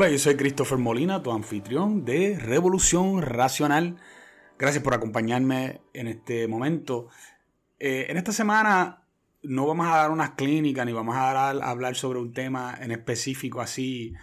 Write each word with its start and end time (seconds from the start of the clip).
Hola, 0.00 0.08
yo 0.08 0.18
soy 0.18 0.34
Christopher 0.34 0.78
Molina, 0.78 1.22
tu 1.22 1.30
anfitrión 1.30 2.06
de 2.06 2.38
Revolución 2.38 3.20
Racional. 3.20 3.98
Gracias 4.58 4.82
por 4.82 4.94
acompañarme 4.94 5.82
en 5.92 6.06
este 6.08 6.48
momento. 6.48 7.10
Eh, 7.78 8.06
en 8.08 8.16
esta 8.16 8.32
semana 8.32 9.02
no 9.42 9.66
vamos 9.66 9.86
a 9.86 9.96
dar 9.96 10.10
unas 10.10 10.30
clínicas 10.30 10.86
ni 10.86 10.94
vamos 10.94 11.16
a, 11.16 11.50
hablar 11.50 11.96
sobre 11.96 12.18
un 12.18 12.32
tema 12.32 12.78
en 12.80 12.92
específico 12.92 13.60
así 13.60 14.14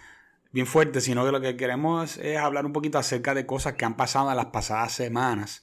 bien 0.50 0.66
fuerte, 0.66 1.00
sino 1.00 1.24
que 1.24 1.30
lo 1.30 1.40
que 1.40 1.56
queremos 1.56 2.16
es 2.16 2.38
hablar 2.38 2.66
un 2.66 2.72
poquito 2.72 2.98
acerca 2.98 3.32
de 3.32 3.46
cosas 3.46 3.74
que 3.74 3.84
han 3.84 3.96
pasado 3.96 4.32
en 4.32 4.36
las 4.36 4.46
pasadas 4.46 4.90
semanas, 4.90 5.62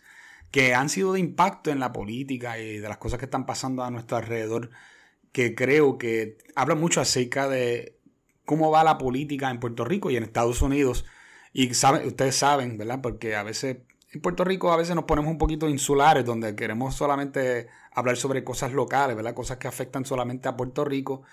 que 0.49 0.73
han 0.73 0.87
sido 0.87 1.11
de 1.11 1.19
impacto 1.19 1.71
en 1.71 1.81
la 1.81 1.91
política 1.91 2.57
y 2.57 2.77
de 2.77 2.87
las 2.87 2.99
cosas 2.99 3.19
que 3.19 3.25
están 3.25 3.45
pasando 3.45 3.83
a 3.83 3.91
nuestro 3.91 4.15
alrededor, 4.15 4.69
que 5.33 5.55
creo 5.55 5.97
que 5.97 6.37
habla 6.55 6.75
mucho 6.75 7.01
acerca 7.01 7.49
de 7.49 7.94
cómo 8.45 8.71
va 8.71 8.83
la 8.83 8.97
política 8.97 9.49
en 9.49 9.59
Puerto 9.59 9.83
Rico 9.85 10.11
y 10.11 10.17
en 10.17 10.23
Estados 10.23 10.61
Unidos. 10.61 11.05
Y 11.53 11.71
ustedes 11.71 12.35
saben, 12.35 12.77
¿verdad? 12.77 13.01
Porque 13.01 13.35
a 13.35 13.43
veces 13.43 13.77
en 14.15 14.21
Puerto 14.21 14.45
Rico 14.45 14.71
a 14.71 14.77
veces 14.77 14.95
nos 14.95 15.03
ponemos 15.03 15.29
un 15.29 15.37
poquito 15.37 15.67
insulares, 15.67 16.23
donde 16.23 16.55
queremos 16.55 16.95
solamente 16.95 17.67
hablar 17.91 18.15
sobre 18.15 18.45
cosas 18.45 18.71
locales, 18.71 19.13
¿verdad? 19.15 19.33
Cosas 19.33 19.57
que 19.57 19.67
afectan 19.67 20.05
solamente 20.05 20.47
a 20.47 20.55
Puerto 20.55 20.85
Rico. 20.85 21.23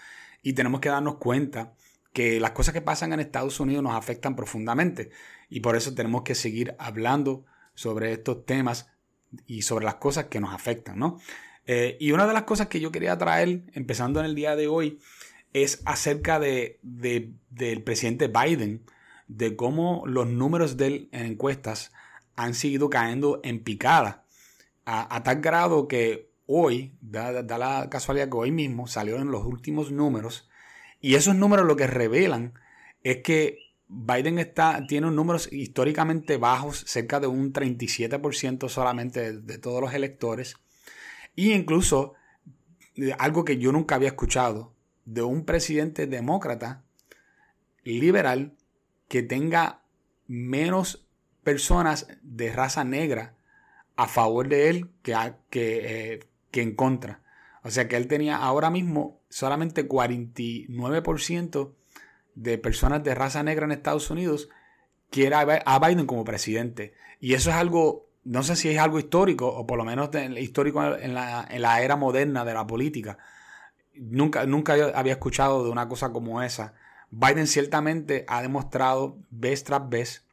Y 0.43 0.55
tenemos 0.55 0.81
que 0.81 0.89
darnos 0.89 1.17
cuenta 1.19 1.75
que 2.13 2.41
las 2.41 2.51
cosas 2.51 2.75
que 2.75 2.83
pasan 2.83 3.13
en 3.13 3.21
Estados 3.21 3.61
Unidos 3.61 3.85
nos 3.85 3.95
afectan 3.95 4.35
profundamente. 4.35 5.11
Y 5.49 5.61
por 5.61 5.77
eso 5.77 5.95
tenemos 5.95 6.23
que 6.23 6.35
seguir 6.35 6.75
hablando 6.81 7.45
sobre 7.75 8.13
estos 8.13 8.45
temas 8.45 8.89
y 9.47 9.63
sobre 9.63 9.85
las 9.85 9.95
cosas 9.97 10.25
que 10.25 10.41
nos 10.41 10.53
afectan, 10.53 10.99
¿no? 10.99 11.19
Eh, 11.67 11.97
y 12.01 12.11
una 12.11 12.27
de 12.27 12.33
las 12.33 12.43
cosas 12.43 12.67
que 12.67 12.81
yo 12.81 12.91
quería 12.91 13.17
traer, 13.17 13.63
empezando 13.75 14.19
en 14.19 14.27
el 14.27 14.35
día 14.35 14.57
de 14.57 14.67
hoy, 14.67 14.99
es 15.53 15.83
acerca 15.85 16.39
de, 16.41 16.79
del 16.83 17.83
presidente 17.83 18.29
Biden, 18.29 18.83
de 19.29 19.57
cómo 19.57 20.03
los 20.07 20.27
números 20.27 20.77
de 20.77 20.87
él 20.87 21.09
en 21.13 21.27
encuestas 21.27 21.93
han 22.37 22.55
seguido 22.55 22.91
cayendo 22.91 23.41
en 23.45 23.63
picada, 23.63 24.25
a, 24.85 25.23
tal 25.23 25.41
grado 25.41 25.87
que 25.87 26.31
hoy, 26.47 26.93
da, 27.01 27.43
la 27.43 27.89
casualidad 27.89 28.29
que 28.29 28.37
hoy 28.37 28.51
mismo 28.51 28.87
salieron 28.87 29.31
los 29.31 29.45
últimos 29.45 29.93
números, 29.93 30.49
y 31.01 31.15
esos 31.15 31.35
números 31.35 31.67
lo 31.67 31.77
que 31.77 31.87
revelan 31.87 32.55
es 33.03 33.19
que 33.19 33.59
Biden 33.89 34.39
está, 34.39 34.87
tiene 34.87 35.11
números 35.11 35.53
históricamente 35.53 36.37
bajos, 36.37 36.85
cerca 36.87 37.21
de 37.21 37.27
un 37.27 37.53
37% 37.53 38.69
solamente 38.69 39.21
de, 39.21 39.41
de 39.41 39.59
todos 39.59 39.81
los 39.81 39.93
electores, 39.93 40.57
y 41.37 41.53
incluso 41.53 42.15
algo 43.19 43.45
que 43.45 43.59
yo 43.59 43.73
nunca 43.73 43.95
había 43.95 44.09
escuchado, 44.09 44.73
de 45.05 45.23
un 45.23 45.45
presidente 45.45 46.07
demócrata 46.07 46.85
liberal 47.85 48.57
que 49.09 49.23
tenga 49.23 49.83
menos 50.27 51.07
personas 51.43 52.07
de 52.23 52.53
raza 52.53 52.85
negra 52.85 53.35
a 53.97 54.07
favor 54.09 54.49
de 54.49 54.71
él 54.71 54.91
que, 55.03 55.15
que, 55.51 56.13
eh, 56.15 56.21
que 56.51 56.63
en 56.63 56.75
contra. 56.75 57.21
O 57.65 57.71
sea 57.71 57.89
que 57.89 57.97
él 57.97 58.09
tenía 58.09 58.37
ahora 58.37 58.71
mismo 58.71 59.21
solamente 59.29 59.89
49% 59.89 61.73
de 62.35 62.59
personas 62.59 63.05
de 63.05 63.15
raza 63.15 63.43
negra 63.43 63.67
en 63.67 63.73
Estados 63.73 64.11
Unidos 64.11 64.49
quiere 65.11 65.37
a 65.37 65.79
Biden 65.79 66.07
como 66.07 66.25
presidente. 66.25 66.95
Y 67.21 67.35
eso 67.35 67.51
es 67.51 67.57
algo, 67.57 68.09
no 68.25 68.43
sé 68.43 68.57
si 68.57 68.71
es 68.71 68.79
algo 68.79 68.99
histórico 68.99 69.47
o 69.49 69.67
por 69.67 69.77
lo 69.79 69.85
menos 69.85 70.11
histórico 70.39 70.97
en 70.97 71.15
la, 71.15 71.47
en 71.49 71.63
la 71.63 71.83
era 71.83 71.97
moderna 71.97 72.45
de 72.45 72.55
la 72.55 72.67
política 72.67 73.19
nunca, 73.95 74.47
nunca 74.47 74.75
había 74.95 75.13
escuchado 75.13 75.65
de 75.65 75.71
una 75.71 75.89
cosa 75.89 76.13
como 76.13 76.43
esa. 76.43 76.75
Biden 77.11 77.47
ciertamente 77.47 78.25
ha 78.29 78.43
demostrado 78.43 79.19
vez 79.31 79.65
tras 79.65 79.89
vez 79.89 80.25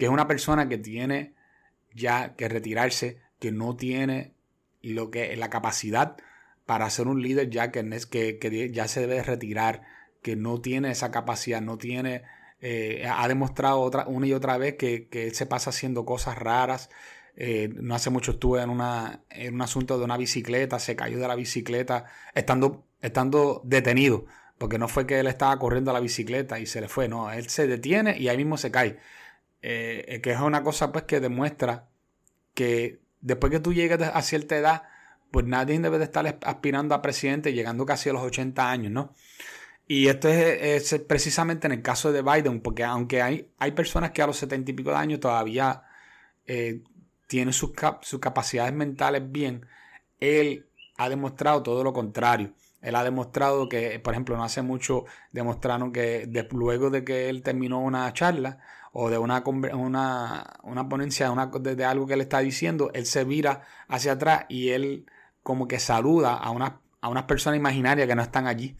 que 0.00 0.06
es 0.06 0.10
una 0.10 0.26
persona 0.26 0.68
que 0.68 0.78
tiene 0.78 1.34
ya 1.94 2.34
que 2.34 2.48
retirarse, 2.48 3.18
que 3.38 3.52
no 3.52 3.76
tiene 3.76 4.32
lo 4.82 5.10
que 5.10 5.36
la 5.36 5.50
capacidad 5.50 6.16
para 6.64 6.88
ser 6.88 7.06
un 7.06 7.20
líder 7.20 7.50
ya 7.50 7.70
que, 7.70 7.82
que, 8.10 8.70
ya 8.72 8.88
se 8.88 9.00
debe 9.00 9.22
retirar, 9.22 9.82
que 10.22 10.36
no 10.36 10.60
tiene 10.60 10.90
esa 10.90 11.10
capacidad, 11.10 11.60
no 11.60 11.76
tiene, 11.76 12.22
eh, 12.60 13.06
ha 13.12 13.28
demostrado 13.28 13.80
otra, 13.80 14.06
una 14.06 14.26
y 14.26 14.32
otra 14.32 14.56
vez 14.56 14.76
que, 14.76 15.08
que 15.08 15.24
él 15.24 15.34
se 15.34 15.46
pasa 15.46 15.70
haciendo 15.70 16.04
cosas 16.06 16.38
raras, 16.38 16.88
eh, 17.42 17.70
no 17.74 17.94
hace 17.94 18.10
mucho 18.10 18.32
estuve 18.32 18.60
en, 18.60 18.70
en 19.30 19.54
un 19.54 19.62
asunto 19.62 19.96
de 19.96 20.04
una 20.04 20.18
bicicleta, 20.18 20.78
se 20.78 20.94
cayó 20.94 21.18
de 21.18 21.26
la 21.26 21.34
bicicleta 21.34 22.04
estando, 22.34 22.84
estando 23.00 23.62
detenido, 23.64 24.26
porque 24.58 24.78
no 24.78 24.88
fue 24.88 25.06
que 25.06 25.20
él 25.20 25.26
estaba 25.26 25.58
corriendo 25.58 25.90
a 25.90 25.94
la 25.94 26.00
bicicleta 26.00 26.58
y 26.60 26.66
se 26.66 26.82
le 26.82 26.88
fue, 26.88 27.08
no, 27.08 27.32
él 27.32 27.48
se 27.48 27.66
detiene 27.66 28.18
y 28.18 28.28
ahí 28.28 28.36
mismo 28.36 28.58
se 28.58 28.70
cae. 28.70 28.98
Eh, 29.62 30.20
que 30.22 30.32
es 30.32 30.38
una 30.38 30.62
cosa 30.62 30.92
pues 30.92 31.04
que 31.04 31.18
demuestra 31.18 31.88
que 32.52 33.00
después 33.22 33.50
que 33.50 33.60
tú 33.60 33.72
llegues 33.72 34.02
a 34.02 34.20
cierta 34.20 34.58
edad, 34.58 34.82
pues 35.30 35.46
nadie 35.46 35.78
debe 35.80 35.96
de 35.96 36.04
estar 36.04 36.38
aspirando 36.42 36.94
a 36.94 37.00
presidente 37.00 37.54
llegando 37.54 37.86
casi 37.86 38.10
a 38.10 38.12
los 38.12 38.22
80 38.22 38.70
años, 38.70 38.92
¿no? 38.92 39.14
Y 39.86 40.08
esto 40.08 40.28
es, 40.28 40.94
precisamente 41.08 41.68
en 41.68 41.72
el 41.72 41.80
caso 41.80 42.12
de 42.12 42.20
Biden, 42.20 42.60
porque 42.60 42.84
aunque 42.84 43.22
hay, 43.22 43.48
hay 43.58 43.72
personas 43.72 44.10
que 44.10 44.20
a 44.20 44.26
los 44.26 44.36
70 44.36 44.72
y 44.72 44.74
pico 44.74 44.90
de 44.90 44.96
años 44.96 45.20
todavía 45.20 45.84
eh, 46.46 46.82
tiene 47.30 47.52
sus, 47.52 47.70
sus 48.02 48.18
capacidades 48.18 48.72
mentales 48.72 49.30
bien, 49.30 49.64
él 50.18 50.66
ha 50.96 51.08
demostrado 51.08 51.62
todo 51.62 51.84
lo 51.84 51.92
contrario. 51.92 52.54
Él 52.82 52.96
ha 52.96 53.04
demostrado 53.04 53.68
que, 53.68 54.00
por 54.00 54.14
ejemplo, 54.14 54.36
no 54.36 54.42
hace 54.42 54.62
mucho 54.62 55.04
demostraron 55.30 55.92
que 55.92 56.28
luego 56.50 56.90
de 56.90 57.04
que 57.04 57.28
él 57.28 57.44
terminó 57.44 57.78
una 57.78 58.12
charla 58.12 58.58
o 58.90 59.10
de 59.10 59.16
una, 59.16 59.44
una, 59.46 60.58
una 60.64 60.88
ponencia 60.88 61.32
de, 61.60 61.84
algo 61.84 62.08
que 62.08 62.14
él 62.14 62.20
está 62.20 62.40
diciendo, 62.40 62.90
él 62.94 63.06
se 63.06 63.22
vira 63.22 63.62
hacia 63.86 64.12
atrás 64.12 64.46
y 64.48 64.70
él 64.70 65.06
como 65.44 65.68
que 65.68 65.78
saluda 65.78 66.34
a, 66.34 66.50
una, 66.50 66.80
a 67.00 67.08
unas 67.08 67.24
personas 67.24 67.58
imaginarias 67.58 68.08
que 68.08 68.16
no 68.16 68.22
están 68.22 68.48
allí. 68.48 68.76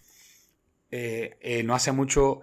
Eh, 0.91 1.39
eh, 1.41 1.63
no 1.63 1.77
hace 1.77 1.93
mucho 1.93 2.41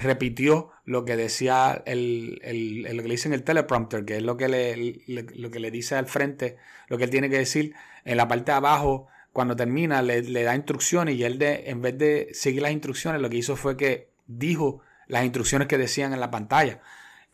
repitió 0.00 0.70
lo 0.84 1.04
que 1.04 1.16
decía 1.16 1.82
el, 1.86 2.40
el, 2.42 2.82
lo 2.96 3.02
que 3.02 3.08
le 3.08 3.14
en 3.14 3.32
el 3.32 3.42
teleprompter, 3.42 4.04
que 4.04 4.16
es 4.16 4.22
lo 4.22 4.36
que 4.36 4.48
le, 4.48 5.02
lo 5.06 5.50
que 5.50 5.60
le 5.60 5.70
dice 5.70 5.94
al 5.94 6.06
frente, 6.06 6.56
lo 6.88 6.98
que 6.98 7.04
él 7.04 7.10
tiene 7.10 7.30
que 7.30 7.38
decir. 7.38 7.74
En 8.04 8.16
la 8.16 8.28
parte 8.28 8.52
de 8.52 8.56
abajo, 8.56 9.08
cuando 9.32 9.56
termina, 9.56 10.02
le, 10.02 10.22
da 10.22 10.54
instrucciones 10.54 11.16
y 11.16 11.24
él 11.24 11.38
de, 11.38 11.64
en 11.66 11.82
vez 11.82 11.98
de 11.98 12.28
seguir 12.32 12.62
las 12.62 12.72
instrucciones, 12.72 13.20
lo 13.20 13.28
que 13.28 13.36
hizo 13.36 13.56
fue 13.56 13.76
que 13.76 14.10
dijo 14.26 14.80
las 15.08 15.24
instrucciones 15.24 15.68
que 15.68 15.78
decían 15.78 16.12
en 16.12 16.20
la 16.20 16.30
pantalla. 16.30 16.80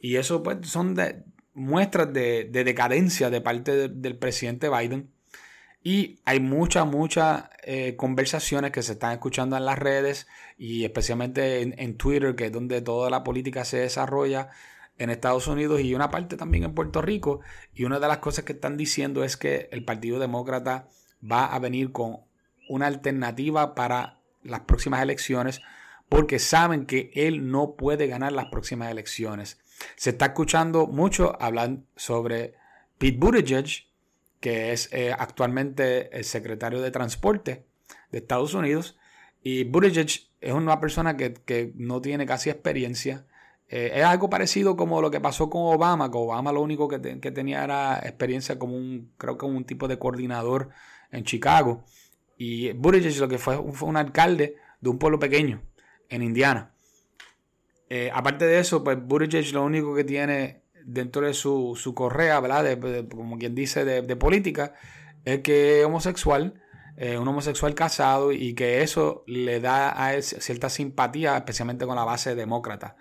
Y 0.01 0.17
eso 0.17 0.43
pues 0.43 0.67
son 0.69 0.95
de, 0.95 1.23
muestras 1.55 2.13
de, 2.13 2.45
decadencia 2.45 3.31
de 3.31 3.41
parte 3.41 3.89
del 3.89 4.17
presidente 4.17 4.69
Biden 4.69 5.11
y 5.83 6.21
hay 6.25 6.39
muchas, 6.39 6.87
muchas 6.87 7.45
eh, 7.65 7.97
conversaciones 7.97 8.71
que 8.71 8.83
se 8.83 8.93
están 8.93 9.13
escuchando 9.13 9.57
en 9.57 9.65
las 9.65 9.79
redes 9.79 10.29
y 10.57 10.85
especialmente 10.85 11.61
en, 11.63 11.97
Twitter, 11.97 12.37
que 12.37 12.47
es 12.47 12.53
donde 12.53 12.83
toda 12.83 13.11
la 13.11 13.25
política 13.25 13.65
se 13.65 13.79
desarrolla 13.79 14.51
en 14.99 15.11
Estados 15.11 15.49
Unidos 15.49 15.81
y 15.81 15.95
una 15.95 16.11
parte 16.11 16.37
también 16.37 16.63
en 16.65 16.75
Puerto 16.75 17.03
Rico. 17.03 17.41
Y 17.75 17.85
una 17.85 17.99
de 17.99 18.07
las 18.07 18.19
cosas 18.19 18.45
que 18.45 18.53
están 18.53 18.77
diciendo 18.77 19.25
es 19.25 19.37
que 19.37 19.69
el 19.73 19.85
Partido 19.85 20.21
Demócrata 20.21 20.87
va 21.29 21.47
a 21.47 21.59
venir 21.59 21.91
con 21.91 22.19
una 22.69 22.87
alternativa 22.87 23.75
para 23.75 24.21
las 24.45 24.61
próximas 24.61 25.03
elecciones 25.03 25.63
porque 26.09 26.39
saben 26.39 26.87
que 26.87 27.11
él 27.15 27.51
no 27.51 27.75
puede 27.75 28.07
ganar 28.07 28.33
las 28.33 28.47
próximas 28.47 28.91
elecciones. 28.91 29.59
Se 29.97 30.11
está 30.11 30.27
escuchando 30.27 30.87
mucho 30.87 31.41
hablar 31.43 31.79
sobre 31.97 32.55
Pete 32.99 33.19
Buttigieg, 33.19 33.92
que 34.43 34.73
es 34.73 34.93
eh, 34.93 35.15
actualmente 35.17 36.15
el 36.19 36.25
secretario 36.25 36.83
de 36.83 36.91
Transporte 36.91 37.65
de 38.11 38.19
Estados 38.19 38.55
Unidos. 38.55 38.99
Y 39.41 39.63
Buttigieg 39.63 40.09
es 40.41 40.53
una 40.53 40.81
persona 40.81 41.17
que, 41.17 41.73
no 41.77 42.03
tiene 42.03 42.27
casi 42.27 42.51
experiencia. 42.51 43.25
Eh, 43.69 43.93
es 43.95 44.05
algo 44.05 44.29
parecido 44.29 44.77
como 44.77 45.01
lo 45.01 45.13
que 45.13 45.21
pasó 45.21 45.49
con 45.49 45.63
Obama, 45.63 46.11
que 46.11 46.19
Obama 46.19 46.51
lo 46.53 46.61
único 46.61 46.89
que, 46.89 46.99
tenía 46.99 47.63
era 47.63 48.01
experiencia 48.01 48.59
como 48.59 48.77
un, 48.77 49.13
creo 49.17 49.39
que 49.39 49.47
un 49.47 49.65
tipo 49.65 49.87
de 49.87 50.01
coordinador 50.01 50.71
en 51.13 51.23
Chicago. 51.23 51.85
Y 52.37 52.73
Buttigieg 52.73 53.17
lo 53.19 53.29
que 53.29 53.39
fue 53.39 53.57
fue 53.73 53.89
un 53.89 53.97
alcalde 53.97 54.57
de 54.81 54.91
un 54.91 54.99
pueblo 54.99 55.21
pequeño 55.21 55.63
en 56.09 56.23
Indiana. 56.23 56.75
Eh, 57.89 58.11
aparte 58.13 58.45
de 58.45 58.59
eso, 58.59 58.83
pues 58.83 58.99
Buttigieg 59.01 59.53
lo 59.55 59.63
único 59.63 59.95
que 59.95 60.03
tiene 60.03 60.62
dentro 60.85 61.27
de 61.27 61.35
su, 61.35 61.79
su 61.81 61.95
correa, 61.95 62.41
¿verdad? 62.41 62.79
como 63.09 63.39
quien 63.39 63.55
dice, 63.55 63.85
de, 63.85 64.17
política, 64.17 64.75
es 65.25 65.41
que 65.41 65.81
es 65.81 65.87
homosexual, 65.87 66.55
eh, 66.97 67.19
un 67.19 67.27
homosexual 67.29 67.75
casado 67.75 68.33
y 68.33 68.55
que 68.55 68.83
eso 68.83 69.25
le 69.27 69.61
da 69.61 70.03
a 70.03 70.15
él 70.15 70.23
cierta 70.23 70.69
simpatía, 70.69 71.37
especialmente 71.37 71.87
con 71.87 71.97
la 71.97 72.05
base 72.05 72.35
demócrata. 72.35 72.97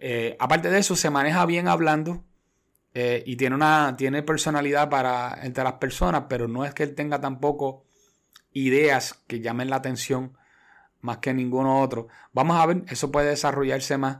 Eh, 0.00 0.36
aparte 0.38 0.70
de 0.70 0.78
eso, 0.78 0.96
se 0.96 1.10
maneja 1.10 1.44
bien 1.46 1.68
hablando 1.68 2.24
eh, 2.94 3.22
y 3.26 3.36
tiene, 3.36 3.54
una, 3.56 3.96
tiene 3.96 4.22
personalidad 4.22 4.88
para 4.88 5.38
entre 5.42 5.64
las 5.64 5.74
personas, 5.74 6.24
pero 6.28 6.48
no 6.48 6.64
es 6.64 6.74
que 6.74 6.82
él 6.82 6.94
tenga 6.94 7.20
tampoco 7.20 7.84
ideas 8.52 9.22
que 9.26 9.40
llamen 9.40 9.70
la 9.70 9.76
atención 9.76 10.36
más 11.00 11.18
que 11.18 11.34
ninguno 11.34 11.80
otro. 11.80 12.08
Vamos 12.32 12.58
a 12.58 12.66
ver, 12.66 12.84
eso 12.88 13.12
puede 13.12 13.28
desarrollarse 13.28 13.98
más 13.98 14.18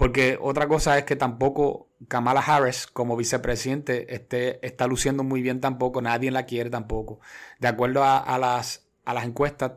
Porque 0.00 0.38
otra 0.40 0.66
cosa 0.66 0.96
es 0.96 1.04
que 1.04 1.14
tampoco 1.14 1.90
Kamala 2.08 2.40
Harris 2.40 2.86
como 2.86 3.18
vicepresidente 3.18 4.14
esté, 4.14 4.66
está 4.66 4.86
luciendo 4.86 5.24
muy 5.24 5.42
bien 5.42 5.60
tampoco, 5.60 6.00
nadie 6.00 6.30
la 6.30 6.46
quiere 6.46 6.70
tampoco. 6.70 7.20
De 7.58 7.68
acuerdo 7.68 8.02
a, 8.02 8.38
las, 8.38 8.88
a 9.04 9.12
las 9.12 9.26
encuestas, 9.26 9.72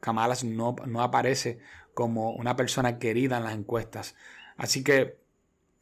Kamala 0.00 0.34
no, 0.44 0.76
no 0.86 1.02
aparece 1.02 1.58
como 1.92 2.30
una 2.30 2.56
persona 2.56 2.98
querida 2.98 3.36
en 3.36 3.44
las 3.44 3.52
encuestas. 3.52 4.14
Así 4.56 4.82
que 4.82 5.18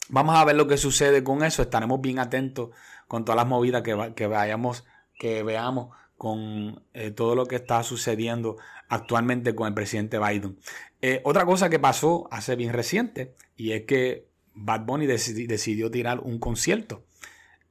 vamos 0.09 0.35
a 0.35 0.45
ver 0.45 0.57
lo 0.57 0.67
que 0.67 0.77
sucede 0.77 1.23
con 1.23 1.45
eso. 1.45 1.63
Estaremos 1.63 2.01
bien 2.01 2.19
atentos 2.19 2.71
con 3.07 3.25
todas 3.25 3.37
las 3.37 3.47
movidas 3.47 3.83
que, 3.83 4.13
que 4.17 4.27
vayamos, 4.27 4.85
que 5.21 5.45
veamos 5.45 5.91
con 6.19 6.83
eh, 6.95 7.13
todo 7.13 7.37
lo 7.37 7.47
que 7.47 7.55
está 7.55 7.85
sucediendo 7.85 8.57
actualmente 8.89 9.55
con 9.55 9.69
el 9.69 9.75
presidente 9.75 10.19
Biden. 10.19 10.59
Eh, 11.01 11.21
otra 11.25 11.45
cosa 11.45 11.69
que 11.69 11.79
pasó 11.79 12.29
hace 12.31 12.57
bien 12.57 12.73
reciente 12.73 13.35
y 13.57 13.73
es 13.73 13.83
que 13.85 14.27
Bad 14.55 14.85
Bunny 14.87 15.07
decidió 15.07 15.91
tirar 15.91 16.21
un 16.21 16.39
concierto. 16.39 17.05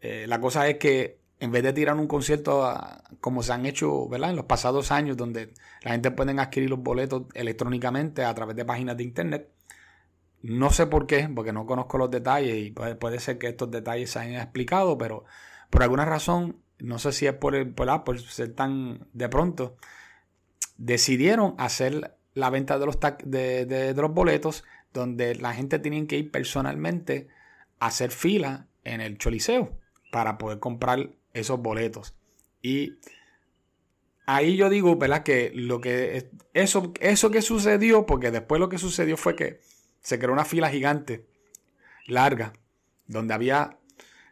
Eh, 0.02 0.26
la 0.28 0.40
cosa 0.42 0.68
es 0.68 0.78
que 0.78 1.18
en 1.40 1.52
vez 1.52 1.64
de 1.64 1.74
tirar 1.74 1.96
un 1.96 2.08
concierto 2.08 2.66
ah, 2.66 3.04
como 3.20 3.44
se 3.44 3.54
han 3.54 3.66
hecho 3.66 4.08
¿verdad? 4.08 4.30
en 4.30 4.36
los 4.36 4.46
pasados 4.46 4.92
años, 4.92 5.18
donde 5.18 5.54
la 5.82 5.92
gente 5.92 6.12
puede 6.12 6.32
adquirir 6.40 6.70
los 6.70 6.80
boletos 6.80 7.24
electrónicamente 7.34 8.24
a 8.24 8.34
través 8.34 8.56
de 8.56 8.66
páginas 8.66 8.98
de 8.98 9.04
internet, 9.04 9.50
no 10.42 10.72
sé 10.72 10.88
por 10.88 11.08
qué, 11.08 11.30
porque 11.34 11.54
no 11.54 11.66
conozco 11.66 11.98
los 11.98 12.12
detalles 12.12 12.56
y 12.58 12.72
puede, 12.72 13.20
ser 13.20 13.38
que 13.38 13.48
estos 13.48 13.72
detalles 13.72 14.12
se 14.12 14.20
hayan 14.20 14.42
explicado, 14.42 14.98
pero 14.98 15.24
por 15.70 15.84
alguna 15.84 16.06
razón 16.06 16.58
no 16.80 17.00
sé 17.00 17.14
si 17.14 17.28
es 17.28 17.34
por, 17.34 17.56
el, 17.56 17.74
por, 17.74 18.20
ser 18.22 18.54
tan 18.54 19.08
de 19.14 19.30
pronto, 19.30 19.78
decidieron 20.78 21.56
hacer 21.58 22.16
la 22.34 22.50
venta 22.50 22.80
de 22.80 22.86
los, 22.86 23.00
de, 23.26 23.94
los 23.96 24.14
boletos 24.14 24.64
donde 24.94 25.36
la 25.36 25.54
gente 25.54 25.80
tenía 25.80 26.06
que 26.08 26.18
ir 26.18 26.32
personalmente 26.32 27.28
a 27.80 27.88
hacer 27.88 28.12
fila 28.12 28.68
en 28.84 29.02
el 29.02 29.18
Choliseo 29.18 29.78
para 30.12 30.38
poder 30.38 30.60
comprar 30.60 31.12
esos 31.34 31.60
boletos. 31.60 32.16
Y 32.62 33.00
ahí 34.26 34.56
yo 34.56 34.70
digo, 34.70 34.96
¿verdad? 34.96 35.24
Que 35.24 35.52
lo 35.54 35.82
que 35.82 36.30
eso, 36.54 36.94
eso 37.00 37.32
que 37.32 37.42
sucedió, 37.42 38.06
porque 38.06 38.32
después 38.32 38.60
lo 38.60 38.70
que 38.70 38.78
sucedió 38.78 39.18
fue 39.18 39.36
que 39.36 39.60
se 40.02 40.20
creó 40.20 40.34
una 40.34 40.46
fila 40.46 40.70
gigante, 40.70 41.26
larga, 42.08 42.54
donde 43.08 43.34
había, 43.34 43.78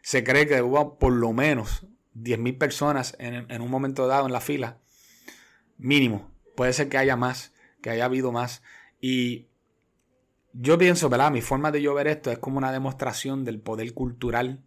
se 0.02 0.24
cree 0.24 0.46
que 0.46 0.62
hubo 0.62 0.98
por 0.98 1.12
lo 1.12 1.32
menos 1.32 1.86
10.000 2.14 2.58
personas 2.58 3.16
en, 3.18 3.60
un 3.60 3.70
momento 3.70 4.06
dado 4.06 4.26
en 4.26 4.32
la 4.32 4.40
fila, 4.40 4.78
mínimo. 5.78 6.30
Puede 6.54 6.72
ser 6.72 6.88
que 6.88 6.98
haya 6.98 7.16
más, 7.16 7.52
que 7.80 7.90
haya 7.90 8.04
habido 8.04 8.32
más. 8.32 8.62
Y 9.00 9.46
yo 10.52 10.78
pienso, 10.78 11.08
¿verdad? 11.08 11.30
Mi 11.30 11.40
forma 11.40 11.70
de 11.70 11.82
yo 11.82 11.94
ver 11.94 12.08
esto 12.08 12.30
es 12.30 12.38
como 12.38 12.58
una 12.58 12.72
demostración 12.72 13.44
del 13.44 13.60
poder 13.60 13.92
cultural 13.94 14.62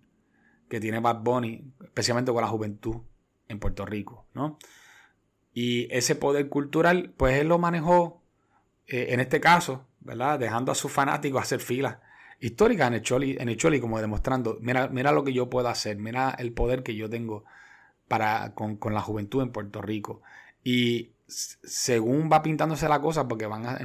que 0.70 0.80
tiene 0.80 1.00
Bad 1.00 1.22
Bunny, 1.22 1.72
especialmente 1.84 2.32
con 2.32 2.42
la 2.42 2.48
juventud 2.48 2.98
en 3.48 3.60
Puerto 3.60 3.86
Rico, 3.86 4.28
¿no? 4.34 4.58
Y 5.54 5.88
ese 5.96 6.16
poder 6.16 6.50
cultural, 6.50 7.14
pues 7.16 7.40
él 7.40 7.48
lo 7.48 7.60
manejó, 7.60 8.24
eh, 8.88 9.08
en 9.10 9.20
este 9.20 9.40
caso, 9.40 9.88
¿verdad? 10.00 10.40
Dejando 10.40 10.72
a 10.72 10.76
sus 10.76 10.92
fanáticos 10.92 11.42
hacer 11.42 11.60
filas 11.60 11.98
histórica 12.40 12.88
en 12.88 12.96
el 12.96 13.02
Choli, 13.02 13.38
en 13.40 13.50
el 13.50 13.58
Choli 13.58 13.80
como 13.80 14.00
demostrando, 14.00 14.58
mira, 14.62 14.88
mira 14.88 15.12
lo 15.12 15.24
que 15.24 15.34
yo 15.34 15.50
puedo 15.50 15.68
hacer, 15.68 15.98
mira 15.98 16.36
el 16.38 16.54
poder 16.54 16.84
que 16.84 16.96
yo 16.96 17.10
tengo 17.10 17.46
para, 18.08 18.54
con, 18.54 18.78
la 18.94 19.02
juventud 19.02 19.42
en 19.42 19.52
Puerto 19.52 19.82
Rico. 19.82 20.22
Y 20.64 21.14
según 21.28 22.30
va 22.32 22.42
pintándose 22.42 22.88
la 22.88 23.02
cosa, 23.02 23.28
porque 23.28 23.48
van 23.48 23.66
a, 23.66 23.80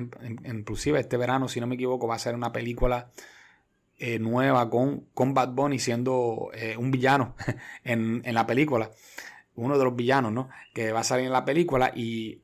inclusive 0.48 1.00
este 1.00 1.16
verano, 1.16 1.48
si 1.48 1.60
no 1.60 1.66
me 1.66 1.75
equivoco, 1.75 2.06
va 2.06 2.16
a 2.16 2.19
ser 2.19 2.34
una 2.34 2.52
película 2.52 3.10
eh, 3.98 4.19
nueva 4.19 4.69
con, 4.70 5.06
con 5.14 5.34
Bad 5.34 5.50
Bunny 5.50 5.78
siendo 5.78 6.50
eh, 6.54 6.76
un 6.76 6.90
villano 6.90 7.34
en, 7.84 8.22
en 8.25 8.34
la 8.34 8.46
película, 8.46 8.90
uno 9.54 9.78
de 9.78 9.84
los 9.84 9.96
villanos, 9.96 10.32
¿no? 10.32 10.48
Que 10.75 10.92
va 10.92 11.00
a 11.00 11.04
salir 11.04 11.26
en 11.26 11.32
la 11.32 11.44
película 11.44 11.92
y 11.94 12.42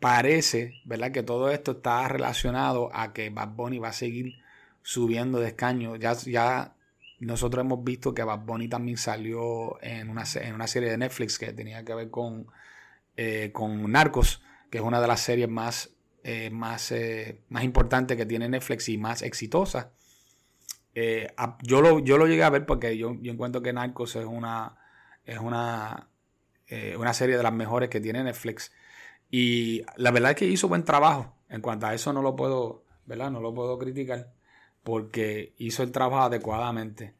parece, 0.00 0.74
¿verdad? 0.84 1.12
Que 1.12 1.22
todo 1.22 1.50
esto 1.50 1.72
está 1.72 2.08
relacionado 2.08 2.90
a 2.92 3.12
que 3.12 3.30
Bad 3.30 3.50
Bunny 3.50 3.78
va 3.78 3.88
a 3.88 3.92
seguir 3.92 4.34
subiendo 4.82 5.38
de 5.38 5.48
escaño. 5.48 5.96
Ya, 5.96 6.14
ya 6.14 6.74
nosotros 7.20 7.64
hemos 7.64 7.84
visto 7.84 8.12
que 8.12 8.24
Bad 8.24 8.40
Bunny 8.40 8.68
también 8.68 8.96
salió 8.96 9.80
en 9.82 10.10
una, 10.10 10.24
en 10.34 10.54
una 10.54 10.66
serie 10.66 10.90
de 10.90 10.98
Netflix 10.98 11.38
que 11.38 11.52
tenía 11.52 11.84
que 11.84 11.94
ver 11.94 12.10
con, 12.10 12.48
eh, 13.16 13.50
con 13.52 13.90
Narcos, 13.90 14.42
que 14.70 14.78
es 14.78 14.84
una 14.84 15.00
de 15.00 15.06
las 15.06 15.20
series 15.20 15.48
más, 15.48 15.90
eh, 16.24 16.50
más, 16.50 16.92
eh, 16.92 17.40
más 17.48 17.64
importantes 17.64 18.16
que 18.16 18.26
tiene 18.26 18.48
Netflix 18.48 18.88
y 18.88 18.98
más 18.98 19.22
exitosa. 19.22 19.92
yo, 21.62 21.80
lo, 21.80 21.98
yo 22.00 22.18
lo 22.18 22.26
llegué 22.26 22.44
a 22.44 22.50
ver 22.50 22.66
porque 22.66 22.96
yo, 22.96 23.14
yo 23.20 23.32
encuentro 23.32 23.62
que 23.62 23.72
Narcos 23.72 24.16
es 24.16 24.26
una, 24.26 24.76
es 25.24 25.38
una, 25.38 26.08
una 26.98 27.14
serie 27.14 27.36
de 27.36 27.42
las 27.42 27.52
mejores 27.52 27.88
que 27.88 28.00
tiene 28.00 28.24
Netflix. 28.24 28.72
Y 29.30 29.82
la 29.96 30.10
verdad 30.10 30.32
es 30.32 30.36
que 30.36 30.46
hizo 30.46 30.68
buen 30.68 30.84
trabajo. 30.84 31.34
En 31.48 31.60
cuanto 31.60 31.86
a 31.86 31.94
eso 31.94 32.12
no 32.12 32.22
lo 32.22 32.36
puedo, 32.36 32.84
¿verdad? 33.06 33.30
No 33.30 33.40
lo 33.40 33.54
puedo 33.54 33.78
criticar 33.78 34.32
porque 34.82 35.54
hizo 35.58 35.82
el 35.82 35.92
trabajo 35.92 36.24
adecuadamente 36.24 37.14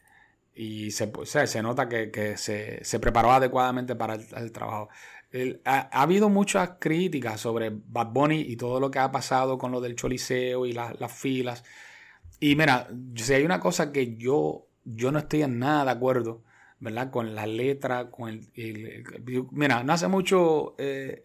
y 0.54 0.90
se, 0.90 1.10
se 1.46 1.62
nota 1.62 1.88
que, 1.88 2.36
se, 2.36 3.00
preparó 3.00 3.32
adecuadamente 3.32 3.94
para 3.94 4.14
el, 4.14 4.52
trabajo. 4.52 4.88
Ha, 5.64 6.02
habido 6.02 6.28
muchas 6.28 6.72
críticas 6.78 7.40
sobre 7.40 7.70
Bad 7.70 8.08
Bunny 8.08 8.40
y 8.40 8.56
todo 8.56 8.80
lo 8.80 8.90
que 8.90 8.98
ha 8.98 9.10
pasado 9.10 9.58
con 9.58 9.72
lo 9.72 9.80
del 9.80 9.96
choliseo 9.96 10.66
y 10.66 10.72
las 10.72 11.12
filas. 11.12 11.64
Y 12.40 12.56
mira, 12.56 12.88
si 13.14 13.34
hay 13.34 13.44
una 13.44 13.60
cosa 13.60 13.92
que 13.92 14.16
yo, 14.16 14.66
yo 14.84 15.12
no 15.12 15.20
estoy 15.20 15.42
en 15.42 15.58
nada 15.58 15.84
de 15.86 15.90
acuerdo, 15.92 16.42
¿verdad? 16.80 17.10
Con 17.10 17.34
la 17.34 17.46
letra, 17.46 18.10
con 18.10 18.28
el... 18.54 19.04
mira, 19.52 19.82
no 19.84 19.92
hace 19.92 20.08
mucho... 20.08 20.74
Eh, 20.78 21.22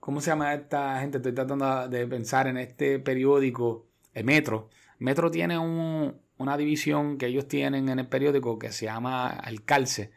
¿Cómo 0.00 0.20
se 0.20 0.30
llama 0.30 0.54
esta 0.54 1.00
gente? 1.00 1.18
Estoy 1.18 1.32
tratando 1.32 1.88
de 1.88 2.06
pensar 2.06 2.46
en 2.46 2.58
este 2.58 3.00
periódico, 3.00 3.86
el 4.14 4.24
Metro 4.24 4.70
Metro 4.98 5.30
tiene 5.30 5.58
una 5.58 6.56
división 6.56 7.18
que 7.18 7.26
ellos 7.26 7.48
tienen 7.48 7.88
en 7.88 7.98
el 7.98 8.06
periódico 8.06 8.58
que 8.58 8.72
se 8.72 8.86
llama 8.86 9.42
El 9.46 9.64
Calce, 9.64 10.10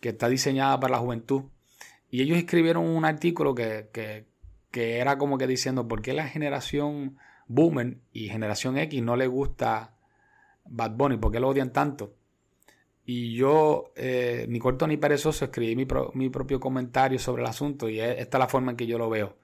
que 0.00 0.10
está 0.10 0.28
diseñada 0.28 0.78
para 0.78 0.92
la 0.92 0.98
juventud. 0.98 1.44
Y 2.12 2.20
ellos 2.20 2.36
escribieron 2.36 2.86
un 2.86 3.06
artículo 3.06 3.54
que, 3.54 3.88
que, 4.70 4.98
era 4.98 5.16
como 5.16 5.38
que 5.38 5.46
diciendo 5.46 5.88
por 5.88 6.02
qué 6.02 6.12
la 6.12 6.28
generación 6.28 7.16
Boomer 7.48 7.96
y 8.12 8.28
generación 8.28 8.76
X 8.76 9.02
no 9.02 9.16
le 9.16 9.26
gusta 9.26 9.94
Bad 10.66 10.90
Bunny, 10.90 11.16
por 11.16 11.32
qué 11.32 11.40
lo 11.40 11.48
odian 11.48 11.72
tanto. 11.72 12.14
Y 13.06 13.34
yo, 13.34 13.94
eh, 13.96 14.44
ni 14.50 14.58
corto 14.58 14.86
ni 14.86 14.98
perezoso, 14.98 15.46
escribí 15.46 15.74
mi, 15.74 15.86
mi, 16.12 16.28
propio 16.28 16.60
comentario 16.60 17.18
sobre 17.18 17.44
el 17.44 17.48
asunto 17.48 17.88
y 17.88 17.98
esta 17.98 18.36
es 18.36 18.40
la 18.40 18.46
forma 18.48 18.72
en 18.72 18.76
que 18.76 18.86
yo 18.86 18.98
lo 18.98 19.08
veo. 19.08 19.38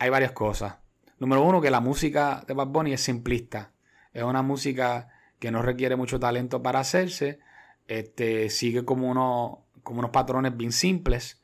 Hay 0.00 0.10
varias 0.10 0.32
cosas. 0.32 0.78
Número 1.20 1.44
uno, 1.44 1.60
que 1.60 1.70
la 1.70 1.80
música 1.80 2.42
de 2.48 2.54
Bad 2.54 2.66
Bunny 2.66 2.94
es 2.94 3.00
simplista. 3.00 3.70
Es 4.12 4.24
una 4.24 4.42
música 4.42 5.08
que 5.38 5.52
no 5.52 5.62
requiere 5.62 5.94
mucho 5.94 6.18
talento 6.18 6.64
para 6.64 6.80
hacerse. 6.80 7.38
Este, 7.86 8.50
sigue 8.50 8.84
como, 8.84 9.68
como 9.84 10.00
unos 10.00 10.10
patrones 10.10 10.56
bien 10.56 10.72
simples 10.72 11.40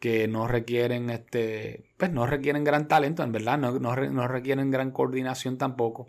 que 0.00 0.26
no 0.26 0.48
requieren, 0.48 1.10
este, 1.10 1.92
pues 1.96 2.10
no 2.10 2.26
requieren 2.26 2.64
gran 2.64 2.88
talento, 2.88 3.22
en 3.22 3.32
verdad, 3.32 3.58
no, 3.58 3.78
no, 3.78 4.28
requieren 4.28 4.70
gran 4.70 4.90
coordinación 4.90 5.58
tampoco. 5.58 6.08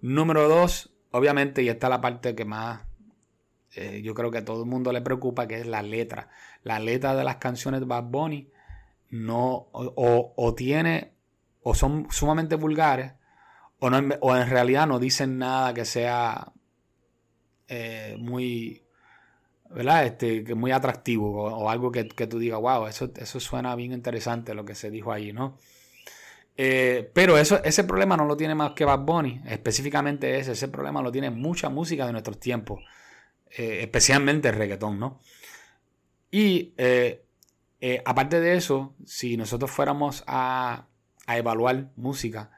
Número 0.00 0.48
dos, 0.48 0.92
obviamente, 1.12 1.62
y 1.62 1.68
esta 1.68 1.86
es 1.86 1.90
la 1.90 2.00
parte 2.00 2.34
que 2.34 2.44
más 2.44 2.80
eh, 3.74 4.02
yo 4.02 4.14
creo 4.14 4.30
que 4.30 4.38
a 4.38 4.44
todo 4.44 4.64
el 4.64 4.68
mundo 4.68 4.92
le 4.92 5.02
preocupa, 5.02 5.46
que 5.46 5.60
es 5.60 5.66
la 5.66 5.82
letra. 5.82 6.30
La 6.64 6.80
letra 6.80 7.14
de 7.14 7.24
las 7.24 7.36
canciones 7.36 7.80
de 7.80 7.86
Bad 7.86 8.04
Bunny 8.04 8.50
no, 9.10 9.68
o, 9.72 10.32
o 10.36 10.54
tiene 10.54 11.12
o 11.62 11.74
son 11.74 12.08
sumamente 12.10 12.56
vulgares 12.56 13.12
o, 13.78 13.90
no, 13.90 14.14
o 14.20 14.36
en 14.36 14.48
realidad 14.48 14.86
no 14.86 14.98
dicen 14.98 15.38
nada 15.38 15.74
que 15.74 15.84
sea 15.84 16.52
eh, 17.68 18.16
muy, 18.18 18.84
¿verdad? 19.74 20.06
Este, 20.06 20.44
que 20.44 20.54
muy 20.54 20.70
atractivo 20.70 21.44
o, 21.44 21.70
algo 21.70 21.90
que, 21.92 22.04
tú 22.04 22.38
digas, 22.38 22.60
wow, 22.60 22.86
eso, 22.86 23.10
eso 23.16 23.40
suena 23.40 23.74
bien 23.74 23.92
interesante 23.92 24.54
lo 24.54 24.64
que 24.64 24.74
se 24.74 24.90
dijo 24.90 25.12
ahí, 25.12 25.32
¿no? 25.32 25.58
Eh, 26.56 27.10
pero 27.14 27.38
eso, 27.38 27.62
ese 27.64 27.84
problema 27.84 28.16
no 28.16 28.26
lo 28.26 28.36
tiene 28.36 28.54
más 28.54 28.72
que 28.72 28.84
Bad 28.84 29.00
Bunny, 29.00 29.40
específicamente 29.46 30.38
ese, 30.38 30.52
ese 30.52 30.68
problema 30.68 31.00
lo 31.02 31.10
tiene 31.10 31.30
mucha 31.30 31.70
música 31.70 32.06
de 32.06 32.12
nuestros 32.12 32.38
tiempos, 32.38 32.84
eh, 33.50 33.80
especialmente 33.82 34.48
el 34.48 34.54
reggaetón, 34.56 34.98
¿no? 34.98 35.20
Y 36.30 36.72
aparte 38.04 38.40
de 38.40 38.56
eso, 38.56 38.94
si 39.04 39.36
nosotros 39.36 39.70
fuéramos 39.70 40.24
a 40.26 40.86
a 41.26 41.38
evaluar 41.38 41.90
música, 41.96 42.50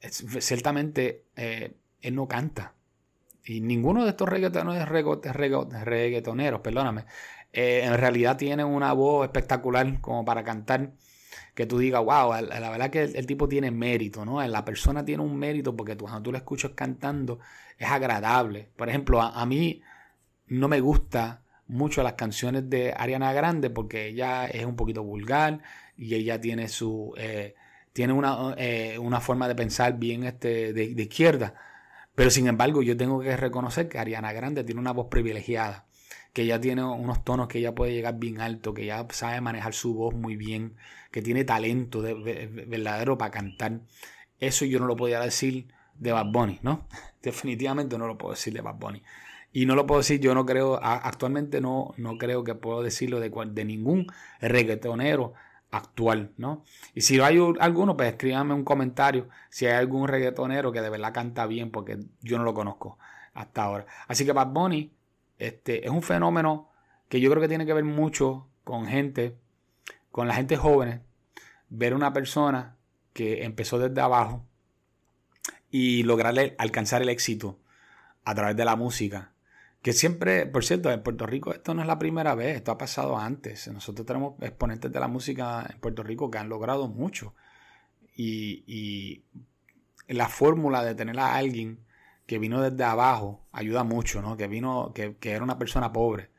ciertamente 0.00 1.24
eh, 1.36 1.74
él 2.00 2.14
no 2.14 2.28
canta. 2.28 2.74
Y 3.44 3.60
ninguno 3.60 4.04
de 4.04 4.10
estos 4.10 4.28
reggaetoneros, 4.28 4.88
reggaetoneros 5.84 6.60
perdóname, 6.60 7.04
eh, 7.52 7.82
en 7.84 7.96
realidad 7.98 8.36
tiene 8.36 8.64
una 8.64 8.92
voz 8.92 9.26
espectacular 9.26 10.00
como 10.00 10.24
para 10.24 10.42
cantar. 10.44 10.92
que 11.54 11.66
tú 11.66 11.78
digas, 11.78 12.02
wow, 12.04 12.32
la, 12.42 12.70
verdad 12.70 12.90
que 12.90 13.02
el, 13.04 13.26
tipo 13.26 13.48
tiene 13.48 13.70
mérito, 13.70 14.24
¿no? 14.24 14.44
La 14.46 14.64
persona 14.64 15.04
tiene 15.04 15.22
un 15.22 15.36
mérito 15.38 15.76
porque 15.76 15.94
tú, 15.96 16.04
cuando 16.04 16.22
tú 16.22 16.32
lo 16.32 16.38
escuchas 16.38 16.72
cantando 16.74 17.38
es 17.78 17.88
agradable. 17.88 18.68
Por 18.76 18.88
ejemplo, 18.88 19.20
a, 19.22 19.46
mí 19.46 19.82
no 20.48 20.68
me 20.68 20.80
gusta 20.80 21.42
mucho 21.68 22.02
las 22.02 22.14
canciones 22.14 22.68
de 22.68 22.92
Ariana 22.96 23.32
Grande 23.32 23.70
porque 23.70 24.08
ella 24.08 24.46
es 24.46 24.64
un 24.64 24.76
poquito 24.76 25.02
vulgar 25.02 25.60
y 25.96 26.14
ella 26.14 26.40
tiene 26.40 26.68
su 26.68 27.14
eh, 27.16 27.54
tiene 27.92 28.12
una, 28.12 28.54
eh, 28.58 28.98
una, 28.98 29.20
forma 29.20 29.46
de 29.46 29.54
pensar 29.54 29.96
bien 29.98 30.24
este, 30.24 30.72
de, 30.72 31.02
izquierda. 31.02 31.54
Pero 32.14 32.30
sin 32.30 32.46
embargo, 32.46 32.82
yo 32.82 32.96
tengo 32.96 33.20
que 33.20 33.36
reconocer 33.36 33.88
que 33.88 33.98
Ariana 33.98 34.32
Grande 34.32 34.64
tiene 34.64 34.80
una 34.80 34.92
voz 34.92 35.08
privilegiada 35.08 35.86
que 36.34 36.42
ella 36.42 36.60
tiene 36.60 36.82
unos 36.84 37.24
tonos 37.24 37.46
que 37.48 37.60
ella 37.60 37.74
puede 37.74 37.92
llegar 37.94 38.18
bien 38.18 38.40
alto, 38.40 38.74
que 38.74 38.82
ella 38.82 39.06
sabe 39.10 39.40
manejar 39.40 39.72
su 39.72 39.94
voz 39.94 40.14
muy 40.14 40.36
bien, 40.36 40.76
que 41.12 41.22
tiene 41.22 41.44
talento 41.44 42.02
de, 42.02 42.14
verdadero 42.66 43.16
para 43.16 43.30
cantar. 43.30 43.80
Eso 44.40 44.64
yo 44.64 44.80
no 44.80 44.86
lo 44.86 44.96
podía 44.96 45.20
decir 45.20 45.68
de 45.94 46.10
Bad 46.12 46.26
Bunny, 46.32 46.58
¿no? 46.62 46.88
Definitivamente 47.22 47.96
no 47.98 48.08
lo 48.08 48.18
puedo 48.18 48.34
decir 48.34 48.52
de 48.52 48.62
Bad 48.62 48.74
Bunny. 48.74 49.02
Y 49.52 49.66
no 49.66 49.76
lo 49.76 49.86
puedo 49.86 50.00
decir, 50.00 50.20
yo 50.20 50.34
no 50.34 50.44
creo, 50.44 50.80
actualmente 50.82 51.60
no, 51.60 51.94
no 51.96 52.18
creo 52.18 52.42
que 52.42 52.56
puedo 52.56 52.82
decirlo 52.82 53.20
de, 53.20 53.30
de 53.30 53.64
ningún 53.64 54.08
reggaetonero 54.40 55.34
actual, 55.70 56.32
¿no? 56.36 56.62
Y 56.94 57.00
si 57.00 57.20
hay 57.20 57.38
alguno, 57.58 57.96
pues 57.96 58.10
escríbanme 58.10 58.54
un 58.54 58.64
comentario 58.64 59.28
si 59.50 59.66
hay 59.66 59.74
algún 59.74 60.08
reggaetonero 60.08 60.72
que 60.72 60.80
de 60.80 60.90
verdad 60.90 61.12
canta 61.12 61.46
bien, 61.46 61.70
porque 61.70 61.98
yo 62.20 62.38
no 62.38 62.44
lo 62.44 62.54
conozco 62.54 62.98
hasta 63.34 63.64
ahora. 63.64 63.86
Así 64.06 64.24
que 64.24 64.32
Bad 64.32 64.48
Bunny 64.48 64.92
este, 65.38 65.84
es 65.84 65.90
un 65.90 66.02
fenómeno 66.02 66.70
que 67.08 67.20
yo 67.20 67.30
creo 67.30 67.42
que 67.42 67.48
tiene 67.48 67.66
que 67.66 67.72
ver 67.72 67.84
mucho 67.84 68.48
con 68.62 68.86
gente, 68.86 69.36
con 70.10 70.28
la 70.28 70.34
gente 70.34 70.56
joven, 70.56 71.02
ver 71.68 71.94
una 71.94 72.12
persona 72.12 72.76
que 73.12 73.44
empezó 73.44 73.78
desde 73.78 74.00
abajo 74.00 74.44
y 75.70 76.02
lograrle 76.04 76.54
alcanzar 76.58 77.02
el 77.02 77.08
éxito 77.08 77.58
a 78.24 78.34
través 78.34 78.56
de 78.56 78.64
la 78.64 78.76
música. 78.76 79.33
Que 79.84 79.92
siempre, 79.92 80.46
por 80.46 80.64
cierto, 80.64 80.90
en 80.90 81.02
Puerto 81.02 81.26
Rico 81.26 81.52
esto 81.52 81.74
no 81.74 81.82
es 81.82 81.86
la 81.86 81.98
primera 81.98 82.34
vez, 82.34 82.56
esto 82.56 82.72
ha 82.72 82.78
pasado 82.78 83.18
antes. 83.18 83.68
Nosotros 83.68 84.06
tenemos 84.06 84.34
exponentes 84.40 84.90
de 84.90 84.98
la 84.98 85.08
música 85.08 85.68
en 85.70 85.78
Puerto 85.78 86.02
Rico 86.02 86.30
que 86.30 86.38
han 86.38 86.48
logrado 86.48 86.88
mucho. 86.88 87.34
Y, 88.16 88.64
y 88.66 89.24
la 90.08 90.30
fórmula 90.30 90.82
de 90.82 90.94
tener 90.94 91.20
a 91.20 91.34
alguien 91.34 91.84
que 92.24 92.38
vino 92.38 92.62
desde 92.62 92.82
abajo 92.82 93.46
ayuda 93.52 93.84
mucho, 93.84 94.22
¿no? 94.22 94.38
Que 94.38 94.46
vino, 94.46 94.94
que, 94.94 95.18
era 95.20 95.44
una 95.44 95.58
persona 95.58 95.92
pobre, 95.92 96.30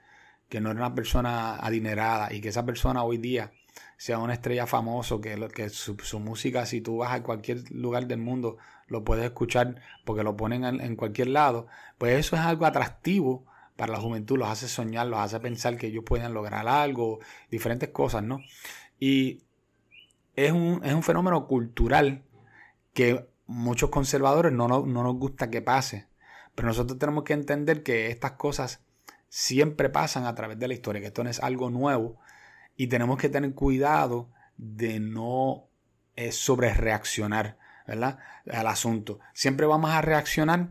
que 0.50 0.60
no 0.60 0.72
era 0.72 0.80
una 0.80 0.96
persona 0.96 1.58
adinerada 1.58 2.34
y 2.34 2.42
que 2.42 2.50
esa 2.50 2.66
persona 2.66 3.04
hoy 3.04 3.20
día 3.20 3.52
sea 3.98 4.20
una 4.20 4.34
estrella 4.34 4.68
famoso, 4.68 5.22
que, 5.22 5.36
que 5.54 5.70
su, 5.70 6.20
música, 6.20 6.66
si 6.66 6.82
tú 6.82 6.98
vas 6.98 7.14
a 7.14 7.24
cualquier 7.24 7.70
lugar 7.72 8.08
del 8.08 8.20
mundo, 8.20 8.58
lo 8.88 9.04
puedes 9.04 9.26
escuchar 9.26 9.76
porque 10.06 10.24
lo 10.24 10.36
ponen 10.36 10.64
en, 10.64 10.96
cualquier 10.96 11.30
lado, 11.30 11.68
pues 11.98 12.18
eso 12.18 12.36
es 12.36 12.42
algo 12.42 12.66
atractivo 12.66 13.46
para 13.76 13.94
la 13.94 14.00
juventud, 14.00 14.38
los 14.38 14.48
hace 14.48 14.68
soñar, 14.68 15.08
los 15.08 15.20
hace 15.20 15.40
pensar 15.40 15.78
que 15.78 15.88
ellos 15.88 16.04
pueden 16.06 16.34
lograr 16.34 16.68
algo, 16.68 17.20
diferentes 17.50 17.90
cosas, 17.90 18.24
¿no? 18.24 18.40
Y 19.00 19.42
es 20.36 20.52
un, 20.52 20.82
es 20.84 20.94
un 20.94 21.04
fenómeno 21.04 21.48
cultural 21.48 22.24
que 22.94 23.28
muchos 23.48 23.90
conservadores 23.90 24.52
no, 24.52 24.68
no, 24.68 24.86
nos 24.86 25.16
gusta 25.16 25.50
que 25.50 25.62
pase. 25.62 26.08
Pero 26.56 26.68
nosotros 26.68 26.98
tenemos 26.98 27.24
que 27.24 27.34
entender 27.34 27.84
que 27.84 28.10
estas 28.10 28.34
cosas 28.34 28.82
siempre 29.28 29.90
pasan 29.90 30.26
a 30.26 30.36
través 30.36 30.58
de 30.58 30.68
la 30.68 30.74
historia, 30.74 31.02
que 31.02 31.08
esto 31.08 31.24
no 31.24 31.30
es 31.30 31.42
algo 31.42 31.70
nuevo 31.70 32.18
y 32.76 32.88
tenemos 32.88 33.18
que 33.18 33.30
tener 33.30 33.54
cuidado 33.54 34.30
de 34.58 35.00
no 35.00 35.68
eh, 36.16 36.32
sobre 36.32 36.74
reaccionar 36.74 37.58
¿verdad? 37.88 38.20
al 38.52 38.68
asunto. 38.68 39.20
Siempre 39.34 39.66
vamos 39.66 39.92
a 39.92 40.02
reaccionar 40.02 40.70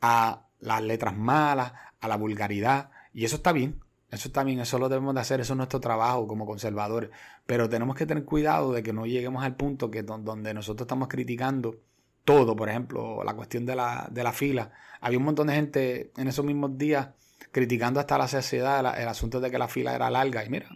a 0.00 0.46
las 0.60 0.82
letras 0.82 1.16
malas, 1.16 1.72
a 2.00 2.08
la 2.08 2.16
vulgaridad 2.16 2.90
y 3.12 3.24
eso 3.24 3.36
está 3.36 3.52
bien. 3.52 3.80
Eso 4.10 4.28
está 4.28 4.44
bien, 4.44 4.60
eso 4.60 4.78
lo 4.78 4.90
debemos 4.90 5.14
de 5.14 5.22
hacer, 5.22 5.40
eso 5.40 5.54
es 5.54 5.56
nuestro 5.56 5.80
trabajo 5.80 6.28
como 6.28 6.44
conservadores. 6.44 7.08
Pero 7.46 7.70
tenemos 7.70 7.96
que 7.96 8.04
tener 8.04 8.26
cuidado 8.26 8.74
de 8.74 8.82
que 8.82 8.92
no 8.92 9.06
lleguemos 9.06 9.42
al 9.42 9.56
punto 9.56 9.90
que 9.90 10.02
donde 10.02 10.52
nosotros 10.52 10.84
estamos 10.84 11.08
criticando 11.08 11.76
todo, 12.24 12.54
por 12.54 12.68
ejemplo, 12.68 13.24
la 13.24 13.34
cuestión 13.34 13.64
de 13.64 13.74
la, 13.74 14.08
de 14.10 14.22
la 14.22 14.32
fila. 14.32 14.70
Había 15.00 15.18
un 15.18 15.24
montón 15.24 15.46
de 15.46 15.54
gente 15.54 16.12
en 16.16 16.28
esos 16.28 16.44
mismos 16.44 16.76
días 16.76 17.08
criticando 17.50 18.00
hasta 18.00 18.18
la 18.18 18.28
sociedad 18.28 18.80
el, 19.00 19.08
asunto 19.08 19.40
de 19.40 19.50
que 19.50 19.58
la 19.58 19.68
fila 19.68 19.94
era 19.94 20.10
larga. 20.10 20.44
Y 20.44 20.50
mira, 20.50 20.68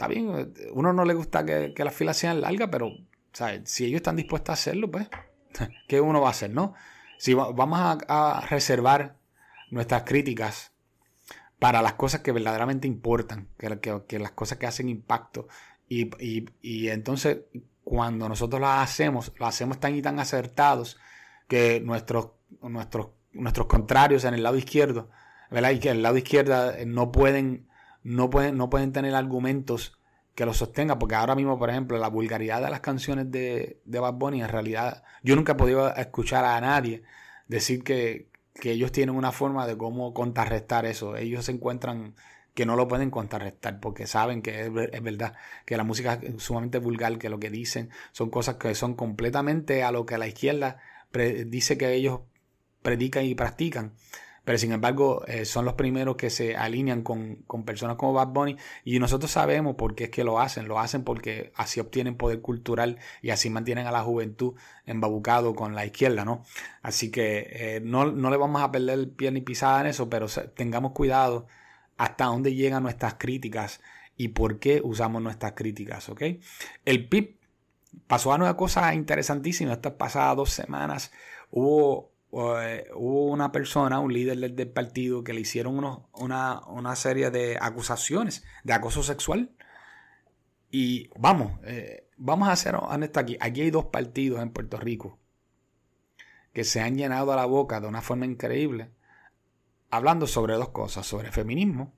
está 0.00 0.08
bien, 0.08 0.54
uno 0.72 0.92
no 0.92 1.04
le 1.04 1.14
gusta 1.14 1.44
que, 1.44 1.74
las 1.76 1.94
filas 1.94 2.16
sean 2.16 2.40
largas, 2.40 2.68
pero 2.70 2.92
si 3.64 3.84
ellos 3.84 3.96
están 3.96 4.16
dispuestos 4.16 4.50
a 4.50 4.54
hacerlo, 4.54 4.90
pues, 4.90 5.08
¿qué 5.88 6.00
uno 6.00 6.20
va 6.20 6.28
a 6.28 6.32
hacer, 6.32 6.50
no? 6.50 6.74
Si 7.18 7.34
vamos 7.34 7.78
a 8.08 8.46
reservar 8.48 9.16
nuestras 9.70 10.02
críticas 10.04 10.72
para 11.60 11.82
las 11.82 11.92
cosas 11.92 12.22
que 12.22 12.32
verdaderamente 12.32 12.88
importan, 12.88 13.48
que, 13.58 14.18
las 14.18 14.32
cosas 14.32 14.58
que 14.58 14.66
hacen 14.66 14.88
impacto. 14.88 15.46
Y, 15.88 16.88
entonces, 16.88 17.40
cuando 17.84 18.28
nosotros 18.28 18.60
las 18.60 18.82
hacemos, 18.82 19.32
lo 19.38 19.46
hacemos 19.46 19.78
tan 19.78 19.94
y 19.94 20.02
tan 20.02 20.18
acertados 20.18 20.98
que 21.48 21.80
nuestros, 21.80 22.30
nuestros, 22.62 23.08
nuestros 23.32 23.66
contrarios 23.66 24.24
en 24.24 24.34
el 24.34 24.42
lado 24.42 24.56
izquierdo, 24.56 25.10
¿verdad? 25.50 25.72
Y 25.72 25.80
que 25.80 25.90
el 25.90 26.02
lado 26.02 26.16
izquierdo 26.16 26.72
no 26.86 27.12
pueden, 27.12 27.66
no 28.02 28.30
pueden, 28.30 28.56
no 28.56 28.70
pueden 28.70 28.92
tener 28.92 29.14
argumentos 29.14 29.98
que 30.34 30.46
lo 30.46 30.54
sostengan, 30.54 30.98
porque 30.98 31.14
ahora 31.14 31.34
mismo, 31.34 31.58
por 31.58 31.70
ejemplo, 31.70 31.98
la 31.98 32.08
vulgaridad 32.08 32.62
de 32.62 32.70
las 32.70 32.80
canciones 32.80 33.30
de, 33.30 33.80
de 33.84 33.98
Bad 33.98 34.14
Bunny, 34.14 34.42
en 34.42 34.48
realidad, 34.48 35.02
yo 35.22 35.36
nunca 35.36 35.52
he 35.52 35.56
podido 35.56 35.94
escuchar 35.94 36.44
a 36.44 36.60
nadie 36.60 37.02
decir 37.48 37.82
que, 37.82 38.28
que 38.54 38.72
ellos 38.72 38.92
tienen 38.92 39.16
una 39.16 39.32
forma 39.32 39.66
de 39.66 39.76
cómo 39.76 40.14
contrarrestar 40.14 40.86
eso. 40.86 41.16
Ellos 41.16 41.44
se 41.44 41.52
encuentran 41.52 42.14
que 42.54 42.66
no 42.66 42.76
lo 42.76 42.88
pueden 42.88 43.10
contrarrestar 43.10 43.80
porque 43.80 44.06
saben 44.06 44.42
que 44.42 44.66
es, 44.66 44.72
verdad, 45.02 45.34
que 45.64 45.76
la 45.76 45.84
música 45.84 46.20
es 46.22 46.42
sumamente 46.42 46.78
vulgar, 46.78 47.18
que 47.18 47.28
lo 47.28 47.38
que 47.38 47.50
dicen 47.50 47.90
son 48.12 48.30
cosas 48.30 48.56
que 48.56 48.74
son 48.74 48.94
completamente 48.94 49.82
a 49.82 49.92
lo 49.92 50.06
que 50.06 50.18
la 50.18 50.26
izquierda 50.26 50.78
dice 51.46 51.76
que 51.76 51.92
ellos 51.92 52.20
predican 52.82 53.24
y 53.24 53.34
practican. 53.34 53.94
Pero 54.44 54.58
sin 54.58 54.72
embargo, 54.72 55.24
eh, 55.26 55.44
son 55.44 55.64
los 55.64 55.74
primeros 55.74 56.16
que 56.16 56.30
se 56.30 56.56
alinean 56.56 57.02
con, 57.02 57.36
con, 57.46 57.64
personas 57.64 57.96
como 57.96 58.12
Bad 58.12 58.28
Bunny. 58.28 58.56
Y 58.84 58.98
nosotros 58.98 59.30
sabemos 59.30 59.76
por 59.76 59.94
qué 59.94 60.04
es 60.04 60.10
que 60.10 60.24
lo 60.24 60.40
hacen. 60.40 60.66
Lo 60.66 60.78
hacen 60.78 61.04
porque 61.04 61.52
así 61.54 61.78
obtienen 61.80 62.16
poder 62.16 62.40
cultural 62.40 62.98
y 63.22 63.30
así 63.30 63.50
mantienen 63.50 63.86
a 63.86 63.92
la 63.92 64.02
juventud 64.02 64.54
embabucado 64.86 65.54
con 65.54 65.74
la 65.74 65.84
izquierda, 65.84 66.24
¿no? 66.24 66.42
Así 66.82 67.10
que 67.10 67.48
eh, 67.50 67.80
no, 67.82 68.10
no, 68.10 68.30
le 68.30 68.36
vamos 68.36 68.62
a 68.62 68.72
perder 68.72 68.98
el 68.98 69.08
pie 69.10 69.30
ni 69.30 69.40
pisada 69.40 69.80
en 69.82 69.88
eso, 69.88 70.08
pero 70.08 70.26
tengamos 70.54 70.92
cuidado 70.92 71.46
hasta 71.96 72.24
dónde 72.24 72.54
llegan 72.54 72.82
nuestras 72.82 73.14
críticas 73.14 73.80
y 74.16 74.28
por 74.28 74.58
qué 74.58 74.80
usamos 74.82 75.22
nuestras 75.22 75.52
críticas, 75.52 76.08
¿ok? 76.08 76.22
El 76.84 77.08
PIB 77.08 77.36
pasó 78.06 78.32
a 78.32 78.36
una 78.36 78.56
cosa 78.56 78.94
interesantísima. 78.94 79.72
Estas 79.72 79.94
pasadas 79.94 80.36
dos 80.36 80.50
semanas 80.50 81.12
hubo 81.50 82.09
eh, 82.32 82.88
hubo 82.94 83.26
una 83.26 83.50
persona, 83.50 83.98
un 83.98 84.12
líder 84.12 84.38
del, 84.38 84.70
partido, 84.70 85.24
que 85.24 85.32
le 85.32 85.40
hicieron 85.40 85.78
una, 86.12 86.96
serie 86.96 87.30
de 87.30 87.58
acusaciones 87.60 88.44
de 88.64 88.72
acoso 88.72 89.02
sexual. 89.02 89.50
Y 90.70 91.10
vamos, 91.16 91.58
eh, 91.64 92.08
vamos 92.16 92.48
a 92.48 92.56
ser 92.56 92.76
honestos 92.76 93.22
aquí. 93.22 93.36
Aquí 93.40 93.62
hay 93.62 93.70
dos 93.70 93.86
partidos 93.86 94.40
en 94.40 94.50
Puerto 94.50 94.78
Rico 94.78 95.18
que 96.52 96.64
se 96.64 96.80
han 96.80 96.96
llenado 96.96 97.32
a 97.32 97.36
la 97.36 97.46
boca 97.46 97.80
de 97.80 97.86
una 97.86 98.02
forma 98.02 98.26
increíble 98.26 98.90
hablando 99.90 100.26
sobre 100.26 100.54
dos 100.54 100.70
cosas, 100.70 101.06
sobre 101.06 101.32
feminismo 101.32 101.92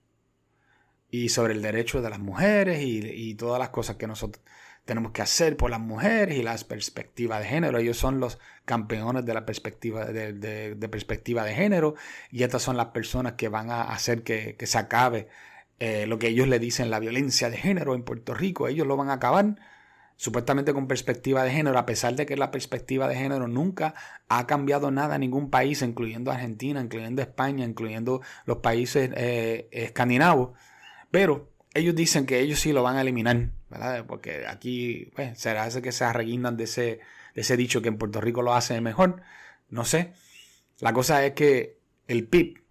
y 1.10 1.28
sobre 1.28 1.54
el 1.54 1.62
derecho 1.62 2.00
de 2.02 2.10
las 2.10 2.18
mujeres 2.18 2.80
y 2.82 3.34
todas 3.34 3.58
las 3.58 3.70
cosas 3.70 3.96
que 3.96 4.06
nosotros 4.06 4.42
tenemos 4.84 5.12
que 5.12 5.22
hacer 5.22 5.56
por 5.56 5.70
las 5.70 5.80
mujeres 5.80 6.36
y 6.36 6.42
las 6.42 6.64
perspectivas 6.64 7.40
de 7.40 7.46
género. 7.46 7.78
Ellos 7.78 7.96
son 7.96 8.20
los 8.20 8.38
campeones 8.64 9.24
de 9.24 9.34
la 9.34 9.46
perspectiva 9.46 10.06
de, 10.06 10.88
perspectiva 10.90 11.44
de 11.44 11.54
género 11.54 11.94
y 12.30 12.42
estas 12.42 12.62
son 12.62 12.76
las 12.76 12.86
personas 12.86 13.34
que 13.34 13.48
van 13.48 13.70
a 13.70 13.82
hacer 13.82 14.22
que, 14.22 14.56
se 14.60 14.78
acabe 14.78 15.28
eh, 15.78 16.06
lo 16.06 16.18
que 16.18 16.28
ellos 16.28 16.48
le 16.48 16.58
dicen 16.58 16.90
la 16.90 16.98
violencia 16.98 17.50
de 17.50 17.56
género 17.56 17.94
en 17.94 18.02
Puerto 18.02 18.34
Rico. 18.34 18.68
Ellos 18.68 18.86
lo 18.86 18.96
van 18.96 19.10
a 19.10 19.14
acabar 19.14 19.56
supuestamente 20.16 20.72
con 20.72 20.86
perspectiva 20.86 21.42
de 21.42 21.50
género, 21.50 21.78
a 21.78 21.86
pesar 21.86 22.14
de 22.14 22.26
que 22.26 22.36
la 22.36 22.50
perspectiva 22.50 23.08
de 23.08 23.16
género 23.16 23.48
nunca 23.48 23.94
ha 24.28 24.46
cambiado 24.46 24.90
nada 24.90 25.16
en 25.16 25.22
ningún 25.22 25.50
país, 25.50 25.82
incluyendo 25.82 26.30
Argentina, 26.30 26.80
incluyendo 26.80 27.22
España, 27.22 27.64
incluyendo 27.64 28.20
los 28.44 28.58
países 28.58 29.10
eh, 29.16 29.68
escandinavos. 29.72 30.50
Pero 31.10 31.50
ellos 31.74 31.94
dicen 31.94 32.26
que 32.26 32.40
ellos 32.40 32.60
sí 32.60 32.72
lo 32.72 32.82
van 32.82 32.96
a 32.96 33.00
eliminar, 33.00 33.50
¿verdad? 33.72 34.04
Porque 34.06 34.46
aquí 34.46 35.10
pues, 35.16 35.38
será 35.38 35.66
ese 35.66 35.82
que 35.82 35.92
se 35.92 36.04
arreguindan 36.04 36.56
de 36.56 36.64
ese, 36.64 37.00
de 37.34 37.40
ese 37.40 37.56
dicho 37.56 37.82
que 37.82 37.88
en 37.88 37.98
Puerto 37.98 38.20
Rico 38.20 38.42
lo 38.42 38.54
hacen 38.54 38.82
mejor. 38.84 39.22
No 39.68 39.84
sé. 39.84 40.12
La 40.78 40.92
cosa 40.92 41.24
es 41.24 41.32
que 41.32 41.78
el 42.06 42.28
PIB, 42.28 42.62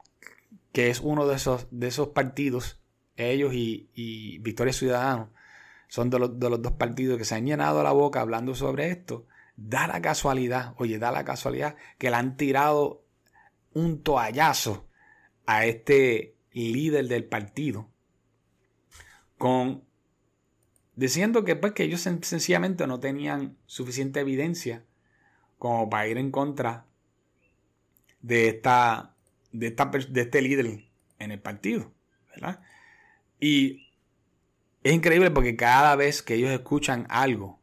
que 0.71 0.89
es 0.89 0.99
uno 1.01 1.27
de 1.27 1.35
esos, 1.35 1.67
de 1.71 1.87
esos 1.87 2.09
partidos, 2.09 2.79
ellos 3.17 3.53
y, 3.53 3.89
y 3.93 4.37
Victoria 4.39 4.73
Ciudadano, 4.73 5.33
son 5.87 6.09
de 6.09 6.19
los, 6.19 6.39
de 6.39 6.49
los 6.49 6.61
dos 6.61 6.73
partidos 6.73 7.17
que 7.17 7.25
se 7.25 7.35
han 7.35 7.45
llenado 7.45 7.83
la 7.83 7.91
boca 7.91 8.21
hablando 8.21 8.55
sobre 8.55 8.91
esto, 8.91 9.25
da 9.57 9.87
la 9.87 10.01
casualidad, 10.01 10.73
oye, 10.77 10.99
da 10.99 11.11
la 11.11 11.25
casualidad 11.25 11.75
que 11.97 12.09
le 12.09 12.15
han 12.15 12.37
tirado 12.37 13.03
un 13.73 14.01
toallazo 14.01 14.87
a 15.45 15.65
este 15.65 16.35
líder 16.53 17.07
del 17.07 17.25
partido 17.25 17.89
con 19.37 19.83
diciendo 20.95 21.43
que 21.43 21.55
pues 21.55 21.73
que 21.73 21.83
ellos 21.83 22.01
sencillamente 22.01 22.87
no 22.87 22.99
tenían 22.99 23.57
suficiente 23.65 24.19
evidencia 24.19 24.83
como 25.57 25.89
para 25.89 26.07
ir 26.07 26.17
en 26.17 26.31
contra 26.31 26.85
de 28.21 28.49
esta 28.49 29.15
de, 29.51 29.67
esta, 29.67 29.85
de 29.85 30.21
este 30.21 30.41
líder 30.41 30.85
en 31.19 31.31
el 31.31 31.39
partido, 31.39 31.91
¿verdad? 32.29 32.61
Y 33.39 33.87
es 34.83 34.93
increíble 34.93 35.31
porque 35.31 35.55
cada 35.55 35.95
vez 35.95 36.21
que 36.21 36.35
ellos 36.35 36.51
escuchan 36.51 37.05
algo 37.09 37.59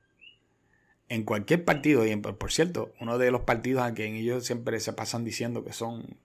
en 1.09 1.25
cualquier 1.25 1.65
partido, 1.65 2.07
y 2.07 2.15
por 2.17 2.53
cierto, 2.53 2.93
uno 3.01 3.17
de 3.17 3.31
los 3.31 3.43
partidos 3.43 3.83
a 3.83 3.95
quien 3.95 4.15
ellos 4.15 4.45
siempre 4.45 4.79
se 4.79 4.93
pasan 4.93 5.25
diciendo 5.25 5.65
que 5.65 5.73
son 5.73 6.19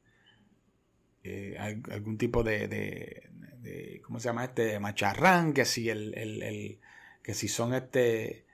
eh, 1.24 1.56
algún 1.90 2.18
tipo 2.18 2.44
de, 2.44 2.68
de, 2.68 4.02
¿cómo 4.04 4.20
se 4.20 4.26
llama 4.26 4.44
este? 4.44 4.78
Macharrán, 4.80 5.54
que 5.54 5.64
si 5.64 5.90
el, 5.90 6.80
que 7.24 7.34
si 7.34 7.48
son 7.48 7.74
este 7.74 8.46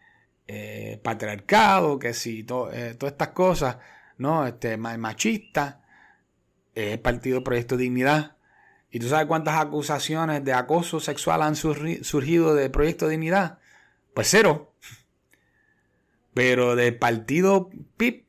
eh, 0.47 0.99
patriarcado, 1.03 1.99
que 1.99 2.13
si 2.13 2.39
eh, 2.39 2.43
todas 2.43 3.11
estas 3.11 3.29
cosas, 3.29 3.77
¿no? 4.17 4.45
Este 4.45 4.77
machista, 4.77 5.83
el 6.75 6.99
partido 6.99 7.43
Proyecto 7.43 7.77
Dignidad. 7.77 8.37
¿Y 8.91 8.99
tú 8.99 9.07
sabes 9.07 9.27
cuántas 9.27 9.59
acusaciones 9.59 10.43
de 10.43 10.53
acoso 10.53 10.99
sexual 10.99 11.41
han 11.41 11.55
surgido 11.55 12.55
de 12.55 12.69
Proyecto 12.69 13.07
Dignidad? 13.07 13.59
Pues 14.13 14.27
cero. 14.29 14.73
Pero 16.33 16.75
del 16.75 16.97
partido 16.97 17.69
PIP, 17.97 18.27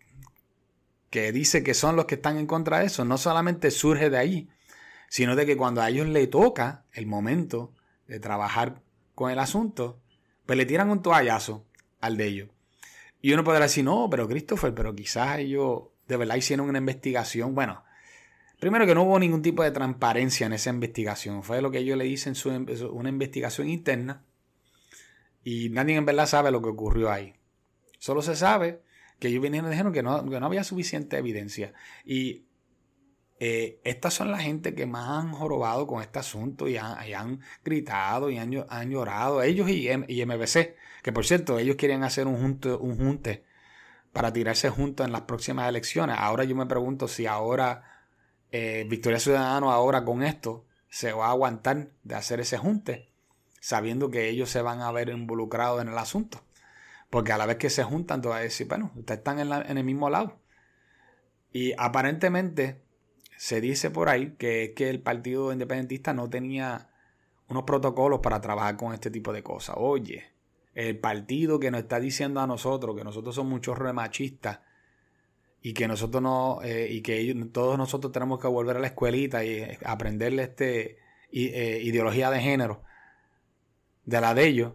que 1.11 1.32
dice 1.32 1.62
que 1.62 1.75
son 1.75 1.97
los 1.97 2.04
que 2.04 2.16
están 2.16 2.38
en 2.38 2.47
contra 2.47 2.80
de 2.80 2.87
eso, 2.87 3.04
no 3.04 3.18
solamente 3.18 3.70
surge 3.70 4.11
de 4.11 4.18
ahí, 4.18 4.49
sino 5.09 5.37
de 5.37 5.47
que 5.47 5.56
cuando 5.56 5.80
a 5.80 5.88
ellos 5.88 6.06
le 6.06 6.26
toca 6.26 6.85
el 6.92 7.06
momento 7.06 7.73
de 8.06 8.20
trabajar 8.20 8.82
con 9.14 9.30
el 9.30 9.38
asunto, 9.38 10.00
pues 10.50 10.59
le 10.59 10.66
tiran 10.66 10.90
un 10.90 11.00
toallazo 11.00 11.64
al 12.00 12.16
de 12.16 12.26
ellos. 12.26 12.49
Y 13.23 13.33
uno 13.33 13.45
podrá 13.45 13.61
decir, 13.61 13.85
no, 13.85 14.09
pero 14.11 14.26
Christopher, 14.26 14.75
pero 14.75 14.97
quizás 14.97 15.38
ellos 15.38 15.83
de 16.09 16.16
verdad 16.16 16.35
hicieron 16.35 16.69
una 16.69 16.78
investigación. 16.78 17.54
Bueno, 17.54 17.85
primero 18.59 18.85
que 18.85 18.97
no 18.97 19.04
hubo 19.04 19.16
ningún 19.21 19.42
tipo 19.42 19.62
de 19.62 19.71
transparencia 19.71 20.47
en 20.47 20.52
esa 20.52 20.71
investigación. 20.71 21.45
Fue 21.45 21.62
lo 21.62 21.71
que 21.71 21.78
ellos 21.78 21.97
le 21.97 22.02
dicen, 22.02 22.35
su, 22.35 22.49
una 22.50 23.09
investigación 23.09 23.69
interna. 23.69 24.25
Y 25.45 25.69
nadie 25.69 25.95
en 25.95 26.04
verdad 26.04 26.26
sabe 26.26 26.50
lo 26.50 26.61
que 26.61 26.71
ocurrió 26.71 27.12
ahí. 27.12 27.33
Solo 28.00 28.21
se 28.21 28.35
sabe 28.35 28.83
que 29.21 29.28
ellos 29.28 29.42
vinieron 29.42 29.69
y 29.69 29.71
dijeron 29.71 29.92
que 29.92 30.02
no, 30.02 30.21
no 30.21 30.47
había 30.47 30.64
suficiente 30.64 31.16
evidencia. 31.16 31.75
Y 32.04 32.47
eh, 33.42 33.80
estas 33.85 34.12
son 34.12 34.30
la 34.30 34.38
gente 34.38 34.75
que 34.75 34.85
más 34.85 35.09
han 35.09 35.32
jorobado 35.32 35.87
con 35.87 36.02
este 36.02 36.18
asunto 36.18 36.68
y 36.68 36.76
han, 36.76 37.40
gritado 37.64 38.28
y 38.28 38.37
han, 38.37 38.50
llorado. 38.90 39.42
Ellos 39.42 39.70
y, 39.70 39.88
MBC, 39.90 40.76
que 41.03 41.12
por 41.12 41.24
cierto, 41.24 41.59
ellos 41.59 41.76
quieren 41.76 42.05
hacer 42.05 42.26
un 42.26 42.38
junte, 42.38 42.70
un 42.70 42.98
junte 42.98 43.44
para 44.12 44.31
tirarse 44.31 44.68
juntos 44.68 45.07
en 45.07 45.12
las 45.12 45.22
próximas 45.22 45.68
elecciones. 45.70 46.16
Ahora 46.18 46.44
yo 46.44 46.55
me 46.55 46.66
pregunto 46.66 47.09
si 47.09 47.26
ahora 47.26 48.05
eh, 48.53 48.85
Victoria 48.87 49.18
Ciudadano, 49.18 49.72
ahora 49.72 50.05
con 50.05 50.22
esto, 50.22 50.66
se 50.90 51.12
va 51.12 51.29
a 51.29 51.31
aguantar 51.31 51.88
de 52.03 52.14
hacer 52.14 52.40
ese 52.40 52.59
junte, 52.59 53.09
sabiendo 53.59 54.11
que 54.11 54.29
ellos 54.29 54.50
se 54.50 54.61
van 54.61 54.83
a 54.83 54.92
ver 54.92 55.09
involucrados 55.09 55.81
en 55.81 55.88
el 55.88 55.96
asunto. 55.96 56.42
Porque 57.09 57.33
a 57.33 57.38
la 57.38 57.46
vez 57.46 57.57
que 57.57 57.70
se 57.70 57.85
juntan, 57.85 58.20
te 58.20 58.29
vas 58.29 58.40
a 58.40 58.42
decir, 58.42 58.68
bueno, 58.68 58.92
ustedes 58.96 59.18
están 59.18 59.38
en, 59.40 59.79
el 59.79 59.85
mismo 59.85 60.11
lado. 60.11 60.38
Y 61.53 61.72
aparentemente 61.79 62.83
se 63.40 63.62
dice 63.62 63.90
por 63.90 64.11
ahí 64.11 64.35
que, 64.37 64.74
que 64.76 64.90
el 64.90 65.00
Partido 65.00 65.50
Independentista 65.50 66.12
no 66.12 66.29
tenía 66.29 66.90
unos 67.48 67.62
protocolos 67.62 68.20
para 68.20 68.38
trabajar 68.42 68.76
con 68.76 68.92
este 68.92 69.11
tipo 69.11 69.33
de 69.33 69.42
cosas. 69.42 69.76
Oye, 69.79 70.24
el 70.74 70.98
partido 70.98 71.59
que 71.59 71.70
nos 71.70 71.81
está 71.81 71.98
diciendo 71.98 72.40
a 72.40 72.46
nosotros 72.46 72.94
que 72.94 73.03
nosotros 73.03 73.35
somos 73.35 73.50
muchos 73.50 73.79
remachistas 73.79 74.61
y 75.62 75.72
que 75.72 75.88
nosotros 75.88 76.22
no 76.22 76.61
eh, 76.62 76.88
y 76.90 77.00
que 77.00 77.35
todos 77.50 77.79
nosotros 77.79 78.12
tenemos 78.12 78.38
que 78.40 78.46
volver 78.46 78.76
a 78.76 78.81
la 78.81 78.88
escuelita 78.88 79.42
y 79.42 79.53
eh, 79.53 79.79
aprenderle 79.87 80.42
este 80.42 80.98
eh, 81.33 81.81
ideología 81.83 82.31
de 82.31 82.40
género 82.40 82.83
de 84.05 84.20
la 84.20 84.35
de 84.35 84.46
ellos 84.48 84.72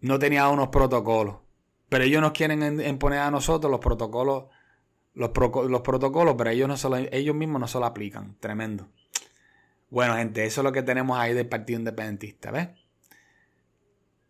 no 0.00 0.18
tenía 0.18 0.48
unos 0.48 0.70
protocolos. 0.70 1.36
Pero 1.88 2.02
ellos 2.02 2.20
nos 2.20 2.32
quieren 2.32 2.80
imponer 2.80 3.20
a 3.20 3.30
nosotros 3.30 3.70
los 3.70 3.78
protocolos, 3.78 4.46
los, 5.16 5.30
los 5.68 5.80
protocolos, 5.80 6.34
pero 6.36 6.50
ellos, 6.50 6.68
no 6.68 6.76
solo, 6.76 6.98
ellos 6.98 7.34
mismos 7.34 7.60
no 7.60 7.66
se 7.66 7.80
lo 7.80 7.86
aplican. 7.86 8.36
Tremendo. 8.38 8.88
Bueno, 9.88 10.16
gente, 10.16 10.44
eso 10.44 10.60
es 10.60 10.64
lo 10.64 10.72
que 10.72 10.82
tenemos 10.82 11.18
ahí 11.18 11.32
del 11.32 11.48
Partido 11.48 11.78
Independentista, 11.78 12.50
¿ves? 12.50 12.68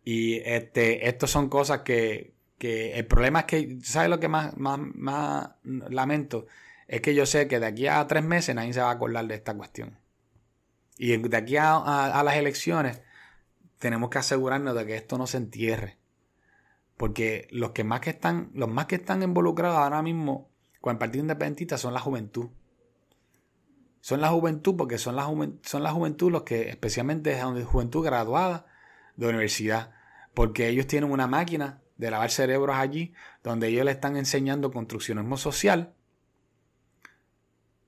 Y 0.03 0.37
este, 0.45 1.09
estas 1.09 1.29
son 1.29 1.49
cosas 1.49 1.81
que, 1.81 2.33
que 2.57 2.93
el 2.97 3.05
problema 3.05 3.41
es 3.41 3.45
que, 3.45 3.77
¿sabes 3.83 4.09
lo 4.09 4.19
que 4.19 4.29
más, 4.29 4.55
más, 4.55 4.79
más 4.95 5.49
lamento? 5.89 6.47
Es 6.87 7.01
que 7.01 7.13
yo 7.13 7.25
sé 7.25 7.49
que 7.49 7.59
de 7.59 7.65
aquí 7.65 7.87
a 7.87 8.07
tres 8.07 8.23
meses 8.23 8.55
nadie 8.55 8.71
se 8.71 8.79
va 8.79 8.87
a 8.87 8.93
acordar 8.93 9.27
de 9.27 9.35
esta 9.35 9.53
cuestión. 9.55 9.99
Y 10.97 11.17
de 11.17 11.37
aquí 11.37 11.57
a 11.57 12.21
las 12.23 12.35
elecciones 12.35 13.01
tenemos 13.77 14.09
que 14.09 14.19
asegurarnos 14.19 14.73
de 14.73 14.85
que 14.85 14.95
esto 14.95 15.17
no 15.17 15.27
se 15.27 15.37
entierre. 15.37 15.97
Porque 16.95 17.47
los 17.51 17.71
que 17.71 17.83
más 17.83 17.99
que 17.99 18.11
están, 18.11 18.49
los 18.53 18.69
más 18.69 18.85
que 18.85 18.95
están 18.95 19.21
involucrados 19.21 19.77
ahora 19.77 20.01
mismo 20.01 20.49
con 20.87 20.95
el 20.95 20.99
Partido 20.99 21.21
Independentista 21.23 21.77
son 21.77 21.93
la 21.93 21.99
juventud. 21.99 22.47
Son 23.99 24.21
la 24.21 24.29
juventud 24.29 24.77
porque 24.77 24.97
son 24.97 25.17
la, 25.17 25.25
son 25.63 25.83
la 25.83 25.91
juventud 25.91 26.31
los 26.31 26.43
que, 26.43 26.69
especialmente 26.69 27.33
es 27.33 27.65
juventud 27.65 28.05
graduada 28.05 28.67
de 29.17 29.27
universidad. 29.27 29.91
Porque 30.33 30.69
ellos 30.69 30.87
tienen 30.87 31.11
una 31.11 31.27
máquina 31.27 31.81
de 31.97 32.09
lavar 32.09 32.31
cerebros 32.31 32.77
allí, 32.77 33.13
donde 33.43 33.67
ellos 33.67 33.83
le 33.83 33.91
están 33.91 34.15
enseñando 34.15 34.71
construccionismo 34.71 35.35
social 35.35 35.93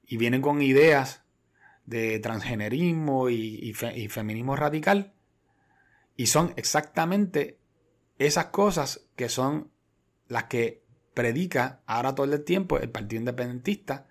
y 0.05 0.17
vienen 0.17 0.41
con 0.41 0.61
ideas 0.61 1.23
de 1.85 2.19
transgenerismo 2.19 3.29
y 3.29 3.73
feminismo 3.73 4.57
radical 4.57 5.13
y 6.17 6.25
son 6.25 6.51
exactamente 6.57 7.59
esas 8.17 8.47
cosas 8.47 9.07
que 9.15 9.29
son 9.29 9.71
las 10.27 10.43
que 10.43 10.83
predica 11.13 11.81
ahora 11.85 12.15
todo 12.15 12.31
el 12.31 12.43
tiempo 12.43 12.77
el 12.79 12.89
Partido 12.89 13.19
Independentista 13.19 14.07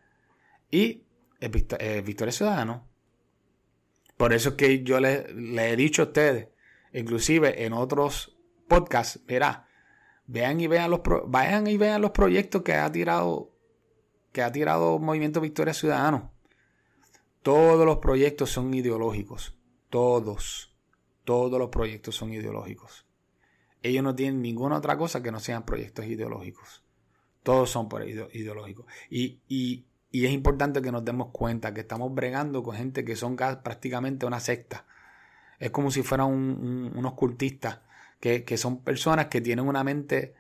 y 0.71 1.05
el 1.41 2.03
Victoria 2.03 2.33
Ciudadano. 2.33 2.87
Por 4.17 4.33
eso 4.33 4.51
es 4.51 4.55
que 4.57 4.83
yo 4.83 4.99
les, 5.01 5.27
he 5.29 5.77
dicho 5.77 6.03
a 6.03 6.07
ustedes, 6.07 6.49
inclusive 6.93 7.65
en 7.65 7.73
otros 7.73 8.37
podcasts, 8.67 9.25
verá, 9.27 9.69
vean 10.27 10.61
y 10.61 10.67
vean 10.67 10.91
los 10.91 11.01
vayan 11.27 11.67
y 11.69 11.77
vean 11.77 12.03
los 12.03 12.11
proyectos 12.11 12.63
que 12.63 12.75
ha 12.75 12.91
tirado 12.91 13.55
que 14.33 14.43
ha 14.43 14.53
tirado 14.53 14.99
Movimiento 14.99 15.41
Victoria 15.41 15.73
Ciudadano. 15.73 16.33
Todos 17.43 17.87
los 17.87 17.99
proyectos 17.99 18.51
son 18.51 18.75
ideológicos, 18.75 19.57
todos. 19.89 20.75
Todos 21.25 21.59
los 21.59 21.69
proyectos 21.69 22.17
son 22.17 22.33
ideológicos. 22.33 23.07
Ellos 23.83 24.03
no 24.03 24.15
tienen 24.15 24.43
ninguna 24.43 24.79
otra 24.79 24.99
cosa 24.99 25.23
que 25.23 25.31
no 25.31 25.41
sean 25.41 25.65
proyectos 25.65 26.07
ideológicos. 26.07 26.83
Todos 27.43 27.71
son 27.71 27.89
ideológicos. 28.33 28.87
Y, 29.11 29.85
es 30.13 30.31
importante 30.31 30.83
que 30.83 30.91
nos 30.91 31.05
demos 31.05 31.29
cuenta 31.33 31.75
que 31.75 31.81
estamos 31.81 32.15
bregando 32.15 32.63
con 32.63 32.75
gente 32.75 33.05
que 33.05 33.17
son 33.17 33.37
prácticamente 33.37 34.27
una 34.27 34.41
secta. 34.41 34.87
Es 35.59 35.71
como 35.71 35.91
si 35.91 36.03
fueran 36.03 36.29
unos 36.29 37.13
cultistas, 37.15 37.81
que, 38.21 38.57
son 38.57 38.83
personas 38.83 39.27
que 39.27 39.41
tienen 39.41 39.67
una 39.67 39.85
mente 39.85 40.35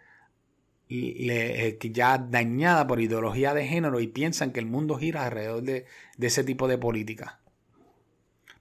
eh, 0.88 1.78
ya 1.92 2.18
dañada 2.18 2.87
por 2.87 3.00
ideología 3.00 3.52
de 3.54 3.66
género 3.66 4.00
y 4.00 4.08
piensan 4.08 4.52
que 4.52 4.61
el 4.61 4.66
mundo 4.66 4.96
gira 4.96 5.24
alrededor 5.24 5.62
de, 5.62 5.87
de 6.16 6.26
ese 6.26 6.44
tipo 6.44 6.66
de 6.66 6.78
política. 6.78 7.40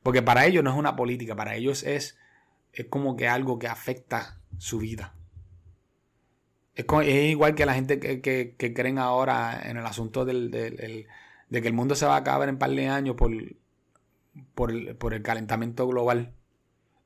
Porque 0.03 0.21
para 0.21 0.45
ellos 0.45 0.63
no 0.63 0.71
es 0.71 0.77
una 0.77 0.95
política, 0.95 1.35
para 1.35 1.55
ellos 1.55 1.83
es, 1.83 2.17
es 2.73 2.85
como 2.85 3.17
que 3.17 3.27
algo 3.27 3.59
que 3.59 3.67
afecta 3.67 4.39
su 4.57 4.79
vida. 4.79 5.16
Es, 6.77 7.29
igual 7.29 7.55
que 7.55 7.65
la 7.65 7.73
gente 7.73 7.99
que, 7.99 8.73
creen 8.75 8.99
ahora 8.99 9.59
en 9.63 9.77
el 9.77 9.85
asunto 9.85 10.25
del, 10.25 10.51
de 10.51 11.61
que 11.61 11.67
el 11.67 11.73
mundo 11.73 11.95
se 11.95 12.05
va 12.05 12.15
a 12.15 12.19
acabar 12.19 12.47
en 12.47 12.55
un 12.55 12.59
par 12.59 12.69
de 12.69 12.87
años 12.87 13.15
por, 13.15 13.31
por, 14.53 15.13
el, 15.13 15.21
calentamiento 15.23 15.87
global. 15.87 16.33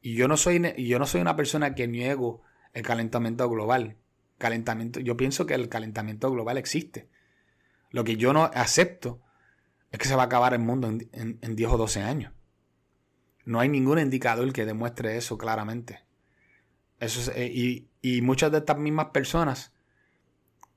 Y 0.01 0.15
yo 0.15 0.27
no 0.27 0.35
soy, 0.35 0.61
yo 0.77 0.99
no 0.99 1.05
soy 1.05 1.21
una 1.21 1.35
persona 1.35 1.73
que 1.73 1.87
niego 1.87 2.41
el 2.73 2.83
calentamiento 2.83 3.49
global. 3.49 3.95
Calentamiento, 4.37 4.99
yo 4.99 5.15
pienso 5.15 5.45
que 5.45 5.53
el 5.53 5.69
calentamiento 5.69 6.29
global 6.29 6.57
existe. 6.57 7.07
Lo 7.91 8.03
que 8.03 8.17
yo 8.17 8.33
no 8.33 8.45
acepto 8.53 9.21
es 9.91 9.99
que 9.99 10.07
se 10.07 10.15
va 10.15 10.23
a 10.23 10.25
acabar 10.25 10.53
el 10.53 10.59
mundo 10.59 10.87
en, 10.87 11.09
en 11.41 11.55
10 11.55 11.71
o 11.71 11.77
12 11.77 12.01
años. 12.01 12.33
No 13.45 13.59
hay 13.59 13.69
ningún 13.69 13.99
indicador 13.99 14.51
que 14.53 14.65
demuestre 14.65 15.17
eso 15.17 15.37
claramente. 15.37 16.03
Eso 16.99 17.31
eh, 17.35 17.51
y, 17.53 17.89
y 18.01 18.21
muchas 18.21 18.51
de 18.51 18.59
estas 18.59 18.77
mismas 18.77 19.07
personas 19.07 19.71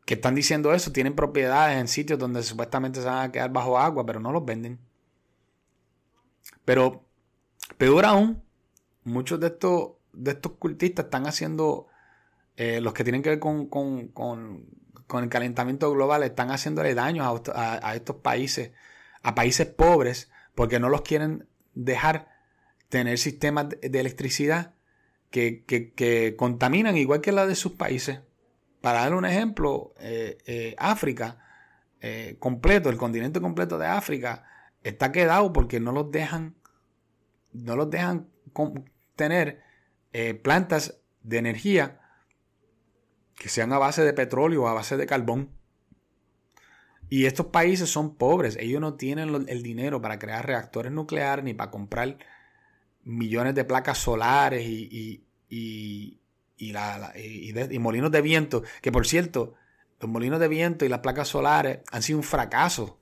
que 0.05 0.15
están 0.15 0.35
diciendo 0.35 0.75
eso 0.75 0.93
tienen 0.93 1.17
propiedades 1.17 1.79
en 1.79 1.89
sitios 1.89 2.19
donde 2.19 2.43
supuestamente 2.43 3.01
se 3.01 3.07
van 3.07 3.29
a 3.29 3.33
quedar 3.33 3.51
bajo 3.51 3.79
agua, 3.79 4.05
pero 4.05 4.21
no 4.21 4.33
los 4.33 4.45
venden. 4.45 4.79
Pero 6.65 7.05
peor 7.79 8.05
aún, 8.05 8.43
muchos 9.05 9.41
de 9.41 9.49
estos, 9.49 9.93
de 10.13 10.33
estos 10.33 10.53
cultistas 10.53 11.07
están 11.07 11.27
haciendo, 11.27 11.87
eh, 12.57 12.81
los 12.81 12.93
que 12.93 13.05
tienen 13.05 13.23
que 13.23 13.31
ver 13.31 13.39
con, 13.41 13.71
el 15.15 15.29
calentamiento 15.29 15.91
global, 15.91 16.23
están 16.23 16.51
haciéndole 16.51 16.95
daño 16.95 17.25
a, 17.55 17.95
estos 17.95 18.17
países, 18.17 18.73
a 19.23 19.35
países 19.35 19.67
pobres, 19.67 20.31
porque 20.55 20.79
no 20.81 20.91
los 20.91 21.03
quieren 21.03 21.47
dejar 21.75 22.29
tener 22.91 23.19
sistemas 23.19 23.69
de 23.71 24.01
electricidad 24.01 24.74
que, 25.35 26.35
contaminan 26.39 26.97
igual 26.97 27.21
que 27.21 27.33
la 27.33 27.47
de 27.47 27.57
sus 27.57 27.73
países. 27.73 28.21
Para 28.81 29.01
dar 29.01 29.15
un 29.15 29.25
ejemplo, 29.25 29.95
eh, 29.99 30.39
eh, 30.47 30.75
África 30.79 31.39
eh, 32.01 32.37
completo, 32.39 32.91
el 32.91 32.97
continente 32.97 33.41
completo 33.41 33.79
de 33.79 33.87
África, 33.87 34.45
está 34.83 35.11
quedado 35.11 35.53
porque 35.53 35.81
no 35.81 35.91
los 35.91 36.11
dejan, 36.11 36.55
no 37.53 37.77
los 37.77 37.91
dejan 37.91 38.29
tener 39.17 39.63
plantas 40.43 41.01
de 41.25 41.39
energía 41.39 42.01
que 43.35 43.49
sean 43.49 43.73
a 43.73 43.79
base 43.79 44.05
de 44.05 44.13
petróleo 44.13 44.63
o 44.63 44.69
a 44.69 44.75
base 44.75 44.97
de 44.97 45.07
carbón. 45.07 45.51
Y 47.09 47.27
estos 47.27 47.47
países 47.47 47.91
son 47.91 48.15
pobres, 48.15 48.57
ellos 48.61 48.81
no 48.81 48.95
tienen 48.95 49.47
el 49.49 49.63
dinero 49.63 50.01
para 50.01 50.21
crear 50.21 50.47
reactores 50.47 50.93
nucleares 50.93 51.45
ni 51.45 51.55
para 51.55 51.73
comprar 51.73 52.19
millones 53.05 53.55
de 53.55 53.65
placas 53.65 53.99
solares 53.99 54.65
y, 54.67 55.24
la, 56.59 57.13
y, 57.17 57.79
molinos 57.79 58.11
de 58.11 58.23
viento, 58.23 58.63
que 58.81 58.93
por 58.93 59.07
cierto, 59.07 59.55
los 60.01 60.11
molinos 60.11 60.41
de 60.41 60.49
viento 60.49 60.85
y 60.85 60.89
las 60.89 61.01
placas 61.01 61.29
solares 61.29 61.81
han 61.91 62.03
sido 62.03 62.19
un 62.19 62.25
fracaso 62.25 63.01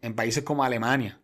en 0.00 0.14
países 0.14 0.44
como 0.44 0.64
Alemania. 0.64 1.20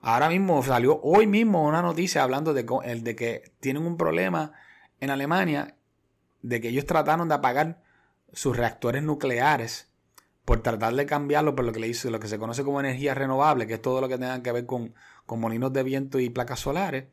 Ahora 0.00 0.28
mismo 0.28 0.62
salió 0.62 1.00
hoy 1.02 1.26
mismo 1.26 1.66
una 1.66 1.82
noticia 1.82 2.22
hablando 2.22 2.54
de, 2.54 2.62
de 2.62 3.16
que 3.16 3.52
tienen 3.60 3.84
un 3.84 3.96
problema 3.96 4.52
en 5.00 5.10
Alemania 5.10 5.76
de 6.42 6.60
que 6.60 6.68
ellos 6.68 6.86
trataron 6.86 7.28
de 7.28 7.34
apagar 7.34 7.82
sus 8.32 8.56
reactores 8.56 9.02
nucleares 9.02 9.90
por 10.44 10.62
tratar 10.62 10.94
de 10.94 11.06
cambiarlo 11.06 11.54
por 11.54 11.64
lo 11.64 11.72
que 11.72 11.80
le 11.80 11.88
hizo, 11.88 12.10
lo 12.10 12.18
que 12.18 12.28
se 12.28 12.38
conoce 12.38 12.64
como 12.64 12.80
energía 12.80 13.14
renovable, 13.14 13.66
que 13.66 13.74
es 13.74 13.82
todo 13.82 14.00
lo 14.00 14.08
que 14.08 14.18
tenga 14.18 14.42
que 14.42 14.52
ver 14.52 14.66
con, 14.66 14.94
con 15.26 15.40
molinos 15.40 15.72
de 15.72 15.82
viento 15.82 16.18
y 16.18 16.30
placas 16.30 16.60
solares. 16.60 17.04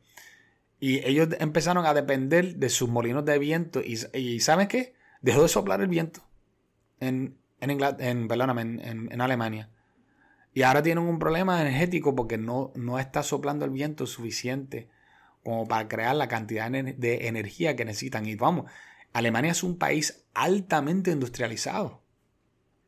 Y 0.80 1.04
ellos 1.06 1.28
empezaron 1.40 1.86
a 1.86 1.94
depender 1.94 2.56
de 2.56 2.68
sus 2.68 2.88
molinos 2.88 3.24
de 3.24 3.38
viento. 3.38 3.80
Y, 3.80 3.98
y 4.14 4.40
¿saben 4.40 4.68
qué? 4.68 4.94
Dejó 5.20 5.42
de 5.42 5.48
soplar 5.48 5.80
el 5.80 5.88
viento 5.88 6.22
en, 7.00 7.36
en, 7.60 7.70
en, 7.70 9.08
en, 9.10 9.20
Alemania. 9.20 9.70
Y 10.54 10.62
ahora 10.62 10.82
tienen 10.82 11.04
un 11.04 11.18
problema 11.18 11.60
energético 11.60 12.14
porque 12.14 12.38
no, 12.38 12.72
no 12.76 12.98
está 12.98 13.22
soplando 13.22 13.64
el 13.64 13.72
viento 13.72 14.06
suficiente 14.06 14.88
como 15.42 15.66
para 15.66 15.88
crear 15.88 16.14
la 16.14 16.28
cantidad 16.28 16.70
de 16.70 17.26
energía 17.26 17.74
que 17.74 17.84
necesitan. 17.84 18.26
Y 18.26 18.36
vamos, 18.36 18.70
Alemania 19.12 19.52
es 19.52 19.62
un 19.62 19.78
país 19.78 20.24
altamente 20.34 21.10
industrializado. 21.10 22.02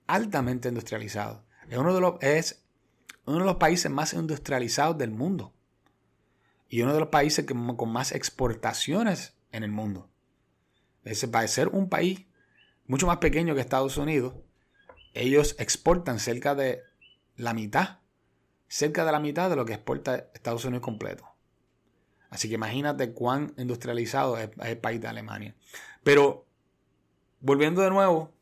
Altamente 0.07 0.69
industrializado. 0.69 1.45
Es 1.69 1.79
uno 1.79 1.95
de 1.95 2.01
los, 2.01 2.15
es 2.21 2.63
uno 3.27 3.39
de 3.39 3.45
los 3.45 3.57
países 3.57 3.91
más 3.91 4.13
industrializados 4.13 4.99
del 4.99 5.11
mundo 5.11 5.55
y 6.71 6.83
uno 6.83 6.95
de 6.95 7.01
los 7.01 7.09
países 7.09 7.45
con 7.45 7.93
más 7.93 8.13
exportaciones 8.13 9.35
en 9.51 9.65
el 9.65 9.73
mundo. 9.73 10.09
Ese 11.05 11.27
va 11.27 11.41
a 11.41 11.49
ser 11.49 11.69
un 11.69 11.89
país 11.89 12.27
mucho 12.87 13.09
más 13.09 13.19
pequeño 13.19 13.55
que 13.55 13.61
Estados 13.61 13.97
Unidos. 13.97 14.35
Ellos 15.13 15.57
exportan 15.59 16.21
cerca 16.21 16.55
de 16.55 16.83
la 17.37 17.55
mitad, 17.55 17.99
cerca 18.69 19.05
de 19.05 19.11
la 19.11 19.19
mitad 19.19 19.51
de 19.51 19.57
lo 19.57 19.65
que 19.65 19.75
exporta 19.75 20.29
Estados 20.33 20.65
Unidos 20.65 20.85
completo. 20.85 21.29
Así 22.31 22.49
que 22.49 22.55
imagínate 22.55 23.13
cuán 23.13 23.53
industrializado 23.57 24.39
es, 24.39 24.51
el 24.63 24.79
país 24.79 25.01
de 25.01 25.09
Alemania. 25.09 25.57
Pero 26.05 26.47
volviendo 27.41 27.83
de 27.83 27.91
nuevo 27.91 28.33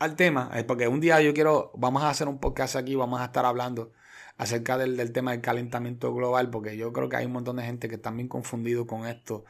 al 0.00 0.16
tema, 0.16 0.50
porque 0.66 0.88
un 0.88 0.98
día 0.98 1.20
yo 1.20 1.32
quiero, 1.32 1.70
vamos 1.76 2.02
a 2.02 2.10
hacer 2.10 2.26
un 2.26 2.40
podcast 2.40 2.74
aquí, 2.74 2.96
vamos 2.96 3.20
a 3.20 3.26
estar 3.26 3.44
hablando 3.44 3.92
acerca 4.38 4.78
del, 4.78 5.12
tema 5.12 5.32
del 5.32 5.40
calentamiento 5.40 6.14
global, 6.14 6.48
porque 6.48 6.76
yo 6.76 6.92
creo 6.92 7.08
que 7.08 7.16
hay 7.16 7.26
un 7.26 7.32
montón 7.32 7.56
de 7.56 7.64
gente 7.64 7.88
que 7.88 7.96
está 7.96 8.10
bien 8.12 8.28
confundido 8.28 8.86
con 8.86 9.06
esto 9.06 9.44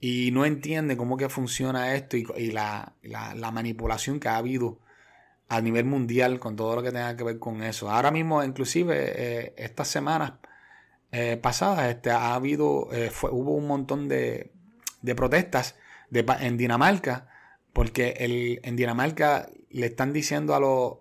y 0.00 0.30
no 0.30 0.46
entiende 0.46 0.96
cómo 0.96 1.16
que 1.16 1.28
funciona 1.28 1.94
esto 1.94 2.16
y, 2.16 2.52
la, 2.52 2.94
manipulación 3.52 4.20
que 4.20 4.28
ha 4.28 4.36
habido 4.36 4.78
a 5.48 5.60
nivel 5.60 5.84
mundial 5.84 6.38
con 6.38 6.54
todo 6.54 6.76
lo 6.76 6.82
que 6.82 6.92
tenga 6.92 7.16
que 7.16 7.24
ver 7.24 7.40
con 7.40 7.62
eso. 7.64 7.90
Ahora 7.90 8.12
mismo, 8.12 8.42
inclusive, 8.44 8.94
eh, 9.16 9.54
estas 9.56 9.88
semanas 9.88 10.34
eh, 11.10 11.36
pasadas, 11.36 11.90
este, 11.90 12.10
ha 12.12 12.34
habido, 12.34 12.88
eh, 12.92 13.10
hubo 13.32 13.54
un 13.56 13.66
montón 13.66 14.08
de, 14.08 14.52
protestas 15.16 15.74
en 16.12 16.56
Dinamarca, 16.56 17.26
porque 17.72 18.14
el, 18.20 18.60
en 18.62 18.76
Dinamarca 18.76 19.48
le 19.70 19.86
están 19.86 20.12
diciendo 20.12 20.54
a, 20.54 20.60
los 20.60 20.98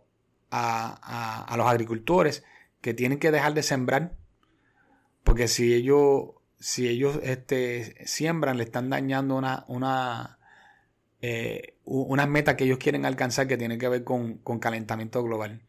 a, 0.50 1.46
a 1.48 1.58
los 1.58 1.68
agricultores 1.68 2.44
que 2.82 2.94
tienen 2.94 3.20
que 3.20 3.32
dejar 3.32 3.54
de 3.54 3.64
sembrar, 3.64 4.14
porque 5.24 5.48
si 5.48 5.74
ellos, 5.74 6.32
si 6.60 6.88
ellos 6.88 7.20
este, 7.24 8.06
siembran, 8.06 8.58
le 8.58 8.64
están 8.64 8.90
dañando 8.90 9.36
una, 9.36 9.66
una, 9.68 10.40
eh, 11.22 11.76
unas 11.86 12.28
metas 12.28 12.56
que 12.56 12.64
ellos 12.64 12.78
quieren 12.78 13.06
alcanzar 13.06 13.48
que 13.48 13.58
tienen 13.58 13.80
que 13.80 13.90
ver 13.90 14.04
con, 14.04 14.40
calentamiento 14.60 15.24
global. 15.24 15.62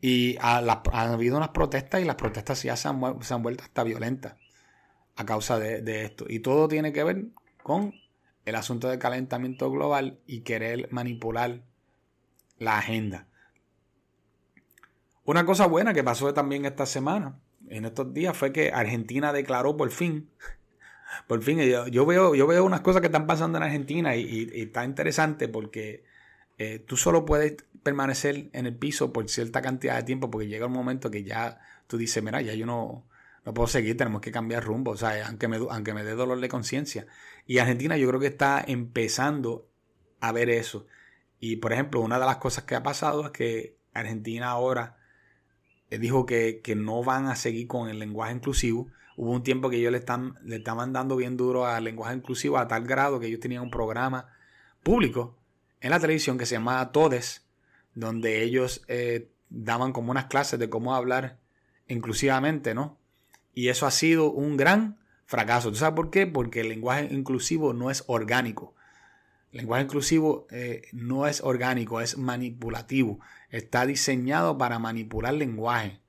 Y 0.00 0.36
ha, 0.40 0.58
habido 0.92 1.36
unas 1.36 1.48
protestas 1.48 2.00
y 2.00 2.04
las 2.04 2.14
protestas 2.14 2.62
ya 2.62 2.76
se 2.76 2.88
han, 2.88 3.22
se 3.22 3.34
han 3.34 3.42
vuelto 3.42 3.64
hasta 3.64 3.82
violentas 3.82 4.36
a 5.16 5.26
causa 5.26 5.58
de, 5.58 5.82
de, 5.82 6.04
esto. 6.04 6.26
Y 6.28 6.38
todo 6.38 6.68
tiene 6.68 6.92
que 6.92 7.02
ver 7.02 7.24
con 7.64 7.92
el 8.44 8.54
asunto 8.54 8.88
del 8.88 9.00
calentamiento 9.00 9.70
global 9.72 10.20
y 10.26 10.42
querer 10.42 10.88
manipular 10.92 11.62
la 12.58 12.78
agenda. 12.78 13.26
Una 15.28 15.44
cosa 15.44 15.66
buena 15.66 15.92
que 15.92 16.02
pasó 16.02 16.32
también 16.32 16.64
esta 16.64 16.86
semana, 16.86 17.38
en 17.68 17.84
estos 17.84 18.14
días, 18.14 18.34
fue 18.34 18.50
que 18.50 18.72
Argentina 18.72 19.30
declaró 19.30 19.76
por 19.76 19.90
fin, 19.90 20.30
por 21.26 21.42
fin, 21.42 21.60
yo, 21.90 22.06
veo, 22.06 22.34
yo 22.34 22.46
veo 22.46 22.64
unas 22.64 22.80
cosas 22.80 23.02
que 23.02 23.08
están 23.08 23.26
pasando 23.26 23.58
en 23.58 23.64
Argentina 23.64 24.16
y, 24.16 24.50
está 24.54 24.86
interesante 24.86 25.46
porque 25.46 26.02
eh, 26.56 26.78
tú 26.78 26.96
solo 26.96 27.26
puedes 27.26 27.56
permanecer 27.82 28.48
en 28.54 28.64
el 28.64 28.74
piso 28.74 29.12
por 29.12 29.28
cierta 29.28 29.60
cantidad 29.60 29.96
de 29.96 30.04
tiempo 30.04 30.30
porque 30.30 30.46
llega 30.46 30.64
un 30.64 30.72
momento 30.72 31.10
que 31.10 31.22
ya 31.22 31.60
tú 31.88 31.98
dices, 31.98 32.24
mira, 32.24 32.40
ya 32.40 32.54
yo 32.54 32.64
no, 32.64 33.06
no 33.44 33.52
puedo 33.52 33.66
seguir, 33.66 33.98
tenemos 33.98 34.22
que 34.22 34.32
cambiar 34.32 34.64
rumbo, 34.64 34.92
o 34.92 34.96
sea, 34.96 35.26
aunque 35.26 35.44
aunque 35.44 35.92
me 35.92 36.04
dé 36.04 36.14
dolor 36.14 36.40
de 36.40 36.48
conciencia. 36.48 37.06
Y 37.44 37.58
Argentina 37.58 37.98
yo 37.98 38.08
creo 38.08 38.20
que 38.20 38.28
está 38.28 38.64
empezando 38.66 39.68
a 40.20 40.32
ver 40.32 40.48
eso. 40.48 40.86
Y 41.38 41.56
por 41.56 41.74
ejemplo, 41.74 42.00
una 42.00 42.18
de 42.18 42.24
las 42.24 42.38
cosas 42.38 42.64
que 42.64 42.76
ha 42.76 42.82
pasado 42.82 43.26
es 43.26 43.30
que 43.32 43.76
Argentina 43.92 44.48
ahora 44.48 44.97
dijo 45.90 46.26
que, 46.26 46.60
no 46.76 47.02
van 47.02 47.26
a 47.26 47.36
seguir 47.36 47.66
con 47.66 47.88
el 47.88 47.98
lenguaje 47.98 48.34
inclusivo. 48.34 48.88
Hubo 49.16 49.32
un 49.32 49.42
tiempo 49.42 49.70
que 49.70 49.76
ellos 49.76 49.92
le, 49.92 49.98
están, 49.98 50.38
le 50.44 50.56
estaban 50.56 50.92
dando 50.92 51.16
bien 51.16 51.36
duro 51.36 51.66
al 51.66 51.84
lenguaje 51.84 52.14
inclusivo 52.14 52.58
a 52.58 52.68
tal 52.68 52.84
grado 52.84 53.18
que 53.18 53.26
ellos 53.26 53.40
tenían 53.40 53.62
un 53.62 53.70
programa 53.70 54.28
público 54.82 55.36
en 55.80 55.90
la 55.90 56.00
televisión 56.00 56.38
que 56.38 56.46
se 56.46 56.56
llamaba 56.56 56.92
Todes, 56.92 57.46
donde 57.94 58.42
ellos 58.42 58.84
eh, 58.88 59.30
daban 59.48 59.92
como 59.92 60.10
unas 60.10 60.26
clases 60.26 60.58
de 60.58 60.68
cómo 60.68 60.94
hablar 60.94 61.38
inclusivamente, 61.88 62.74
¿no? 62.74 62.98
Y 63.54 63.68
eso 63.68 63.86
ha 63.86 63.90
sido 63.90 64.30
un 64.30 64.56
gran 64.56 64.98
fracaso. 65.24 65.70
¿Tú 65.70 65.76
sabes 65.76 65.96
por 65.96 66.10
qué? 66.10 66.26
Porque 66.26 66.60
el 66.60 66.68
lenguaje 66.68 67.08
inclusivo 67.10 67.72
no 67.72 67.90
es 67.90 68.04
orgánico. 68.06 68.74
Lenguaje 69.50 69.84
inclusivo 69.84 70.46
eh, 70.50 70.82
no 70.92 71.26
es 71.26 71.40
orgánico, 71.42 72.00
es 72.00 72.18
manipulativo. 72.18 73.20
Está 73.50 73.86
diseñado 73.86 74.58
para 74.58 74.78
manipular 74.78 75.32
lenguaje. 75.32 76.00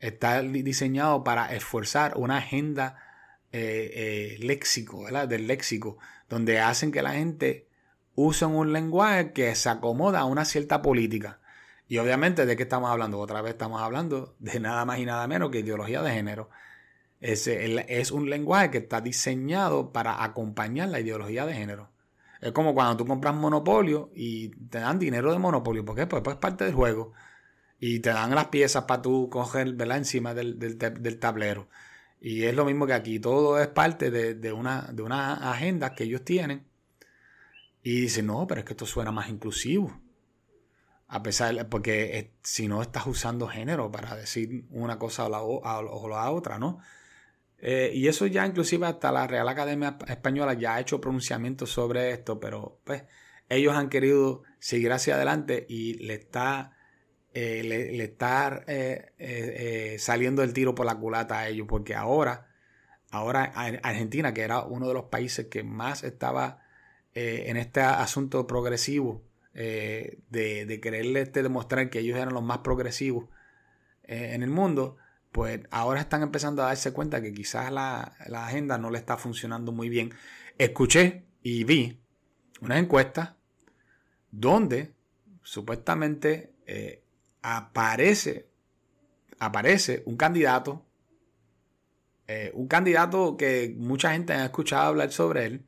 Está 0.00 0.42
diseñado 0.42 1.22
para 1.22 1.54
esforzar 1.54 2.16
una 2.16 2.38
agenda 2.38 2.96
eh, 3.52 3.90
eh, 3.94 4.36
léxico, 4.40 5.04
¿verdad? 5.04 5.28
Del 5.28 5.46
léxico, 5.46 5.98
donde 6.28 6.58
hacen 6.58 6.90
que 6.90 7.02
la 7.02 7.12
gente 7.12 7.68
use 8.16 8.44
un 8.44 8.72
lenguaje 8.72 9.32
que 9.32 9.54
se 9.54 9.68
acomoda 9.68 10.20
a 10.20 10.24
una 10.24 10.44
cierta 10.44 10.82
política. 10.82 11.38
Y 11.86 11.98
obviamente, 11.98 12.46
¿de 12.46 12.56
qué 12.56 12.64
estamos 12.64 12.90
hablando? 12.90 13.18
Otra 13.18 13.42
vez 13.42 13.52
estamos 13.52 13.80
hablando 13.82 14.34
de 14.38 14.58
nada 14.58 14.84
más 14.84 14.98
y 14.98 15.04
nada 15.04 15.26
menos 15.28 15.50
que 15.50 15.60
ideología 15.60 16.02
de 16.02 16.12
género. 16.12 16.50
Es 17.20 18.10
un 18.10 18.30
lenguaje 18.30 18.70
que 18.70 18.78
está 18.78 19.00
diseñado 19.00 19.92
para 19.92 20.24
acompañar 20.24 20.88
la 20.88 21.00
ideología 21.00 21.46
de 21.46 21.54
género. 21.54 21.90
Es 22.40 22.52
como 22.52 22.74
cuando 22.74 22.96
tú 22.96 23.06
compras 23.06 23.34
Monopolio 23.34 24.10
y 24.14 24.48
te 24.48 24.78
dan 24.78 24.98
dinero 24.98 25.32
de 25.32 25.38
Monopolio. 25.38 25.84
¿Por 25.84 25.94
qué? 25.94 26.06
Pues, 26.06 26.22
pues 26.22 26.36
es 26.36 26.40
parte 26.40 26.64
del 26.64 26.74
juego. 26.74 27.12
Y 27.78 28.00
te 28.00 28.10
dan 28.10 28.34
las 28.34 28.46
piezas 28.46 28.84
para 28.84 29.02
tú 29.02 29.28
coger 29.30 29.72
¿verdad? 29.74 29.98
encima 29.98 30.34
del, 30.34 30.58
tablero. 31.18 31.68
Y 32.20 32.44
es 32.44 32.54
lo 32.54 32.64
mismo 32.64 32.86
que 32.86 32.92
aquí, 32.94 33.18
todo 33.20 33.60
es 33.60 33.68
parte 33.68 34.10
de, 34.10 34.52
una, 34.52 34.88
de 34.92 35.02
una 35.02 35.50
agenda 35.50 35.94
que 35.94 36.04
ellos 36.04 36.24
tienen. 36.24 36.66
Y 37.82 38.02
dicen, 38.02 38.26
no, 38.26 38.46
pero 38.46 38.60
es 38.60 38.66
que 38.66 38.74
esto 38.74 38.86
suena 38.86 39.12
más 39.12 39.28
inclusivo. 39.28 39.98
A 41.08 41.22
pesar, 41.22 41.68
porque 41.68 42.32
si 42.42 42.68
no 42.68 42.82
estás 42.82 43.06
usando 43.06 43.48
género 43.48 43.90
para 43.90 44.14
decir 44.16 44.66
una 44.70 44.98
cosa 44.98 45.26
o 45.26 45.28
la, 45.28 45.42
o 45.42 46.08
la 46.08 46.30
otra, 46.30 46.58
¿no? 46.58 46.78
Eh, 47.62 47.92
y 47.94 48.08
eso 48.08 48.26
ya 48.26 48.46
inclusive 48.46 48.86
hasta 48.86 49.12
la 49.12 49.26
Real 49.26 49.48
Academia 49.48 49.98
Española 50.08 50.54
ya 50.54 50.76
ha 50.76 50.80
hecho 50.80 51.00
pronunciamientos 51.00 51.70
sobre 51.70 52.10
esto, 52.12 52.40
pero 52.40 52.80
pues 52.84 53.04
ellos 53.50 53.74
han 53.74 53.90
querido 53.90 54.42
seguir 54.58 54.92
hacia 54.92 55.16
adelante 55.16 55.66
y 55.68 55.94
le 55.94 56.14
está, 56.14 56.72
eh, 57.34 57.62
le, 57.62 58.02
está 58.02 58.64
eh, 58.66 59.96
saliendo 59.98 60.42
el 60.42 60.54
tiro 60.54 60.74
por 60.74 60.86
la 60.86 60.94
culata 60.94 61.40
a 61.40 61.48
ellos, 61.48 61.66
porque 61.68 61.94
ahora, 61.94 62.48
ahora 63.10 63.44
Argentina, 63.82 64.32
que 64.32 64.42
era 64.42 64.62
uno 64.62 64.88
de 64.88 64.94
los 64.94 65.04
países 65.04 65.46
que 65.48 65.62
más 65.62 66.02
estaba 66.02 66.62
en 67.12 67.56
este 67.56 67.80
asunto 67.80 68.46
progresivo, 68.46 69.22
de, 69.52 70.16
de, 70.30 70.80
quererle 70.80 71.22
este, 71.22 71.42
demostrar 71.42 71.90
que 71.90 71.98
ellos 71.98 72.16
eran 72.16 72.32
los 72.32 72.42
más 72.42 72.58
progresivos 72.58 73.28
en 74.04 74.42
el 74.42 74.50
mundo, 74.50 74.96
pues 75.32 75.60
ahora 75.70 76.00
están 76.00 76.22
empezando 76.22 76.62
a 76.62 76.66
darse 76.66 76.92
cuenta 76.92 77.22
que 77.22 77.32
quizás 77.32 77.72
la, 77.72 78.16
agenda 78.32 78.78
no 78.78 78.90
le 78.90 78.98
está 78.98 79.16
funcionando 79.16 79.72
muy 79.72 79.88
bien. 79.88 80.12
Escuché 80.58 81.24
y 81.42 81.64
vi 81.64 82.00
una 82.60 82.78
encuesta 82.78 83.36
donde 84.30 84.92
supuestamente 85.42 86.52
eh, 86.66 87.02
aparece, 87.42 88.48
aparece 89.38 90.02
un 90.06 90.16
candidato, 90.16 90.84
eh, 92.26 92.50
un 92.54 92.66
candidato 92.68 93.36
que 93.36 93.74
mucha 93.76 94.12
gente 94.12 94.32
ha 94.32 94.44
escuchado 94.44 94.88
hablar 94.88 95.12
sobre 95.12 95.46
él, 95.46 95.66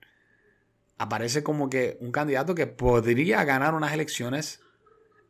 aparece 0.98 1.42
como 1.42 1.70
que 1.70 1.96
un 2.00 2.12
candidato 2.12 2.54
que 2.54 2.66
podría 2.66 3.44
ganar 3.44 3.74
unas 3.74 3.92
elecciones 3.92 4.60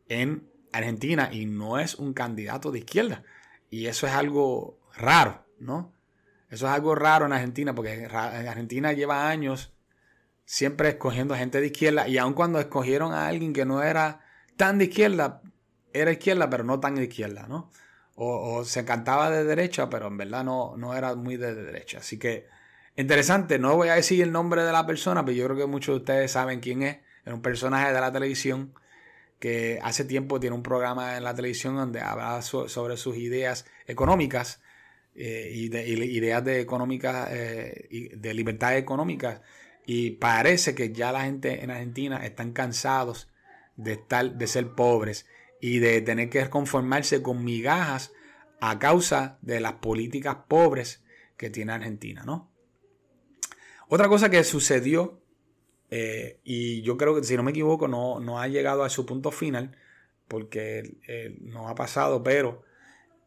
en 0.07 0.49
Argentina 0.71 1.29
y 1.31 1.45
no 1.45 1.79
es 1.79 1.95
un 1.95 2.13
candidato 2.13 2.71
de 2.71 2.79
izquierda. 2.79 3.23
Y 3.73 3.87
eso 3.87 4.05
es 4.05 4.13
algo 4.13 4.77
raro, 4.95 5.47
¿no? 5.57 5.91
Eso 6.51 6.67
es 6.67 6.71
algo 6.71 6.93
raro 6.93 7.25
en 7.25 7.33
Argentina, 7.33 7.73
porque 7.73 8.05
Argentina 8.05 8.93
lleva 8.93 9.27
años 9.27 9.73
siempre 10.45 10.89
escogiendo 10.89 11.35
gente 11.35 11.59
de 11.59 11.65
izquierda, 11.65 12.07
y 12.07 12.19
aun 12.19 12.35
cuando 12.35 12.59
escogieron 12.59 13.13
a 13.13 13.27
alguien 13.27 13.51
que 13.51 13.65
no 13.65 13.81
era 13.81 14.21
tan 14.57 14.77
de 14.77 14.83
izquierda, 14.85 15.41
era 15.91 16.11
izquierda, 16.11 16.51
pero 16.51 16.63
no 16.63 16.79
tan 16.79 16.93
de 16.93 17.05
izquierda, 17.05 17.47
¿no? 17.47 17.71
O, 18.13 18.63
se 18.63 18.85
cantaba 18.85 19.31
de 19.31 19.43
derecha, 19.43 19.89
pero 19.89 20.05
en 20.05 20.17
verdad 20.17 20.43
no, 20.43 20.77
no 20.77 20.93
era 20.93 21.15
muy 21.15 21.37
de 21.37 21.55
derecha. 21.55 21.97
Así 21.97 22.19
que, 22.19 22.45
interesante, 22.95 23.57
no 23.57 23.75
voy 23.75 23.87
a 23.89 23.95
decir 23.95 24.21
el 24.21 24.31
nombre 24.31 24.61
de 24.61 24.71
la 24.71 24.85
persona, 24.85 25.25
pero 25.25 25.35
yo 25.35 25.45
creo 25.45 25.57
que 25.57 25.65
muchos 25.65 25.95
de 25.95 25.99
ustedes 26.01 26.31
saben 26.31 26.59
quién 26.59 26.83
es. 26.83 26.97
Es 27.25 27.33
un 27.33 27.41
personaje 27.41 27.91
de 27.91 27.99
la 27.99 28.11
televisión 28.11 28.75
que 29.43 29.77
hace 29.83 30.05
tiempo 30.05 30.39
tiene 30.39 30.55
un 30.55 30.63
programa 30.63 31.17
en 31.17 31.25
la 31.25 31.35
televisión 31.35 31.75
donde 31.75 31.99
habla 31.99 32.41
sobre 32.41 32.95
sus 32.95 33.17
ideas 33.17 33.65
económicas 33.85 34.61
eh, 35.15 35.51
y 35.53 35.67
de 35.67 35.85
ideas 35.85 36.45
de 36.45 36.61
económicas 36.61 37.27
eh, 37.29 38.11
de 38.15 38.33
libertad 38.33 38.77
económica 38.77 39.41
y 39.85 40.11
parece 40.11 40.73
que 40.75 40.93
ya 40.93 41.11
la 41.11 41.25
gente 41.25 41.61
en 41.61 41.71
Argentina 41.71 42.25
están 42.25 42.53
cansados 42.53 43.27
de 43.75 43.91
estar 43.91 44.33
de 44.33 44.47
ser 44.47 44.75
pobres 44.75 45.25
y 45.59 45.79
de 45.79 45.99
tener 45.99 46.29
que 46.29 46.49
conformarse 46.49 47.21
con 47.21 47.43
migajas 47.43 48.13
a 48.61 48.79
causa 48.79 49.39
de 49.41 49.59
las 49.59 49.73
políticas 49.73 50.37
pobres 50.47 51.03
que 51.35 51.49
tiene 51.49 51.73
Argentina, 51.73 52.23
¿no? 52.25 52.49
Otra 53.89 54.07
cosa 54.07 54.29
que 54.29 54.45
sucedió 54.45 55.21
eh, 55.95 56.39
y 56.43 56.81
yo 56.81 56.97
creo 56.97 57.13
que, 57.13 57.23
si 57.23 57.35
no 57.37 57.43
me 57.43 57.51
equivoco, 57.51 57.87
no, 57.87 58.19
no 58.19 58.39
ha 58.39 58.47
llegado 58.47 58.83
a 58.83 58.89
su 58.89 59.05
punto 59.05 59.29
final, 59.29 59.77
porque 60.27 60.97
no 61.41 61.69
ha 61.69 61.75
pasado, 61.75 62.23
pero 62.23 62.63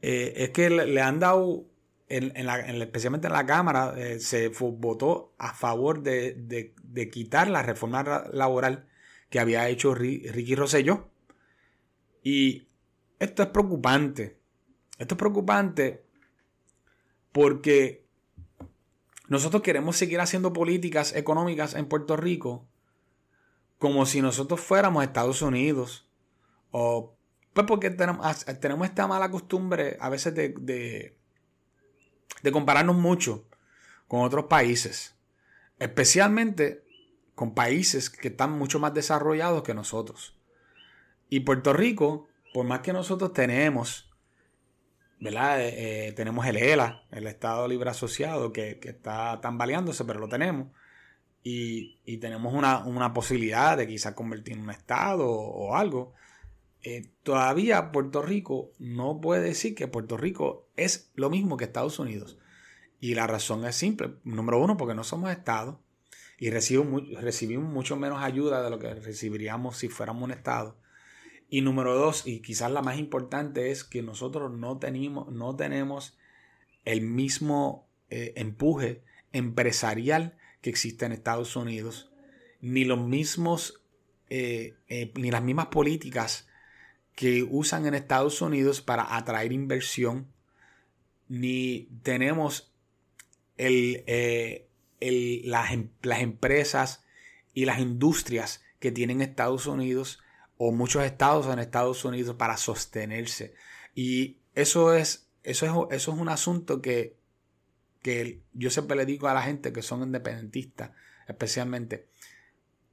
eh, 0.02 0.33
es 0.37 0.50
que 0.50 0.68
le, 0.68 1.00
han 1.00 1.20
dado, 1.20 1.64
especialmente 2.09 3.29
en 3.29 3.35
la 3.35 3.46
Cámara, 3.46 3.94
eh, 3.96 4.18
se 4.18 4.48
votó 4.48 5.33
a 5.38 5.55
favor 5.55 6.02
de, 6.02 6.74
quitar 7.12 7.48
la 7.48 7.62
reforma 7.62 8.02
laboral 8.33 8.88
que 9.31 9.38
había 9.38 9.68
hecho 9.68 9.94
Ricky 9.94 10.57
Rosselló. 10.57 11.09
Y 12.24 12.66
esto 13.20 13.44
es 13.44 13.48
preocupante. 13.50 14.38
Esto 14.98 15.14
es 15.14 15.18
preocupante 15.18 16.02
porque 17.31 18.05
nosotros 19.28 19.62
queremos 19.62 19.96
seguir 19.96 20.20
haciendo 20.20 20.52
políticas 20.52 21.14
económicas 21.14 21.74
en 21.74 21.86
Puerto 21.86 22.16
Rico 22.16 22.66
como 23.78 24.06
si 24.06 24.22
nosotros 24.22 24.60
fuéramos 24.60 25.04
Estados 25.04 25.42
Unidos. 25.42 26.08
O 26.70 27.16
pues 27.52 27.66
porque 27.66 27.90
tenemos, 27.90 28.46
esta 28.46 29.06
mala 29.06 29.30
costumbre 29.30 29.96
a 30.00 30.10
veces 30.10 30.34
de, 30.34 30.54
de, 30.60 31.16
de 32.42 32.52
compararnos 32.52 32.96
mucho 32.96 33.48
con 34.08 34.20
otros 34.20 34.44
países. 34.44 35.16
Especialmente 35.78 36.84
con 37.34 37.54
países 37.54 38.10
que 38.10 38.28
están 38.28 38.52
mucho 38.52 38.78
más 38.78 38.94
desarrollados 38.94 39.62
que 39.62 39.74
nosotros. 39.74 40.38
Y 41.28 41.40
Puerto 41.40 41.72
Rico, 41.72 42.28
por 42.54 42.66
más 42.66 42.80
que 42.80 42.92
nosotros 42.92 43.32
tenemos 43.32 44.05
¿verdad? 45.20 45.61
Eh, 45.61 46.09
eh, 46.09 46.12
tenemos 46.12 46.46
el 46.46 46.57
ELA, 46.57 47.05
el 47.11 47.26
Estado 47.26 47.66
Libre 47.68 47.90
Asociado, 47.90 48.52
que, 48.52 48.79
está 48.83 49.40
tambaleándose, 49.40 50.05
pero 50.05 50.20
lo 50.20 50.29
tenemos. 50.29 50.68
Y, 51.42 52.18
tenemos 52.18 52.55
una, 52.55 53.12
posibilidad 53.12 53.76
de 53.76 53.87
quizás 53.87 54.14
convertir 54.14 54.55
en 54.55 54.62
un 54.62 54.70
Estado 54.70 55.29
o, 55.29 55.76
algo. 55.76 56.14
Eh, 56.83 57.11
todavía 57.22 57.92
Puerto 57.92 58.22
Rico 58.22 58.72
no 58.79 59.20
puede 59.20 59.42
decir 59.42 59.74
que 59.74 59.88
Puerto 59.88 60.16
Rico 60.16 60.68
es 60.76 61.11
lo 61.14 61.31
mismo 61.31 61.57
que 61.57 61.64
Estados 61.64 61.98
Unidos. 61.98 62.38
Y 63.00 63.14
la 63.14 63.26
razón 63.26 63.64
es 63.64 63.76
simple. 63.76 64.14
Número 64.24 64.59
uno, 64.61 64.76
porque 64.76 64.94
no 64.94 65.05
somos 65.05 65.31
Estado 65.31 65.81
y 66.38 66.50
recibimos, 66.50 67.02
recibimos 67.20 67.72
mucho 67.72 67.96
menos 67.96 68.22
ayuda 68.22 68.62
de 68.62 68.70
lo 68.70 68.79
que 68.79 68.94
recibiríamos 68.94 69.76
si 69.76 69.88
fuéramos 69.88 70.24
un 70.24 70.33
Estado. 70.33 70.76
Y 71.48 71.61
número 71.61 71.94
dos, 71.94 72.26
y 72.26 72.40
quizás 72.40 72.70
la 72.70 72.82
más 72.82 72.98
importante, 72.98 73.70
es 73.70 73.85
que 73.85 74.02
nosotros 74.02 74.52
no, 74.52 74.78
tenemos, 74.78 75.32
no 75.32 75.54
tenemos 75.54 76.16
el 76.85 77.02
mismo 77.02 77.88
eh, 78.11 78.32
empuje 78.37 79.02
empresarial 79.32 80.37
que 80.61 80.70
existe 80.70 81.04
en 81.04 81.12
Estados 81.12 81.54
Unidos, 81.54 82.11
ni 82.61 82.85
los 82.85 82.98
mismos, 82.98 83.82
eh, 84.28 84.74
eh, 84.88 85.12
ni 85.14 85.30
las 85.30 85.42
mismas 85.42 85.66
políticas 85.66 86.48
que 87.14 87.44
usan 87.44 87.87
en 87.87 87.94
Estados 87.94 88.42
Unidos 88.42 88.80
para 88.80 89.16
atraer 89.16 89.52
inversión, 89.52 90.28
ni 91.28 91.88
tenemos 92.02 92.72
el, 93.56 94.04
las, 95.44 95.72
em, 95.72 95.90
las 96.02 96.20
empresas 96.20 97.04
y 97.54 97.64
las 97.64 97.78
industrias 97.78 98.64
que 98.80 98.92
tienen 98.92 99.22
Estados 99.22 99.66
Unidos 99.66 100.20
o 100.58 100.72
muchos 100.72 101.04
estados 101.04 101.46
en 101.46 101.58
Estados 101.58 102.04
Unidos 102.04 102.36
para 102.36 102.56
sostenerse. 102.56 103.54
Y 103.94 104.38
eso 104.54 104.94
es, 104.94 105.28
eso 105.42 105.66
es, 105.66 105.96
eso 105.96 106.12
es 106.12 106.18
un 106.18 106.28
asunto 106.28 106.80
que, 106.80 107.16
que 108.02 108.42
yo 108.52 108.70
siempre 108.70 108.96
le 108.96 109.06
digo 109.06 109.28
a 109.28 109.34
la 109.34 109.42
gente 109.42 109.72
que 109.72 109.82
son 109.82 110.02
independentistas, 110.02 110.92
especialmente, 111.26 112.08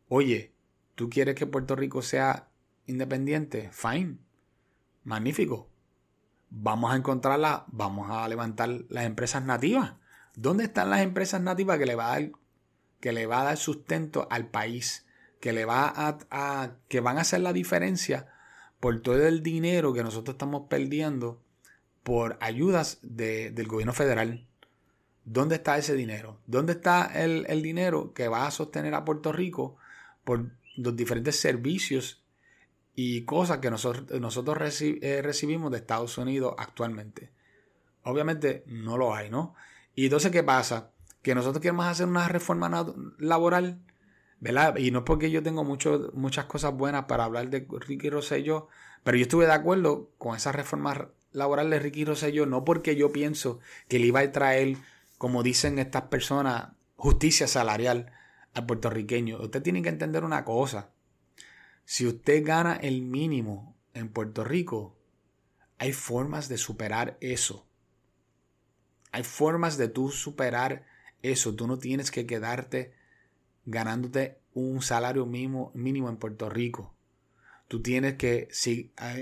oye, 0.07 0.53
¿tú 0.95 1.09
quieres 1.09 1.35
que 1.35 1.47
Puerto 1.47 1.75
Rico 1.75 2.01
sea 2.01 2.49
independiente? 2.85 3.69
Fine, 3.71 4.17
magnífico. 5.03 5.69
Vamos 6.49 6.93
a 6.93 6.95
encontrarla, 6.95 7.65
vamos 7.67 8.09
a 8.11 8.27
levantar 8.27 8.69
las 8.89 9.05
empresas 9.05 9.43
nativas. 9.43 9.95
¿Dónde 10.35 10.65
están 10.65 10.89
las 10.89 11.01
empresas 11.01 11.41
nativas 11.41 11.77
que 11.79 11.85
le 11.85 11.95
va 11.95 12.07
a 12.07 12.19
dar, 12.19 12.31
que 12.99 13.11
le 13.11 13.25
va 13.25 13.41
a 13.41 13.45
dar 13.45 13.57
sustento 13.57 14.27
al 14.29 14.47
país? 14.47 15.05
Que 15.43 15.51
le 15.51 15.65
va 15.65 15.91
a, 15.93 16.71
que 16.87 17.01
van 17.01 17.17
a 17.17 17.21
hacer 17.21 17.41
la 17.41 17.51
diferencia 17.51 18.27
por 18.79 19.01
todo 19.01 19.27
el 19.27 19.43
dinero 19.43 19.91
que 19.93 20.01
nosotros 20.01 20.35
estamos 20.35 20.69
perdiendo 20.69 21.41
por 22.01 22.37
ayudas 22.39 22.99
del 23.01 23.67
gobierno 23.67 23.91
federal. 23.91 24.47
¿Dónde 25.25 25.55
está 25.55 25.77
ese 25.77 25.95
dinero? 25.95 26.39
¿Dónde 26.47 26.71
está 26.71 27.11
el, 27.21 27.61
dinero 27.61 28.13
que 28.13 28.29
va 28.29 28.47
a 28.47 28.51
sostener 28.51 28.93
a 28.93 29.03
Puerto 29.03 29.33
Rico 29.33 29.75
por 30.23 30.49
los 30.77 30.95
diferentes 30.95 31.37
servicios 31.37 32.23
y 32.95 33.25
cosas 33.25 33.57
que 33.57 33.69
nosotros, 33.69 34.17
nosotros 34.21 34.81
eh, 34.81 35.21
recibimos 35.21 35.73
de 35.73 35.79
Estados 35.79 36.17
Unidos 36.17 36.55
actualmente? 36.57 37.31
Obviamente 38.03 38.63
no 38.67 38.95
lo 38.97 39.13
hay, 39.13 39.29
¿no? 39.29 39.55
Y 39.93 40.05
entonces, 40.05 40.31
¿qué 40.31 40.41
pasa? 40.41 40.91
Que 41.21 41.35
nosotros 41.35 41.61
queremos 41.61 41.85
hacer 41.85 42.07
una 42.07 42.29
reforma 42.29 42.85
laboral 43.17 43.81
y 44.77 44.91
no 44.91 44.99
es 44.99 45.05
porque 45.05 45.31
yo 45.31 45.41
tengo 45.41 45.63
muchas 45.63 46.45
cosas 46.45 46.73
buenas 46.73 47.05
para 47.05 47.23
hablar 47.23 47.49
de 47.49 47.65
Ricky 47.69 48.09
Rosselló, 48.09 48.67
pero 49.03 49.17
yo 49.17 49.23
estuve 49.23 49.45
de 49.45 49.53
acuerdo 49.53 50.09
con 50.17 50.35
esa 50.35 50.51
reforma 50.51 51.09
laboral 51.31 51.69
de 51.69 51.79
Ricky 51.79 52.05
Rosselló, 52.05 52.45
no 52.45 52.65
porque 52.65 52.95
yo 52.95 53.11
pienso 53.11 53.59
que 53.87 53.99
le 53.99 54.07
iba 54.07 54.19
a 54.19 54.31
traer 54.31 54.77
como 55.17 55.43
dicen 55.43 55.79
estas 55.79 56.03
personas, 56.03 56.73
justicia 56.97 57.47
salarial 57.47 58.11
al 58.53 58.65
puertorriqueño. 58.65 59.39
Usted 59.41 59.61
tiene 59.61 59.81
que 59.81 59.87
entender 59.87 60.25
una 60.25 60.43
cosa. 60.43 60.89
Si 61.85 62.05
usted 62.05 62.45
gana 62.45 62.75
el 62.75 63.01
mínimo 63.03 63.77
en 63.93 64.09
Puerto 64.09 64.43
Rico, 64.43 64.97
hay 65.77 65.93
formas 65.93 66.49
de 66.49 66.57
superar 66.57 67.17
eso. 67.21 67.65
Hay 69.13 69.23
formas 69.23 69.77
de 69.77 69.87
tú 69.87 70.09
superar 70.09 70.85
eso. 71.21 71.55
Tú 71.55 71.67
no 71.67 71.79
tienes 71.79 72.11
que 72.11 72.25
quedarte 72.25 72.93
ganándote 73.65 74.39
un 74.53 74.81
salario 74.81 75.25
mínimo, 75.25 75.71
mínimo 75.73 76.09
en 76.09 76.17
Puerto 76.17 76.49
Rico. 76.49 76.93
Tú 77.67 77.81
tienes 77.81 78.15
que 78.15 78.49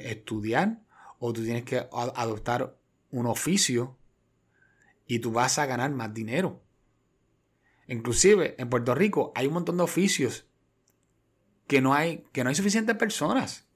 estudiar 0.04 0.82
o 1.19 1.32
tú 1.34 1.43
tienes 1.43 1.63
que 1.63 1.88
adoptar 1.91 2.75
un 3.12 3.25
oficio 3.27 3.97
y 5.06 5.19
tú 5.19 5.32
vas 5.32 5.60
a 5.60 5.65
ganar 5.65 5.91
más 5.91 6.13
dinero. 6.13 6.62
Inclusive 7.88 8.56
en 8.58 8.69
Puerto 8.69 8.95
Rico 8.95 9.32
hay 9.36 9.47
un 9.47 9.54
montón 9.54 9.77
de 9.77 9.84
oficios 9.84 10.45
que 11.67 11.82
no 11.82 11.93
hay, 11.93 12.25
que 12.32 12.43
no 12.43 12.49
hay 12.49 12.56
suficientes 12.56 12.95
personas. 12.95 13.67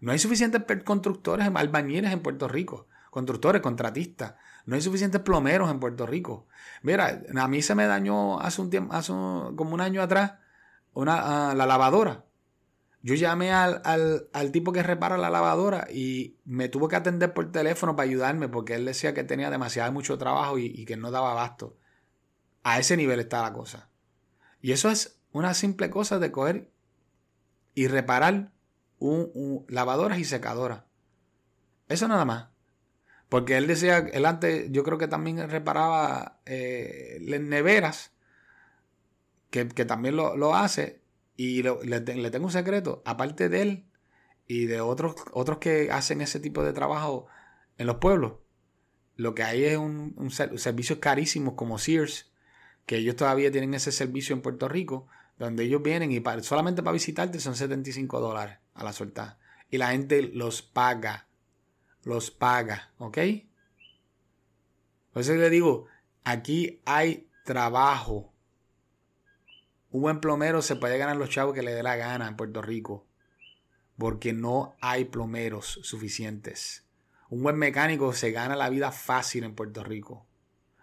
No 0.00 0.12
hay 0.12 0.18
suficientes 0.18 0.62
constructores, 0.84 1.48
albañiles 1.52 2.12
en 2.12 2.20
Puerto 2.20 2.46
Rico, 2.46 2.86
constructores, 3.10 3.62
contratistas. 3.62 4.34
No 4.66 4.74
hay 4.74 4.82
suficientes 4.82 5.20
plomeros 5.20 5.70
en 5.70 5.80
Puerto 5.80 6.06
Rico. 6.06 6.46
Mira, 6.82 7.22
a 7.36 7.48
mí 7.48 7.62
se 7.62 7.74
me 7.74 7.86
dañó 7.86 8.40
hace 8.40 8.60
un 8.60 8.70
tiempo, 8.70 8.94
hace 8.94 9.12
como 9.12 9.74
un 9.74 9.80
año 9.80 10.02
atrás, 10.02 10.34
una, 10.92 11.50
ah, 11.50 11.54
la 11.54 11.66
lavadora. 11.66 12.24
Yo 13.00 13.14
llamé 13.14 13.52
al, 13.52 14.28
tipo 14.52 14.72
que 14.72 14.82
repara 14.82 15.16
la 15.16 15.30
lavadora 15.30 15.86
y 15.90 16.36
me 16.44 16.68
tuvo 16.68 16.88
que 16.88 16.96
atender 16.96 17.32
por 17.32 17.52
teléfono 17.52 17.94
para 17.94 18.08
ayudarme 18.08 18.48
porque 18.48 18.74
él 18.74 18.84
decía 18.84 19.14
que 19.14 19.24
tenía 19.24 19.50
demasiado 19.50 19.92
mucho 19.92 20.18
trabajo 20.18 20.58
y, 20.58 20.84
que 20.84 20.96
no 20.96 21.10
daba 21.10 21.30
abasto. 21.30 21.76
A 22.64 22.78
ese 22.78 22.96
nivel 22.96 23.20
está 23.20 23.42
la 23.42 23.52
cosa. 23.52 23.88
Y 24.60 24.72
eso 24.72 24.90
es 24.90 25.20
una 25.32 25.54
simple 25.54 25.90
cosa 25.90 26.18
de 26.18 26.32
coger 26.32 26.70
y 27.74 27.86
reparar 27.86 28.50
un, 28.98 29.64
lavadoras 29.68 30.18
y 30.18 30.24
secadoras. 30.24 30.82
Eso 31.88 32.08
nada 32.08 32.24
más. 32.24 32.48
Porque 33.28 33.56
él 33.56 33.66
decía, 33.66 33.98
él 33.98 34.24
antes, 34.26 34.70
yo 34.70 34.82
creo 34.84 34.98
que 34.98 35.08
también 35.08 35.50
reparaba 35.50 36.40
eh, 36.46 37.18
neveras, 37.20 38.12
que, 39.50 39.64
también 39.66 40.16
lo, 40.16 40.54
hace. 40.54 41.00
Y 41.36 41.62
le, 41.62 42.00
tengo 42.00 42.46
un 42.46 42.52
secreto, 42.52 43.02
aparte 43.04 43.48
de 43.48 43.62
él 43.62 43.84
y 44.46 44.66
de 44.66 44.80
otros, 44.80 45.14
otros 45.32 45.58
que 45.58 45.90
hacen 45.92 46.20
ese 46.20 46.40
tipo 46.40 46.62
de 46.62 46.72
trabajo 46.72 47.26
en 47.76 47.86
los 47.86 47.96
pueblos, 47.96 48.34
lo 49.16 49.34
que 49.34 49.42
hay 49.42 49.64
es 49.64 49.76
un, 49.76 50.14
un 50.16 50.30
servicios 50.30 50.98
carísimos 50.98 51.54
como 51.54 51.78
Sears, 51.78 52.32
que 52.86 52.96
ellos 52.96 53.16
todavía 53.16 53.52
tienen 53.52 53.74
ese 53.74 53.92
servicio 53.92 54.34
en 54.34 54.42
Puerto 54.42 54.68
Rico, 54.68 55.06
donde 55.38 55.64
ellos 55.64 55.82
vienen 55.82 56.10
y 56.10 56.22
solamente 56.42 56.82
para 56.82 56.94
visitarte 56.94 57.38
son 57.38 57.54
75 57.54 58.20
dólares 58.20 58.58
a 58.74 58.84
la 58.84 58.92
suelta. 58.92 59.38
Y 59.70 59.78
la 59.78 59.90
gente 59.90 60.22
los 60.22 60.62
paga. 60.62 61.27
Los 62.08 62.30
paga, 62.30 62.90
¿ok? 62.96 63.18
Por 65.12 65.20
eso 65.20 65.34
le 65.34 65.50
digo, 65.50 65.88
aquí 66.24 66.80
hay 66.86 67.28
trabajo. 67.44 68.32
Un 69.90 70.00
buen 70.00 70.20
plomero 70.20 70.62
se 70.62 70.76
puede 70.76 70.96
ganar 70.96 71.16
los 71.16 71.28
chavos 71.28 71.54
que 71.54 71.60
le 71.60 71.74
dé 71.74 71.82
la 71.82 71.96
gana 71.96 72.26
en 72.26 72.34
Puerto 72.34 72.62
Rico. 72.62 73.04
Porque 73.98 74.32
no 74.32 74.74
hay 74.80 75.04
plomeros 75.04 75.80
suficientes. 75.82 76.86
Un 77.28 77.42
buen 77.42 77.58
mecánico 77.58 78.14
se 78.14 78.30
gana 78.30 78.56
la 78.56 78.70
vida 78.70 78.90
fácil 78.90 79.44
en 79.44 79.54
Puerto 79.54 79.84
Rico. 79.84 80.26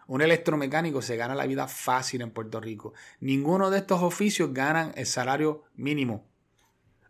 Un 0.06 0.22
electromecánico 0.22 1.02
se 1.02 1.18
gana 1.18 1.34
la 1.34 1.48
vida 1.48 1.68
fácil 1.68 2.22
en 2.22 2.30
Puerto 2.30 2.62
Rico. 2.62 2.94
Ninguno 3.20 3.72
de 3.72 3.80
estos 3.80 4.04
oficios 4.04 4.54
ganan 4.54 4.92
el 4.96 5.08
salario 5.08 5.64
mínimo. 5.74 6.28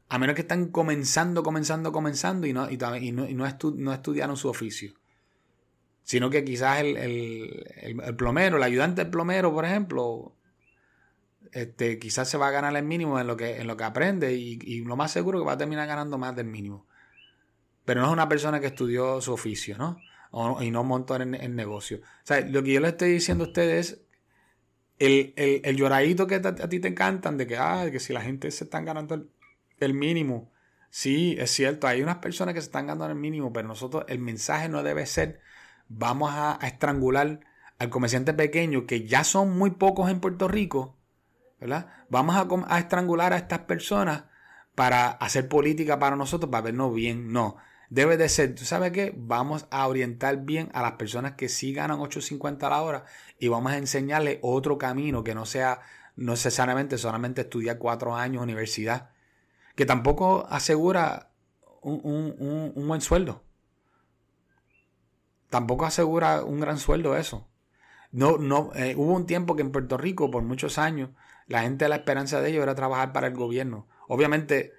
A 0.08 0.20
menos 0.20 0.36
que 0.36 0.42
están 0.42 0.68
comenzando, 0.68 1.44
comenzando, 1.44 1.92
comenzando 1.92 2.48
y 2.48 2.54
no, 2.54 2.70
y, 2.70 3.12
no, 3.12 3.46
estudiaron 3.46 4.38
su 4.38 4.50
oficio. 4.50 4.94
Sino 6.04 6.30
que 6.30 6.46
quizás 6.46 6.82
el, 6.82 8.16
plomero, 8.18 8.58
el 8.58 8.64
ayudante 8.64 9.02
del 9.02 9.12
plomero, 9.12 9.52
por 9.52 9.66
ejemplo, 9.66 10.36
este, 11.52 11.98
quizás 11.98 12.30
se 12.30 12.38
va 12.38 12.50
a 12.50 12.52
ganar 12.52 12.76
el 12.76 12.84
mínimo 12.84 13.20
en 13.20 13.26
lo 13.26 13.36
que, 13.36 13.58
en 13.60 13.68
lo 13.68 13.76
que 13.76 13.84
aprende 13.84 14.36
y, 14.36 14.60
y 14.62 14.84
lo 14.84 14.96
más 14.96 15.12
seguro 15.12 15.40
que 15.40 15.46
va 15.46 15.54
a 15.54 15.58
terminar 15.58 15.88
ganando 15.88 16.18
más 16.18 16.36
del 16.36 16.46
mínimo. 16.46 16.86
Pero 17.86 18.02
no 18.02 18.08
es 18.08 18.14
una 18.14 18.30
persona 18.30 18.60
que 18.60 18.68
estudió 18.68 19.20
su 19.22 19.34
oficio, 19.34 19.78
¿no? 19.78 19.98
y 20.62 20.72
no 20.72 20.84
montar 20.84 21.22
en, 21.22 21.56
negocio. 21.56 22.00
O 22.00 22.26
sea, 22.26 22.42
lo 22.42 22.62
que 22.62 22.74
yo 22.74 22.82
le 22.82 22.90
estoy 22.90 23.12
diciendo 23.12 23.46
a 23.46 23.48
ustedes 23.48 24.02
es 25.00 25.34
el, 25.36 25.62
el, 25.64 25.78
lloradito 25.78 26.28
que 26.28 26.36
a, 26.36 26.70
ti 26.70 26.80
te 26.80 26.90
encantan 26.90 27.38
de 27.38 27.48
que, 27.48 27.58
ah, 27.58 27.88
que 27.92 28.00
si 28.00 28.12
la 28.12 28.22
gente 28.22 28.52
se 28.52 28.66
están 28.66 28.86
ganando 28.86 29.16
el, 29.16 29.30
mínimo. 29.94 30.52
Sí, 30.90 31.36
es 31.40 31.52
cierto, 31.52 31.88
hay 31.88 32.02
unas 32.02 32.18
personas 32.18 32.54
que 32.54 32.62
se 32.62 32.68
están 32.68 32.88
ganando 32.88 33.08
el 33.08 33.16
mínimo, 33.16 33.52
pero 33.52 33.68
nosotros 33.68 34.06
el 34.08 34.20
mensaje 34.20 34.70
no 34.70 34.82
debe 34.82 35.06
ser 35.06 35.42
vamos 35.88 36.32
a, 36.34 36.60
estrangular 36.62 37.42
al 37.78 37.90
comerciante 37.90 38.34
pequeño, 38.34 38.86
que 38.86 39.06
ya 39.06 39.24
son 39.24 39.58
muy 39.58 39.72
pocos 39.72 40.10
en 40.10 40.20
Puerto 40.20 40.48
Rico, 40.48 40.98
¿verdad? 41.60 41.88
Vamos 42.10 42.36
a, 42.36 42.48
a 42.74 42.80
estrangular 42.80 43.34
a 43.34 43.38
estas 43.38 43.60
personas 43.60 44.26
para 44.76 45.10
hacer 45.10 45.48
política 45.48 46.00
para 46.00 46.16
nosotros, 46.16 46.50
para 46.50 46.64
vernos 46.64 46.94
bien. 46.94 47.32
No, 47.32 47.58
debe 47.90 48.18
de 48.18 48.30
ser, 48.30 48.56
¿tú 48.56 48.66
sabes 48.66 48.92
qué? 48.92 49.14
Vamos 49.18 49.68
a 49.72 49.88
orientar 49.88 50.46
bien 50.46 50.70
a 50.74 50.82
las 50.82 50.94
personas 50.94 51.34
que 51.34 51.50
sí 51.50 51.74
ganan 51.74 52.00
8.50 52.00 52.64
a 52.64 52.70
la 52.70 52.82
hora 52.82 53.06
y 53.40 53.48
vamos 53.48 53.72
a 53.72 53.78
enseñarle 53.78 54.40
otro 54.42 54.78
camino 54.78 55.24
que 55.24 55.36
no 55.36 55.46
sea 55.46 55.82
necesariamente 56.16 56.98
solamente 56.98 57.42
estudiar 57.42 57.78
cuatro 57.78 58.16
años 58.16 58.42
universidad, 58.42 59.10
que 59.76 59.86
tampoco 59.86 60.48
asegura 60.50 61.32
un, 61.82 62.74
buen 62.88 63.02
sueldo. 63.02 63.44
Tampoco 65.50 65.86
asegura 65.86 66.44
un 66.44 66.60
gran 66.60 66.78
sueldo 66.78 67.16
eso. 67.16 67.48
No, 68.12 68.38
no, 68.38 68.72
eh, 68.76 68.96
hubo 68.96 69.14
un 69.14 69.26
tiempo 69.26 69.56
que 69.56 69.62
en 69.62 69.72
Puerto 69.72 69.98
Rico, 69.98 70.32
por 70.32 70.44
muchos 70.44 70.78
años, 70.78 71.10
la 71.48 71.62
gente, 71.62 71.88
la 71.90 71.98
esperanza 71.98 72.42
de 72.42 72.50
ellos 72.50 72.64
era 72.64 72.76
trabajar 72.76 73.12
para 73.12 73.28
el 73.28 73.34
gobierno. 73.34 73.88
Obviamente, 74.08 74.74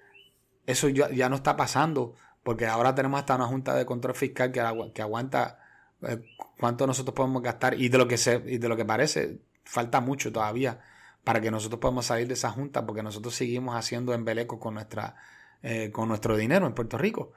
eso 0.65 0.89
ya 0.89 1.29
no 1.29 1.35
está 1.35 1.55
pasando 1.55 2.15
porque 2.43 2.65
ahora 2.65 2.95
tenemos 2.95 3.19
hasta 3.19 3.35
una 3.35 3.45
junta 3.45 3.75
de 3.75 3.85
control 3.85 4.15
fiscal 4.15 4.51
que, 4.51 4.63
que 4.93 5.01
aguanta 5.01 5.59
eh, 6.01 6.23
cuánto 6.57 6.87
nosotros 6.87 7.13
podemos 7.13 7.41
gastar 7.41 7.79
y 7.79 7.89
de 7.89 7.97
lo 7.97 8.07
que 8.07 8.17
se, 8.17 8.41
y 8.45 8.57
de 8.57 8.69
lo 8.69 8.75
que 8.77 8.85
parece 8.85 9.41
falta 9.63 9.99
mucho 9.99 10.31
todavía 10.31 10.79
para 11.27 11.41
que 11.41 11.51
nosotros 11.51 11.81
podamos 11.81 12.05
salir 12.05 12.25
de 12.25 12.35
esa 12.35 12.51
junta 12.51 12.85
porque 12.85 13.03
nosotros 13.03 13.35
seguimos 13.35 13.75
haciendo 13.75 14.13
embeleco 14.13 14.61
con 14.61 14.75
nuestra 14.75 15.17
eh, 15.61 15.91
con 15.91 16.07
nuestro 16.07 16.37
dinero 16.37 16.65
en 16.65 16.73
Puerto 16.73 16.97
Rico 16.97 17.33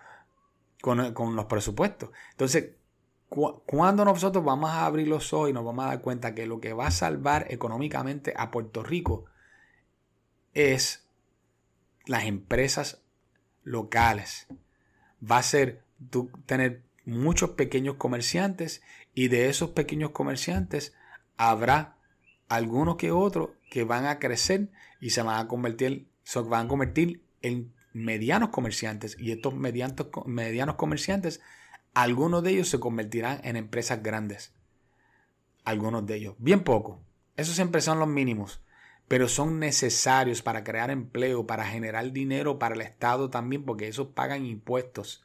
con, 0.81 1.13
con 1.13 1.35
los 1.35 1.47
presupuestos. 1.47 2.11
Entonces 2.31 2.75
cuando 3.67 4.05
nosotros 4.05 4.45
vamos 4.45 4.71
a 4.71 4.87
abrir 4.87 5.09
los 5.09 5.33
ojos 5.33 5.51
y 5.51 5.53
nos 5.53 5.65
vamos 5.65 5.85
a 5.85 5.89
dar 5.89 6.03
cuenta 6.03 6.37
que 6.37 6.47
lo 6.47 6.61
que 6.61 6.73
va 6.73 6.87
a 6.87 6.93
salvar 6.93 7.47
económicamente 7.51 8.33
a 8.37 8.53
Puerto 8.53 8.85
Rico 8.85 9.25
es 10.55 11.09
las 12.07 12.27
empresas 12.27 13.03
locales. 13.65 14.47
Va 15.21 15.39
a 15.39 15.43
ser 15.43 15.83
tú 16.11 16.31
tener 16.47 16.85
muchos 17.05 17.51
pequeños 17.51 17.97
comerciantes 17.97 18.83
y 19.15 19.27
de 19.27 19.49
esos 19.49 19.71
pequeños 19.71 20.11
comerciantes 20.11 20.95
habrá 21.37 21.97
algunos 22.51 22.97
que 22.97 23.13
otros 23.13 23.51
que 23.71 23.85
van 23.85 24.05
a 24.05 24.19
crecer 24.19 24.69
y 25.01 25.11
se 25.11 25.23
van 25.23 25.39
a 25.39 25.49
convertir, 25.49 26.09
se 26.25 26.41
van 26.41 26.67
a 26.67 26.69
convertir 26.69 27.23
en 27.41 27.73
medianos 27.93 28.51
comerciantes 28.51 29.17
y 29.19 29.31
estos 29.31 29.55
medianos, 29.55 29.97
medianos 30.27 30.75
comerciantes, 30.75 31.41
algunos 31.95 32.43
de 32.43 32.51
ellos 32.51 32.69
se 32.69 32.81
convertirán 32.81 33.41
en 33.45 33.57
empresas 33.57 34.03
grandes. 34.03 34.53
Algunos 35.65 36.05
de 36.07 36.17
ellos, 36.17 36.35
bien 36.39 36.65
poco. 36.65 37.01
Esos 37.37 37.55
siempre 37.55 37.81
son 37.81 37.99
los 38.01 38.09
mínimos, 38.09 38.61
pero 39.07 39.29
son 39.29 39.61
necesarios 39.61 40.43
para 40.43 40.65
crear 40.65 40.91
empleo, 40.91 41.47
para 41.47 41.65
generar 41.65 42.13
dinero 42.13 42.59
para 42.59 42.75
el 42.75 42.81
Estado 42.81 43.31
también, 43.31 43.65
porque 43.65 43.89
esos 43.89 44.09
pagan 44.09 44.45
impuestos. 44.45 45.23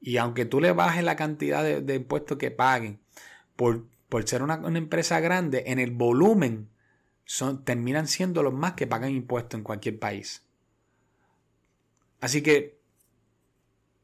Y 0.00 0.16
aunque 0.16 0.44
tú 0.44 0.60
le 0.60 0.72
bajes 0.72 1.04
la 1.04 1.16
cantidad 1.16 1.62
de, 1.62 1.94
impuestos 1.94 2.38
que 2.38 2.50
paguen 2.50 3.00
por, 3.54 3.86
por 4.08 4.26
ser 4.28 4.42
una, 4.42 4.60
empresa 4.78 5.20
grande, 5.20 5.64
en 5.66 5.78
el 5.78 5.90
volumen 5.90 6.68
son, 7.24 7.64
terminan 7.64 8.06
siendo 8.06 8.42
los 8.42 8.54
más 8.54 8.74
que 8.74 8.86
pagan 8.86 9.10
impuestos 9.10 9.58
en 9.58 9.64
cualquier 9.64 9.98
país. 9.98 10.46
Así 12.20 12.42
que 12.42 12.78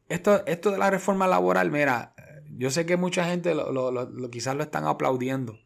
esto, 0.09 0.45
esto 0.47 0.71
de 0.71 0.79
la 0.79 0.91
reforma 0.91 1.27
laboral, 1.27 1.71
mira, 1.71 2.15
yo 2.57 2.71
sé 2.71 2.87
que 2.87 2.97
mucha 2.97 3.25
gente 3.25 3.55
lo, 3.55 4.31
quizás 4.31 4.57
lo 4.57 4.63
están 4.63 4.85
aplaudiendo 4.85 5.59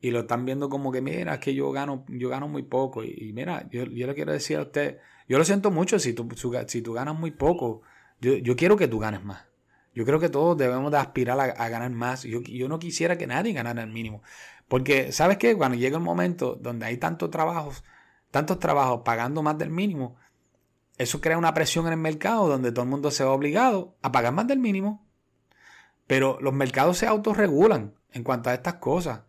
y 0.00 0.10
lo 0.10 0.20
están 0.20 0.44
viendo 0.44 0.68
como 0.68 0.92
que, 0.92 1.00
mira, 1.00 1.34
es 1.34 1.40
que 1.40 1.54
yo 1.54 1.70
gano, 1.72 2.04
yo 2.08 2.28
gano 2.28 2.48
muy 2.48 2.62
poco. 2.62 3.02
Y, 3.02 3.32
mira, 3.32 3.68
yo, 3.70 3.86
le 3.86 4.14
quiero 4.14 4.32
decir 4.32 4.58
a 4.58 4.62
usted, 4.62 4.98
yo 5.28 5.38
lo 5.38 5.44
siento 5.44 5.70
mucho 5.70 5.98
si 5.98 6.12
tú, 6.12 6.28
si 6.66 6.82
tú 6.82 6.92
ganas 6.92 7.18
muy 7.18 7.30
poco, 7.30 7.82
yo, 8.20 8.56
quiero 8.56 8.76
que 8.76 8.88
tú 8.88 8.98
ganes 8.98 9.24
más. 9.24 9.44
Yo 9.98 10.04
creo 10.04 10.20
que 10.20 10.28
todos 10.28 10.56
debemos 10.56 10.92
de 10.92 10.98
aspirar 10.98 11.40
a, 11.40 11.68
ganar 11.68 11.90
más. 11.90 12.22
Yo, 12.22 12.40
yo, 12.42 12.68
no 12.68 12.78
quisiera 12.78 13.18
que 13.18 13.26
nadie 13.26 13.52
ganara 13.52 13.82
el 13.82 13.90
mínimo. 13.90 14.22
Porque, 14.68 15.10
¿sabes 15.10 15.38
qué? 15.38 15.56
Cuando 15.56 15.76
llega 15.76 15.96
el 15.96 16.04
momento 16.04 16.54
donde 16.54 16.86
hay 16.86 16.98
tantos 16.98 17.32
trabajos, 17.32 17.82
tantos 18.30 18.60
trabajos 18.60 19.00
pagando 19.04 19.42
más 19.42 19.58
del 19.58 19.70
mínimo, 19.70 20.14
eso 20.98 21.20
crea 21.20 21.36
una 21.36 21.52
presión 21.52 21.88
en 21.88 21.94
el 21.94 21.98
mercado 21.98 22.46
donde 22.46 22.70
todo 22.70 22.84
el 22.84 22.90
mundo 22.90 23.10
se 23.10 23.24
va 23.24 23.32
obligado 23.32 23.96
a 24.00 24.12
pagar 24.12 24.32
más 24.32 24.46
del 24.46 24.60
mínimo. 24.60 25.04
Pero 26.06 26.38
los 26.40 26.54
mercados 26.54 26.98
se 26.98 27.08
autorregulan 27.08 27.96
en 28.12 28.22
cuanto 28.22 28.50
a 28.50 28.54
estas 28.54 28.74
cosas. 28.74 29.22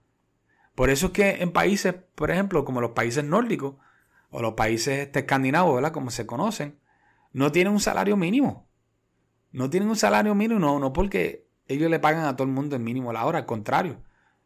Por 0.76 0.91
eso 0.91 1.07
es 1.07 1.13
que 1.13 1.41
en 1.41 1.51
países, 1.51 1.95
por 2.13 2.30
ejemplo, 2.30 2.63
como 2.63 2.80
los 2.80 2.91
países 2.91 3.24
nórdicos 3.24 3.78
o 4.30 4.39
los 4.39 4.53
países 4.53 5.09
escandinavos, 5.11 5.74
¿verdad? 5.74 5.93
Como 5.93 6.11
se 6.11 6.28
conocen, 6.28 6.78
no 7.34 7.51
tienen 7.51 7.74
un 7.74 7.80
salario 7.80 8.15
mínimo. 8.15 8.68
No 9.52 9.70
tienen 9.70 9.89
un 9.89 9.95
salario 9.95 10.36
mínimo, 10.36 10.60
no, 10.60 10.80
no 10.80 10.93
porque 10.93 11.47
ellos 11.68 11.89
le 11.89 12.00
pagan 12.00 12.26
a 12.26 12.36
todo 12.36 12.47
el 12.47 12.54
mundo 12.54 12.76
el 12.76 12.82
mínimo 12.82 13.10
a 13.10 13.14
la 13.14 13.26
hora, 13.26 13.39
al 13.39 13.45
contrario. 13.45 14.02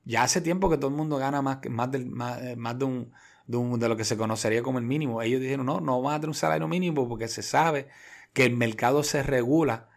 Ya 0.06 0.24
hace 0.24 0.42
tiempo 0.42 0.70
que 0.70 0.78
todo 0.78 0.90
el 0.90 0.96
mundo 0.96 1.18
gana 1.18 1.42
más, 1.42 1.60
más, 1.70 1.90
más, 2.08 2.42
eh, 2.42 2.56
de, 2.56 3.58
un, 3.58 3.80
de, 3.80 3.90
lo 3.90 3.96
que 3.96 4.04
se 4.04 4.18
conocería 4.18 4.62
como 4.64 4.80
el 4.80 4.86
mínimo. 4.86 5.22
Ellos 5.22 5.42
dijeron, 5.42 5.66
no, 5.66 5.80
no 5.80 6.02
van 6.02 6.16
a 6.16 6.18
tener 6.18 6.30
un 6.30 6.36
salario 6.36 6.68
mínimo 6.68 7.08
porque 7.08 7.28
se 7.28 7.42
sabe 7.42 7.88
que 8.34 8.46
el 8.46 8.56
mercado 8.56 9.04
se 9.04 9.24
regula 9.24 9.90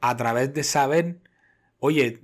a 0.00 0.16
través 0.16 0.52
de 0.52 0.64
saber, 0.64 1.20
oye, 1.78 2.22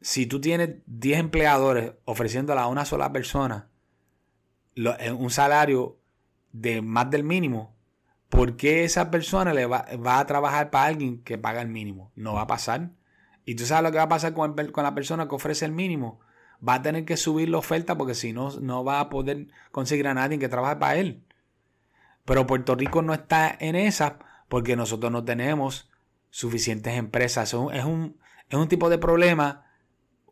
si 0.00 0.26
tú 0.26 0.40
tienes 0.40 0.76
10 0.86 1.20
empleadores 1.20 1.92
ofreciéndole 2.04 2.60
a 2.60 2.66
una 2.66 2.84
sola 2.84 3.12
persona 3.12 3.68
eh, 4.74 5.12
un 5.12 5.30
salario 5.30 5.98
de 6.52 6.82
más 6.82 7.10
del 7.10 7.24
mínimo, 7.24 7.71
¿por 8.32 8.56
qué 8.56 8.82
esa 8.84 9.10
persona 9.10 9.52
le 9.52 9.66
va, 9.66 9.84
a 9.86 10.26
trabajar 10.26 10.70
para 10.70 10.86
alguien 10.86 11.22
que 11.22 11.36
paga 11.36 11.60
el 11.60 11.68
mínimo? 11.68 12.12
No 12.16 12.32
va 12.32 12.42
a 12.42 12.46
pasar. 12.46 12.88
Y 13.44 13.56
tú 13.56 13.66
sabes 13.66 13.84
lo 13.84 13.92
que 13.92 13.98
va 13.98 14.04
a 14.04 14.08
pasar 14.08 14.32
con, 14.32 14.54
con 14.54 14.84
la 14.84 14.94
persona 14.94 15.28
que 15.28 15.34
ofrece 15.34 15.66
el 15.66 15.72
mínimo. 15.72 16.18
Va 16.66 16.76
a 16.76 16.82
tener 16.82 17.04
que 17.04 17.18
subir 17.18 17.50
la 17.50 17.58
oferta 17.58 17.98
porque 17.98 18.14
si 18.14 18.32
no, 18.32 18.58
no 18.60 18.84
va 18.84 19.00
a 19.00 19.10
poder 19.10 19.48
conseguir 19.70 20.08
a 20.08 20.14
nadie 20.14 20.38
que 20.38 20.48
trabaje 20.48 20.76
para 20.76 20.96
él. 20.96 21.22
Pero 22.24 22.46
Puerto 22.46 22.74
Rico 22.74 23.02
no 23.02 23.12
está 23.12 23.54
en 23.60 23.76
esa 23.76 24.18
porque 24.48 24.76
nosotros 24.76 25.12
no 25.12 25.24
tenemos 25.24 25.90
suficientes 26.30 26.94
empresas. 26.94 27.52
Es 27.52 27.84
un, 27.84 28.16
es 28.48 28.56
un 28.56 28.68
tipo 28.68 28.88
de 28.88 28.96
problema 28.96 29.66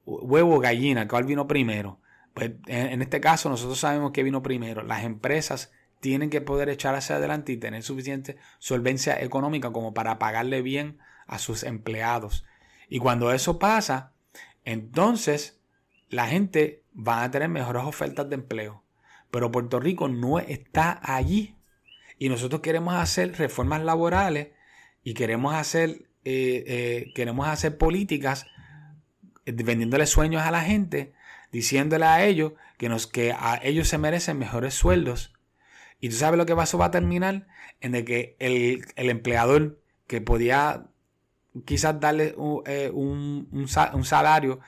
huevo 0.06 0.58
gallina, 0.58 1.06
¿cuál 1.06 1.24
vino 1.24 1.46
primero? 1.46 2.00
Pues 2.32 2.52
en 2.66 3.02
este 3.02 3.20
caso 3.20 3.50
nosotros 3.50 3.78
sabemos 3.78 4.12
que 4.12 4.22
vino 4.22 4.42
primero. 4.42 4.82
Las 4.84 5.04
empresas 5.04 5.70
tienen 6.00 6.30
que 6.30 6.40
poder 6.40 6.68
echar 6.68 6.94
hacia 6.94 7.16
adelante 7.16 7.52
y 7.52 7.56
tener 7.56 7.82
suficiente 7.82 8.36
solvencia 8.58 9.20
económica 9.20 9.70
como 9.70 9.94
para 9.94 10.18
pagarle 10.18 10.62
bien 10.62 10.98
a 11.26 11.38
sus 11.38 11.62
empleados. 11.62 12.44
Y 12.88 12.98
cuando 12.98 13.32
eso 13.32 13.58
pasa, 13.58 14.12
entonces 14.64 15.60
la 16.08 16.26
gente 16.26 16.82
va 16.96 17.22
a 17.22 17.30
tener 17.30 17.48
mejores 17.48 17.84
ofertas 17.84 18.28
de 18.28 18.34
empleo. 18.34 18.82
Pero 19.30 19.52
Puerto 19.52 19.78
Rico 19.78 20.08
no 20.08 20.38
está 20.38 20.98
allí. 21.02 21.54
Y 22.18 22.28
nosotros 22.28 22.60
queremos 22.60 22.94
hacer 22.94 23.38
reformas 23.38 23.82
laborales 23.82 24.48
y 25.04 25.14
queremos 25.14 25.54
hacer, 25.54 26.08
eh, 26.24 26.64
eh, 26.66 27.12
queremos 27.14 27.46
hacer 27.46 27.78
políticas 27.78 28.46
vendiéndole 29.46 30.06
sueños 30.06 30.42
a 30.42 30.50
la 30.50 30.62
gente, 30.62 31.12
diciéndole 31.52 32.04
a 32.04 32.24
ellos 32.24 32.52
que, 32.76 32.88
nos, 32.88 33.06
que 33.06 33.32
a 33.32 33.60
ellos 33.62 33.88
se 33.88 33.98
merecen 33.98 34.38
mejores 34.38 34.74
sueldos. 34.74 35.32
Y 36.00 36.08
tú 36.08 36.16
sabes 36.16 36.38
lo 36.38 36.46
que 36.46 36.54
va 36.54 36.64
a 36.64 36.90
terminar 36.90 37.46
en 37.80 37.92
de 37.92 38.04
que 38.04 38.36
el, 38.38 38.84
empleador 38.96 39.80
que 40.06 40.20
podía 40.20 40.86
quizás 41.64 42.00
darle 42.00 42.34
eh, 42.66 42.90
un, 42.92 43.48
un, 43.52 44.04
salario 44.04 44.60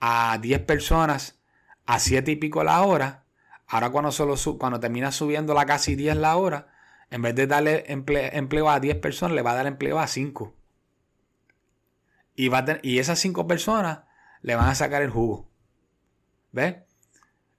a 0.00 0.38
10 0.40 0.60
personas 0.60 1.38
a 1.86 1.98
7 1.98 2.30
y 2.30 2.36
pico 2.36 2.64
la 2.64 2.82
hora, 2.82 3.24
ahora 3.66 3.90
cuando, 3.90 4.12
solo 4.12 4.34
cuando 4.58 4.80
termina 4.80 5.12
subiendo 5.12 5.54
la 5.54 5.66
casi 5.66 5.94
10 5.94 6.16
la 6.16 6.36
hora, 6.36 6.68
en 7.10 7.22
vez 7.22 7.34
de 7.34 7.46
darle 7.46 7.84
empleo 7.88 8.68
a 8.70 8.80
10 8.80 8.96
personas, 8.96 9.34
le 9.34 9.42
va 9.42 9.52
a 9.52 9.54
dar 9.54 9.66
empleo 9.66 9.98
a 9.98 10.06
5. 10.06 10.54
Y, 12.34 12.48
va 12.48 12.64
y 12.82 12.98
esas 12.98 13.18
5 13.18 13.46
personas 13.46 14.00
le 14.42 14.54
van 14.54 14.68
a 14.68 14.74
sacar 14.74 15.02
el 15.02 15.10
jugo. 15.10 15.48
¿Ves? 16.52 16.76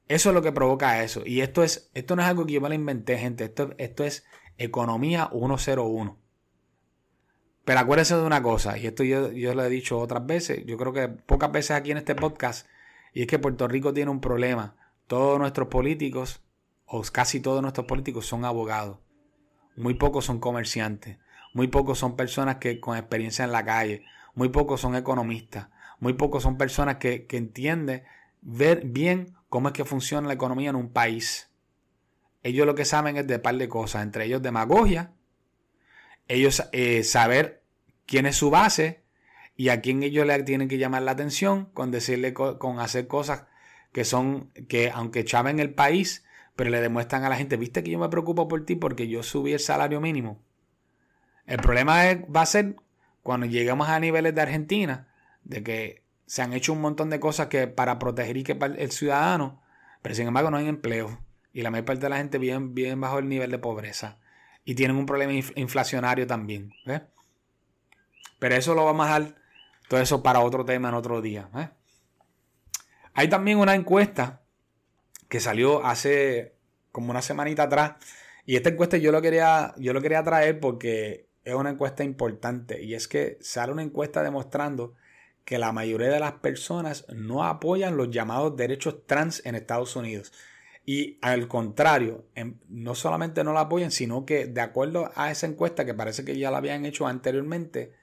Eso 0.09 0.29
es 0.29 0.35
lo 0.35 0.41
que 0.41 0.51
provoca 0.51 1.01
eso. 1.03 1.21
Y 1.25 1.39
esto, 1.39 1.63
es, 1.63 1.89
esto 1.93 2.17
no 2.17 2.21
es 2.21 2.27
algo 2.27 2.45
que 2.45 2.53
yo 2.53 2.61
me 2.61 2.67
lo 2.67 2.75
inventé, 2.75 3.17
gente. 3.17 3.45
Esto, 3.45 3.73
esto 3.77 4.03
es 4.03 4.25
economía 4.57 5.29
101. 5.31 6.17
Pero 7.63 7.79
acuérdense 7.79 8.15
de 8.15 8.23
una 8.23 8.41
cosa, 8.41 8.77
y 8.77 8.87
esto 8.87 9.03
yo, 9.03 9.31
yo 9.31 9.53
lo 9.53 9.63
he 9.63 9.69
dicho 9.69 9.99
otras 9.99 10.25
veces, 10.25 10.65
yo 10.65 10.75
creo 10.75 10.91
que 10.91 11.07
pocas 11.07 11.51
veces 11.51 11.71
aquí 11.71 11.91
en 11.91 11.97
este 11.97 12.15
podcast, 12.15 12.67
y 13.13 13.21
es 13.21 13.27
que 13.27 13.37
Puerto 13.37 13.67
Rico 13.67 13.93
tiene 13.93 14.09
un 14.09 14.19
problema. 14.19 14.75
Todos 15.05 15.37
nuestros 15.37 15.67
políticos, 15.67 16.41
o 16.85 17.03
casi 17.03 17.39
todos 17.39 17.61
nuestros 17.61 17.85
políticos, 17.85 18.25
son 18.25 18.43
abogados. 18.43 18.97
Muy 19.75 19.93
pocos 19.93 20.25
son 20.25 20.39
comerciantes. 20.39 21.19
Muy 21.53 21.67
pocos 21.67 21.99
son 21.99 22.15
personas 22.15 22.57
que 22.57 22.79
con 22.79 22.97
experiencia 22.97 23.45
en 23.45 23.51
la 23.51 23.63
calle. 23.63 24.03
Muy 24.33 24.49
pocos 24.49 24.81
son 24.81 24.95
economistas. 24.95 25.67
Muy 25.99 26.13
pocos 26.13 26.43
son 26.43 26.57
personas 26.57 26.97
que, 26.97 27.27
entienden 27.29 28.03
ver 28.41 28.81
bien 28.85 29.35
cómo 29.49 29.69
es 29.69 29.73
que 29.73 29.85
funciona 29.85 30.27
la 30.27 30.33
economía 30.33 30.69
en 30.69 30.75
un 30.75 30.91
país. 30.91 31.49
Ellos 32.43 32.65
lo 32.65 32.75
que 32.75 32.85
saben 32.85 33.17
es 33.17 33.27
de 33.27 33.39
par 33.39 33.57
de 33.57 33.67
cosas, 33.67 34.03
entre 34.03 34.25
ellos 34.25 34.41
demagogia, 34.41 35.11
ellos 36.27 36.63
eh, 36.71 37.03
saber 37.03 37.63
quién 38.05 38.25
es 38.25 38.35
su 38.35 38.49
base 38.49 39.03
y 39.55 39.69
a 39.69 39.81
quién 39.81 40.03
ellos 40.03 40.25
le 40.25 40.41
tienen 40.43 40.69
que 40.69 40.77
llamar 40.77 41.01
la 41.01 41.11
atención 41.11 41.65
con 41.73 41.91
decirle, 41.91 42.33
con 42.33 42.79
hacer 42.79 43.07
cosas 43.07 43.45
que 43.91 44.05
son, 44.05 44.51
que 44.67 44.91
aunque 44.91 45.25
chaven 45.25 45.59
el 45.59 45.73
país, 45.73 46.23
pero 46.55 46.69
le 46.69 46.81
demuestran 46.81 47.23
a 47.23 47.29
la 47.29 47.35
gente, 47.35 47.57
viste 47.57 47.83
que 47.83 47.91
yo 47.91 47.99
me 47.99 48.09
preocupo 48.09 48.47
por 48.47 48.65
ti 48.65 48.75
porque 48.75 49.07
yo 49.07 49.23
subí 49.23 49.53
el 49.53 49.59
salario 49.59 49.99
mínimo. 49.99 50.41
El 51.45 51.57
problema 51.57 52.03
va 52.35 52.41
a 52.41 52.45
ser 52.45 52.75
cuando 53.23 53.47
lleguemos 53.47 53.89
a 53.89 53.99
niveles 53.99 54.35
de 54.35 54.41
Argentina, 54.41 55.07
de 55.43 55.63
que 55.63 56.03
se 56.29 56.43
han 56.43 56.53
hecho 56.53 56.73
un 56.73 56.81
montón 56.81 57.09
de 57.09 57.19
cosas 57.19 57.47
que 57.47 57.65
para 57.65 57.97
proteger 57.97 58.37
y 58.37 58.43
que 58.43 58.51
el 58.51 58.91
ciudadano, 58.91 59.63
pero 60.03 60.13
sin 60.13 60.27
embargo 60.27 60.51
no 60.51 60.57
hay 60.57 60.67
empleo 60.67 61.25
y 61.53 61.63
la 61.63 61.71
mayor 61.71 61.85
parte 61.85 62.01
de 62.03 62.09
la 62.09 62.17
gente 62.17 62.37
vive, 62.37 62.93
bajo 62.93 63.17
el 63.17 63.27
nivel 63.27 63.49
de 63.49 63.57
pobreza 63.57 64.19
y 64.63 64.75
tienen 64.75 64.95
un 64.95 65.07
problema 65.07 65.33
inflacionario 65.55 66.27
también. 66.27 66.71
Pero 68.37 68.55
eso 68.55 68.75
lo 68.75 68.85
vamos 68.85 69.07
a 69.07 69.19
dejar 69.19 69.35
todo 69.87 69.99
eso 70.01 70.21
para 70.21 70.41
otro 70.41 70.63
tema 70.65 70.89
en 70.89 70.93
otro 70.93 71.19
día. 71.19 71.49
Hay 73.15 73.27
también 73.27 73.57
una 73.57 73.73
encuesta 73.73 74.43
que 75.29 75.39
salió 75.39 75.83
hace 75.83 76.53
como 76.91 77.09
una 77.09 77.23
semanita 77.23 77.63
atrás 77.63 77.93
y 78.45 78.55
esta 78.55 78.69
encuesta 78.69 78.97
yo 78.97 79.11
lo 79.11 79.23
quería 79.23 79.73
yo 79.77 79.93
lo 79.93 80.01
quería 80.01 80.23
traer 80.23 80.59
porque 80.59 81.27
es 81.43 81.55
una 81.55 81.71
encuesta 81.71 82.03
importante 82.03 82.83
y 82.83 82.93
es 82.93 83.07
que 83.07 83.39
sale 83.41 83.71
una 83.71 83.81
encuesta 83.81 84.21
demostrando 84.21 84.93
que 85.49 85.57
la 85.57 85.71
mayoría 85.71 86.09
de 86.09 86.19
las 86.19 86.33
personas 86.33 87.07
no 87.09 87.43
apoyan 87.43 87.97
los 87.97 88.11
llamados 88.11 88.55
derechos 88.55 89.07
trans 89.07 89.43
en 89.47 89.55
Estados 89.55 89.95
Unidos. 89.95 90.31
Y 90.85 91.17
al 91.23 91.47
contrario, 91.47 92.27
no 92.67 92.93
solamente 92.93 93.43
no 93.43 93.51
la 93.51 93.61
apoyan, 93.61 93.89
sino 93.89 94.27
que 94.27 94.45
de 94.45 94.61
acuerdo 94.61 95.11
a 95.15 95.31
esa 95.31 95.47
encuesta 95.47 95.85
que 95.85 95.95
parece 95.95 96.23
que 96.23 96.37
ya 96.37 96.51
la 96.51 96.59
habían 96.59 96.85
hecho 96.85 97.07
anteriormente, 97.07 97.93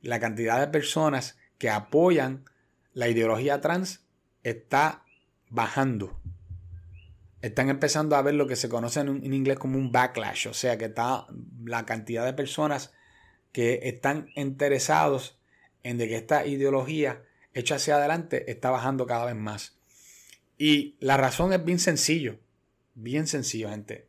la 0.00 0.18
cantidad 0.18 0.58
de 0.58 0.68
personas 0.68 1.36
que 1.58 1.68
apoyan 1.68 2.46
la 2.94 3.06
ideología 3.06 3.60
trans 3.60 4.06
está 4.42 5.04
bajando. 5.50 6.18
Están 7.42 7.68
empezando 7.68 8.16
a 8.16 8.22
ver 8.22 8.32
lo 8.32 8.46
que 8.46 8.56
se 8.56 8.70
conoce 8.70 9.00
en, 9.00 9.08
en 9.08 9.34
inglés 9.34 9.58
como 9.58 9.76
un 9.76 9.92
backlash, 9.92 10.48
o 10.48 10.54
sea 10.54 10.78
que 10.78 10.86
está 10.86 11.26
la 11.66 11.84
cantidad 11.84 12.24
de 12.24 12.32
personas 12.32 12.94
que 13.52 13.80
están 13.82 14.30
interesados 14.36 15.38
en 15.84 15.96
de 15.98 16.08
que 16.08 16.16
esta 16.16 16.44
ideología 16.44 17.22
hecha 17.52 17.76
hacia 17.76 17.96
adelante 17.96 18.50
está 18.50 18.70
bajando 18.70 19.06
cada 19.06 19.26
vez 19.26 19.36
más. 19.36 19.78
Y 20.58 20.96
la 20.98 21.16
razón 21.16 21.52
es 21.52 21.64
bien 21.64 21.78
sencillo, 21.78 22.38
bien 22.94 23.28
sencillo, 23.28 23.70
gente. 23.70 24.08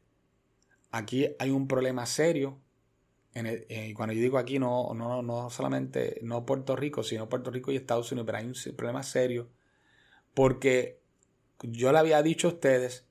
Aquí 0.91 1.27
hay 1.37 1.51
un 1.51 1.67
problema 1.67 2.05
serio. 2.07 2.59
En 3.33 3.45
eh, 3.47 3.93
cuando 3.95 4.13
yo 4.13 4.21
digo 4.21 4.37
aquí, 4.37 4.57
no, 4.57 4.93
no, 4.93 5.21
no 5.21 5.49
solamente 5.49 6.19
no 6.23 6.45
Puerto 6.45 6.75
Rico, 6.75 7.03
sino 7.03 7.29
Puerto 7.29 7.51
Rico 7.51 7.71
y 7.71 7.75
Estados 7.75 8.11
Unidos, 8.11 8.25
pero 8.25 8.37
hay 8.39 8.45
un 8.45 8.75
problema 8.75 9.03
serio. 9.03 9.49
Porque 10.33 10.99
yo 11.61 11.91
le 11.91 11.99
había 11.99 12.23
dicho 12.23 12.47
a 12.47 12.51
ustedes 12.51 13.05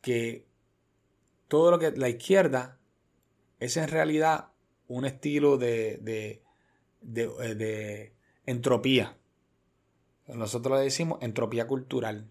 que 0.00 0.46
todo 1.48 1.70
lo 1.70 1.78
que 1.78 1.92
la 1.92 2.08
izquierda 2.08 2.78
es 3.58 3.76
en 3.76 3.88
realidad 3.88 4.48
un 4.86 5.04
estilo 5.04 5.58
de, 5.58 6.42
de, 7.08 8.12
entropía. 8.46 9.16
Nosotros 10.26 10.78
le 10.78 10.84
decimos 10.84 11.18
entropía 11.22 11.66
cultural. 11.66 12.28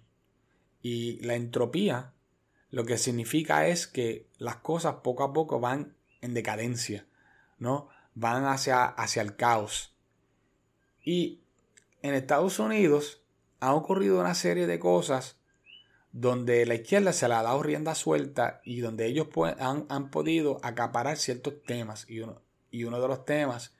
Y 0.81 1.19
la 1.25 1.35
entropía 1.35 2.13
lo 2.69 2.85
que 2.85 2.97
significa 2.97 3.67
es 3.67 3.87
que 3.87 4.27
las 4.37 4.57
cosas 4.57 4.95
poco 5.03 5.23
a 5.23 5.33
poco 5.33 5.59
van 5.59 5.95
en 6.21 6.33
decadencia, 6.33 7.07
¿no? 7.57 7.89
Van 8.13 8.45
hacia, 8.45 8.85
hacia 8.85 9.21
el 9.21 9.35
caos. 9.35 9.95
Y 11.03 11.41
en 12.01 12.13
Estados 12.13 12.59
Unidos 12.59 13.23
ha 13.59 13.73
ocurrido 13.73 14.19
una 14.19 14.35
serie 14.35 14.67
de 14.67 14.79
cosas 14.79 15.37
donde 16.11 16.65
la 16.65 16.75
izquierda 16.75 17.13
se 17.13 17.27
le 17.27 17.35
ha 17.35 17.43
dado 17.43 17.61
rienda 17.63 17.95
suelta 17.95 18.61
y 18.63 18.79
donde 18.79 19.05
ellos 19.05 19.27
han, 19.59 19.85
han, 19.89 20.09
podido 20.09 20.59
acaparar 20.63 21.17
ciertos 21.17 21.63
temas. 21.63 22.05
Y 22.09 22.19
uno, 22.19 22.41
y 22.71 22.83
uno 22.83 22.99
de 22.99 23.07
los 23.07 23.25
temas 23.25 23.76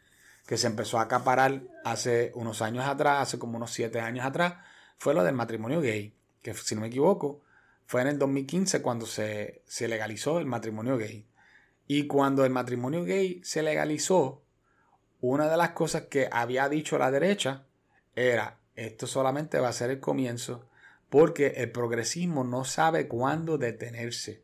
que 0.47 0.57
se 0.57 0.67
empezó 0.67 0.97
a 0.97 1.03
acaparar 1.03 1.61
hace 1.83 2.31
unos 2.33 2.61
años 2.61 2.85
atrás, 2.85 3.21
hace 3.21 3.37
como 3.37 3.57
unos 3.57 3.71
siete 3.71 3.99
años 3.99 4.25
atrás, 4.25 4.55
fue 4.97 5.13
lo 5.13 5.23
del 5.23 5.35
matrimonio 5.35 5.81
gay, 5.81 6.15
que 6.41 6.53
si 6.53 6.73
no 6.73 6.81
me 6.81 6.87
equivoco, 6.87 7.41
fue 7.85 8.01
en 8.01 8.07
el 8.07 8.17
2015 8.17 8.81
cuando 8.81 9.05
se, 9.05 9.61
se 9.67 9.89
legalizó 9.89 10.39
el 10.39 10.45
matrimonio 10.45 10.97
gay. 10.97 11.27
Y 11.85 12.07
cuando 12.07 12.45
el 12.45 12.51
matrimonio 12.51 13.03
gay 13.03 13.41
se 13.43 13.61
legalizó, 13.61 14.41
una 15.19 15.49
de 15.49 15.57
las 15.57 15.71
cosas 15.71 16.03
que 16.03 16.29
había 16.31 16.69
dicho 16.69 16.97
la 16.97 17.11
derecha 17.11 17.65
era, 18.15 18.57
esto 18.75 19.05
solamente 19.05 19.59
va 19.59 19.67
a 19.67 19.73
ser 19.73 19.89
el 19.89 19.99
comienzo, 19.99 20.69
porque 21.09 21.47
el 21.57 21.71
progresismo 21.71 22.45
no 22.45 22.63
sabe 22.63 23.09
cuándo 23.09 23.57
detenerse. 23.57 24.43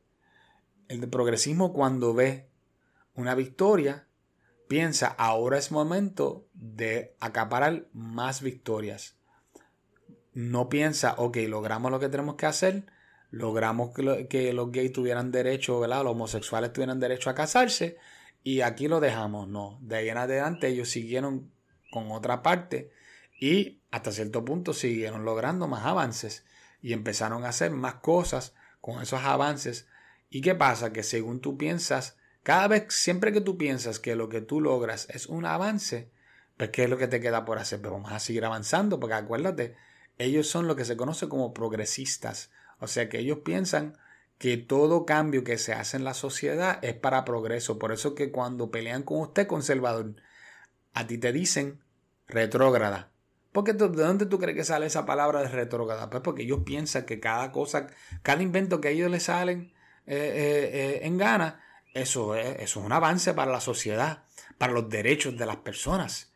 El 0.89 1.07
progresismo 1.09 1.71
cuando 1.71 2.13
ve 2.13 2.49
una 3.15 3.35
victoria, 3.35 4.05
piensa, 4.73 5.05
ahora 5.19 5.59
es 5.59 5.71
momento 5.71 6.47
de 6.55 7.15
acaparar 7.19 7.85
más 7.93 8.41
victorias. 8.41 9.17
No 10.33 10.67
piensa, 10.67 11.13
ok, 11.19 11.37
logramos 11.47 11.91
lo 11.91 11.99
que 11.99 12.09
tenemos 12.09 12.37
que 12.37 12.47
hacer, 12.47 12.87
logramos 13.29 13.93
que, 13.93 14.51
los 14.51 14.71
gays 14.71 14.91
tuvieran 14.91 15.31
derecho, 15.31 15.79
¿verdad? 15.79 16.03
Los 16.03 16.13
homosexuales 16.13 16.73
tuvieran 16.73 16.99
derecho 16.99 17.29
a 17.29 17.35
casarse 17.35 17.97
y 18.41 18.61
aquí 18.61 18.87
lo 18.87 18.99
dejamos. 18.99 19.47
No, 19.47 19.77
de 19.79 19.97
ahí 19.97 20.09
en 20.09 20.17
adelante 20.17 20.69
ellos 20.69 20.89
siguieron 20.89 21.51
con 21.91 22.11
otra 22.11 22.41
parte 22.41 22.89
y 23.39 23.83
hasta 23.91 24.11
cierto 24.11 24.43
punto 24.43 24.73
siguieron 24.73 25.23
logrando 25.23 25.67
más 25.67 25.85
avances 25.85 26.45
y 26.81 26.93
empezaron 26.93 27.45
a 27.45 27.49
hacer 27.49 27.69
más 27.69 27.93
cosas 27.97 28.55
con 28.81 29.03
esos 29.03 29.21
avances. 29.21 29.87
¿Y 30.31 30.41
qué 30.41 30.55
pasa? 30.55 30.91
Que 30.91 31.03
según 31.03 31.41
tú 31.41 31.59
piensas, 31.59 32.17
cada 32.43 32.67
vez, 32.67 32.85
siempre 32.89 33.31
que 33.31 33.41
tú 33.41 33.57
piensas 33.57 33.99
que 33.99 34.15
lo 34.15 34.29
que 34.29 34.41
tú 34.41 34.61
logras 34.61 35.07
es 35.09 35.27
un 35.27 35.45
avance, 35.45 36.11
pues 36.57 36.69
¿qué 36.69 36.83
es 36.83 36.89
lo 36.89 36.97
que 36.97 37.07
te 37.07 37.19
queda 37.19 37.45
por 37.45 37.57
hacer? 37.57 37.81
Pues 37.81 37.91
vamos 37.91 38.11
a 38.11 38.19
seguir 38.19 38.45
avanzando, 38.45 38.99
porque 38.99 39.15
acuérdate, 39.15 39.75
ellos 40.17 40.47
son 40.47 40.67
lo 40.67 40.75
que 40.75 40.85
se 40.85 40.97
conoce 40.97 41.29
como 41.29 41.53
progresistas. 41.53 42.51
O 42.79 42.87
sea 42.87 43.09
que 43.09 43.19
ellos 43.19 43.39
piensan 43.39 43.97
que 44.37 44.57
todo 44.57 45.05
cambio 45.05 45.43
que 45.43 45.57
se 45.57 45.73
hace 45.73 45.97
en 45.97 46.03
la 46.03 46.13
sociedad 46.13 46.79
es 46.83 46.95
para 46.95 47.23
progreso. 47.23 47.79
Por 47.79 47.91
eso 47.91 48.13
que 48.13 48.31
cuando 48.31 48.71
pelean 48.71 49.03
con 49.03 49.19
usted, 49.21 49.47
conservador, 49.47 50.15
a 50.93 51.07
ti 51.07 51.17
te 51.17 51.31
dicen 51.31 51.81
retrógrada. 52.27 53.11
Porque 53.53 53.73
¿De 53.73 53.87
dónde 53.87 54.25
tú 54.25 54.39
crees 54.39 54.57
que 54.57 54.63
sale 54.63 54.87
esa 54.87 55.05
palabra 55.05 55.41
de 55.41 55.47
retrógrada? 55.47 56.09
Pues 56.09 56.23
porque 56.23 56.41
ellos 56.41 56.61
piensan 56.65 57.05
que 57.05 57.19
cada 57.19 57.51
cosa, 57.51 57.87
cada 58.23 58.41
invento 58.41 58.81
que 58.81 58.89
a 58.89 58.91
ellos 58.91 59.11
les 59.11 59.23
salen 59.23 59.71
eh, 60.07 60.15
eh, 60.15 60.69
eh, 60.73 60.99
en 61.03 61.17
gana, 61.17 61.62
eso 61.93 62.35
es, 62.35 62.59
eso 62.59 62.79
es 62.79 62.85
un 62.85 62.91
avance 62.91 63.33
para 63.33 63.51
la 63.51 63.61
sociedad, 63.61 64.23
para 64.57 64.73
los 64.73 64.89
derechos 64.89 65.37
de 65.37 65.45
las 65.45 65.57
personas. 65.57 66.33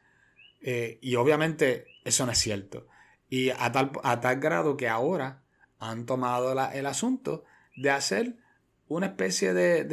y 0.61 1.15
obviamente 1.15 1.87
eso 2.03 2.25
no 2.25 2.31
es 2.31 2.37
cierto. 2.37 2.87
Y 3.29 3.49
a 3.49 3.71
tal, 3.71 3.91
a 4.03 4.19
tal 4.19 4.39
grado 4.39 4.77
que 4.77 4.87
ahora 4.87 5.43
han 5.79 6.05
tomado 6.05 6.51
el 6.71 6.85
asunto 6.85 7.43
de 7.75 7.91
hacer 7.91 8.37
una 8.87 9.07
especie 9.07 9.53
de, 9.53 9.83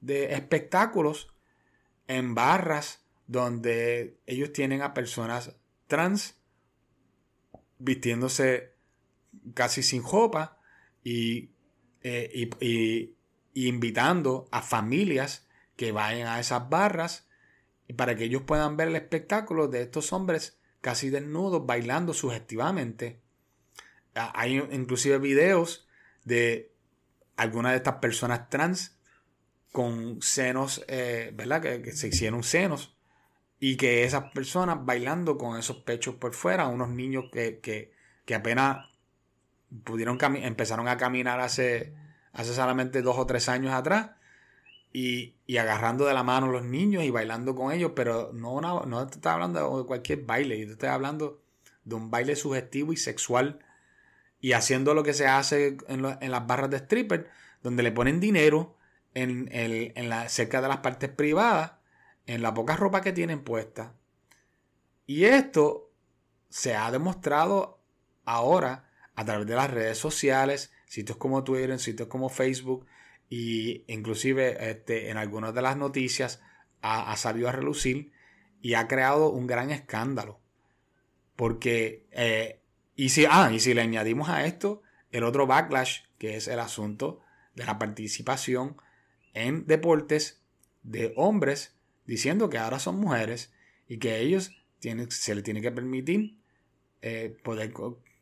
de, 0.00 0.32
espectáculos 0.32 1.32
en 2.06 2.34
barras 2.34 3.04
donde 3.26 4.18
ellos 4.26 4.52
tienen 4.52 4.82
a 4.82 4.94
personas 4.94 5.54
trans 5.86 6.36
vistiéndose 7.78 8.74
casi 9.54 9.82
sin 9.82 10.02
ropa 10.02 10.58
y, 11.04 11.50
eh, 12.02 12.50
y, 12.60 13.14
invitando 13.54 14.48
a 14.50 14.62
familias 14.62 15.46
que 15.76 15.92
vayan 15.92 16.28
a 16.28 16.40
esas 16.40 16.68
barras 16.68 17.28
para 17.96 18.16
que 18.16 18.24
ellos 18.24 18.42
puedan 18.42 18.76
ver 18.76 18.88
el 18.88 18.96
espectáculo 18.96 19.68
de 19.68 19.82
estos 19.82 20.12
hombres 20.12 20.58
casi 20.80 21.10
desnudos 21.10 21.66
bailando 21.66 22.14
sugestivamente 22.14 23.20
Ah, 24.18 24.32
hay 24.34 24.56
inclusive 24.72 25.18
videos 25.18 25.86
de 26.24 26.72
algunas 27.36 27.72
de 27.72 27.76
estas 27.76 27.96
personas 27.96 28.48
trans 28.50 28.98
con 29.70 30.20
senos, 30.22 30.84
eh, 30.88 31.30
¿verdad? 31.34 31.62
Que, 31.62 31.92
se 31.92 32.08
hicieron 32.08 32.42
senos 32.42 32.96
y 33.60 33.76
que 33.76 34.02
esas 34.02 34.32
personas 34.32 34.84
bailando 34.84 35.38
con 35.38 35.56
esos 35.56 35.78
pechos 35.78 36.16
por 36.16 36.34
fuera, 36.34 36.66
unos 36.66 36.88
niños 36.88 37.26
que, 37.30 37.92
apenas 38.34 38.88
pudieron 39.84 40.18
empezaron 40.20 40.88
a 40.88 40.96
caminar 40.96 41.38
hace, 41.40 41.94
hace 42.32 42.54
solamente 42.54 43.02
dos 43.02 43.18
o 43.18 43.26
tres 43.26 43.48
años 43.48 43.72
atrás 43.72 44.10
y, 44.92 45.34
agarrando 45.58 46.06
de 46.06 46.14
la 46.14 46.22
mano 46.22 46.48
los 46.48 46.64
niños 46.64 47.04
y 47.04 47.10
bailando 47.10 47.54
con 47.54 47.72
ellos, 47.72 47.92
pero 47.94 48.32
no, 48.32 48.60
no 48.60 49.06
te 49.06 49.16
estoy 49.16 49.32
hablando 49.32 49.78
de 49.78 49.86
cualquier 49.86 50.22
baile, 50.24 50.58
yo 50.58 50.66
te 50.66 50.72
estoy 50.72 50.88
hablando 50.88 51.42
de 51.84 51.94
un 51.94 52.10
baile 52.10 52.36
sugestivo 52.36 52.92
y 52.92 52.96
sexual 52.96 53.64
y 54.40 54.52
haciendo 54.52 54.94
lo 54.94 55.02
que 55.02 55.14
se 55.14 55.26
hace 55.26 55.78
en, 55.88 56.02
las 56.02 56.46
barras 56.46 56.70
de 56.70 56.78
stripper, 56.78 57.30
donde 57.62 57.82
le 57.82 57.92
ponen 57.92 58.20
dinero 58.20 58.76
en, 59.14 59.48
en 59.52 60.08
la, 60.08 60.28
cerca 60.28 60.60
de 60.60 60.68
las 60.68 60.78
partes 60.78 61.10
privadas, 61.10 61.72
en 62.26 62.42
la 62.42 62.54
poca 62.54 62.76
ropa 62.76 63.00
que 63.00 63.12
tienen 63.12 63.42
puesta. 63.42 63.94
Y 65.06 65.24
esto 65.24 65.90
se 66.50 66.76
ha 66.76 66.90
demostrado 66.90 67.80
ahora 68.24 68.88
a 69.16 69.24
través 69.24 69.46
de 69.46 69.56
las 69.56 69.70
redes 69.70 69.98
sociales, 69.98 70.70
sitios 70.88 71.18
como 71.18 71.44
Twitter, 71.44 71.78
sitios 71.78 72.08
como 72.08 72.28
Facebook, 72.28 72.86
y 73.28 73.84
inclusive 73.86 74.70
este, 74.70 75.10
en 75.10 75.16
algunas 75.18 75.54
de 75.54 75.62
las 75.62 75.76
noticias 75.76 76.42
ha, 76.80 77.14
salido 77.16 77.48
a 77.48 77.52
relucir 77.52 78.12
y 78.60 78.74
ha 78.74 78.88
creado 78.88 79.30
un 79.30 79.46
gran 79.46 79.70
escándalo. 79.70 80.40
Porque 81.36 82.06
eh, 82.12 82.62
y 82.96 83.10
si, 83.10 83.26
ah, 83.30 83.50
y 83.52 83.60
si 83.60 83.74
le 83.74 83.82
añadimos 83.82 84.28
a 84.28 84.44
esto 84.44 84.82
el 85.12 85.22
otro 85.22 85.46
backlash, 85.46 86.00
que 86.18 86.36
es 86.36 86.48
el 86.48 86.58
asunto 86.58 87.20
de 87.54 87.64
la 87.64 87.78
participación 87.78 88.76
en 89.34 89.66
deportes 89.66 90.42
de 90.82 91.12
hombres 91.16 91.76
diciendo 92.06 92.50
que 92.50 92.58
ahora 92.58 92.78
son 92.78 92.98
mujeres 92.98 93.52
y 93.86 93.98
que 93.98 94.18
ellos 94.18 94.50
tienen, 94.80 95.10
se 95.10 95.34
les 95.34 95.44
tiene 95.44 95.60
que 95.60 95.70
permitir 95.70 96.38
eh, 97.02 97.36
poder 97.44 97.72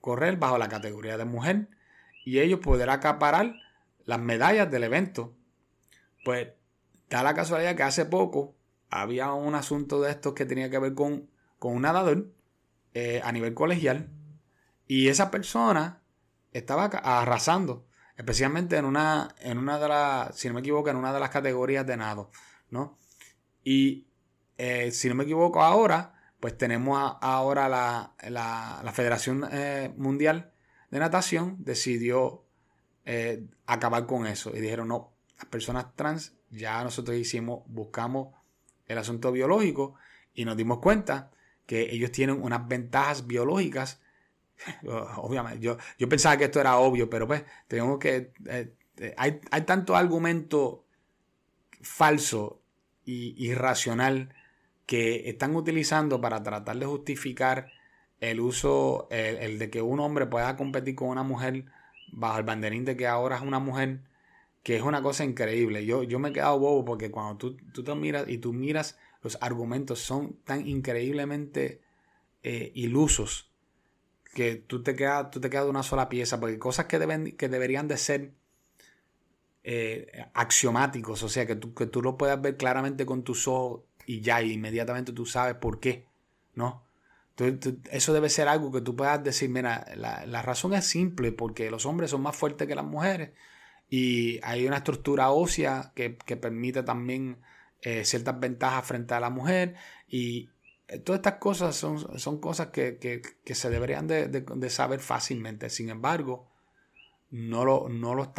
correr 0.01 0.37
bajo 0.37 0.59
la 0.59 0.69
categoría 0.69 1.17
de 1.17 1.25
mujer 1.25 1.69
y 2.27 2.41
ellos 2.41 2.59
poder 2.59 2.91
acaparar 2.91 3.55
las 4.05 4.19
medallas 4.19 4.69
del 4.69 4.83
evento. 4.83 5.33
Pues 6.25 6.49
da 7.09 7.23
la 7.23 7.35
casualidad 7.35 7.77
que 7.77 7.85
hace 7.85 8.05
poco 8.05 8.57
había 8.91 9.33
un 9.33 9.55
asunto 9.55 10.03
de 10.03 10.11
estos 10.11 10.35
que 10.35 10.45
tenía 10.45 10.69
que 10.69 10.81
ver 10.81 10.95
con, 10.95 11.31
con 11.61 11.73
un 11.73 11.83
nadador 11.83 12.27
eh, 12.95 13.21
a 13.23 13.31
nivel 13.31 13.55
colegial 13.55 14.11
y 14.89 15.07
esa 15.07 15.31
persona 15.31 16.03
estaba 16.51 16.87
arrasando, 16.87 17.87
especialmente 18.17 18.77
en 18.77 18.87
una, 18.87 19.29
en 19.39 19.59
una 19.59 19.79
de 19.79 19.89
las, 19.89 20.37
si 20.37 20.49
no 20.49 20.55
me 20.55 20.61
equivoco, 20.61 20.91
en 20.91 20.97
una 20.97 21.13
de 21.13 21.21
las 21.21 21.31
categorías 21.31 21.87
de 21.87 21.97
nado, 21.97 22.33
¿no? 22.71 22.99
Y 23.63 24.09
eh, 24.59 24.91
si 24.91 25.09
no 25.09 25.15
me 25.15 25.25
equivoco 25.25 25.63
ahora, 25.63 26.15
pues 26.41 26.59
tenemos 26.59 27.17
ahora 27.21 27.69
la, 27.69 28.15
la, 28.29 28.93
Federación 28.93 29.49
eh, 29.53 29.95
Mundial 29.97 30.53
de 30.91 30.99
Natación 30.99 31.57
decidió 31.59 32.45
eh, 33.05 33.45
acabar 33.67 34.07
con 34.07 34.27
eso. 34.27 34.55
Y 34.55 34.61
dijeron, 34.61 34.89
no, 34.89 35.13
las 35.37 35.47
personas 35.47 35.95
trans 35.95 36.35
ya 36.51 36.83
nosotros 36.83 37.17
hicimos, 37.17 37.63
buscamos 37.67 38.35
el 38.87 38.99
asunto 38.99 39.33
biológico 39.33 39.95
y 40.35 40.45
nos 40.45 40.57
dimos 40.57 40.79
cuenta 40.79 41.31
que 41.67 41.93
ellos 41.93 42.13
tienen 42.13 42.43
unas 42.43 42.67
ventajas 42.69 43.27
biológicas 43.27 44.01
Obviamente, 45.17 45.61
yo, 45.61 45.77
yo 45.99 46.09
pensaba 46.09 46.37
que 46.37 46.45
esto 46.45 46.61
era 46.61 46.77
obvio, 46.79 47.09
pero 47.09 47.27
pues 47.27 47.45
tenemos 47.69 47.99
que... 47.99 48.33
Eh, 48.47 48.73
eh, 48.99 49.15
hay, 49.17 49.41
tanto 49.67 49.95
argumento 49.95 50.85
falso 51.83 52.63
y 53.05 53.35
irracional 53.45 54.35
que 54.87 55.29
están 55.29 55.55
utilizando 55.55 56.21
para 56.21 56.43
tratar 56.43 56.79
de 56.79 56.87
justificar 56.87 57.71
el 58.21 58.41
uso, 58.41 59.09
el, 59.11 59.59
de 59.59 59.71
que 59.71 59.83
un 59.83 60.01
hombre 60.01 60.27
pueda 60.27 60.57
competir 60.57 60.95
con 60.95 61.09
una 61.09 61.23
mujer 61.23 61.65
bajo 62.13 62.39
el 62.39 62.45
banderín 62.45 62.85
de 62.85 62.97
que 62.97 63.07
ahora 63.07 63.37
es 63.37 63.43
una 63.43 63.59
mujer, 63.59 64.01
que 64.63 64.77
es 64.77 64.83
una 64.83 65.03
cosa 65.03 65.25
increíble. 65.25 65.85
Yo, 65.85 66.03
yo 66.03 66.19
me 66.19 66.31
he 66.31 66.33
quedado 66.33 66.59
bobo 66.59 66.85
porque 66.85 67.11
cuando 67.11 67.37
tú, 67.37 67.57
tú 67.73 67.85
te 67.85 67.95
miras 67.95 68.29
y 68.29 68.39
tú 68.39 68.53
miras 68.53 68.99
los 69.23 69.39
argumentos 69.41 70.01
son 70.01 70.37
tan 70.45 70.67
increíblemente 70.67 71.81
eh, 72.43 72.71
ilusos 72.75 73.51
que 74.35 74.57
tú 74.57 74.83
te 74.83 74.95
quedas, 74.95 75.31
tú 75.31 75.41
te 75.41 75.51
quedas 75.51 75.65
de 75.65 75.71
una 75.71 75.83
sola 75.83 76.09
pieza, 76.09 76.39
porque 76.39 76.59
cosas 76.59 76.87
que, 76.87 76.99
deben, 76.99 77.37
que 77.37 77.49
deberían 77.49 77.89
de 77.89 77.97
ser 77.97 78.35
eh, 79.65 80.27
axiomáticos, 80.35 81.23
o 81.23 81.29
sea, 81.29 81.47
que 81.47 81.57
tú, 81.57 81.75
que 81.75 81.87
tú 81.87 82.03
lo 82.03 82.17
puedas 82.17 82.41
ver 82.41 82.57
claramente 82.57 83.07
con 83.07 83.25
tus 83.25 83.49
ojos 83.49 83.81
y 84.07 84.21
ya 84.21 84.43
inmediatamente 84.43 85.13
tú 85.13 85.27
sabes 85.27 85.57
por 85.57 85.81
qué, 85.81 86.07
¿no? 86.55 86.86
Eso 87.37 88.15
debe 88.15 88.31
ser 88.31 88.49
algo 88.49 88.73
que 88.73 88.81
tú 88.81 88.97
puedas 88.97 89.23
decir, 89.23 89.51
mira, 89.51 89.87
la, 89.97 90.43
razón 90.43 90.73
es 90.73 90.87
simple, 90.87 91.33
porque 91.33 91.71
los 91.71 91.85
hombres 91.85 92.11
son 92.11 92.23
más 92.23 92.35
fuertes 92.35 92.67
que 92.67 92.75
las 92.75 92.85
mujeres 92.85 93.33
y 93.91 94.41
hay 94.43 94.67
una 94.67 94.79
estructura 94.79 95.31
ósea 95.31 95.93
que, 95.95 96.11
permite 96.11 96.83
también 96.83 97.39
eh, 97.83 98.05
ciertas 98.05 98.41
ventajas 98.41 98.87
frente 98.87 99.15
a 99.15 99.21
la 99.21 99.31
mujer 99.31 99.75
y 100.09 100.49
eh, 100.89 100.99
todas 100.99 101.19
estas 101.19 101.35
cosas 101.35 101.77
son, 101.77 102.19
son 102.19 102.41
cosas 102.41 102.69
que, 102.69 103.23
se 103.45 103.71
deberían 103.71 104.07
de, 104.07 104.71
saber 104.71 105.01
fácilmente. 105.01 105.69
Sin 105.69 105.91
embargo, 105.91 106.51
no 107.31 107.65
lo, 107.65 107.89
no 107.91 108.15
lo 108.15 108.33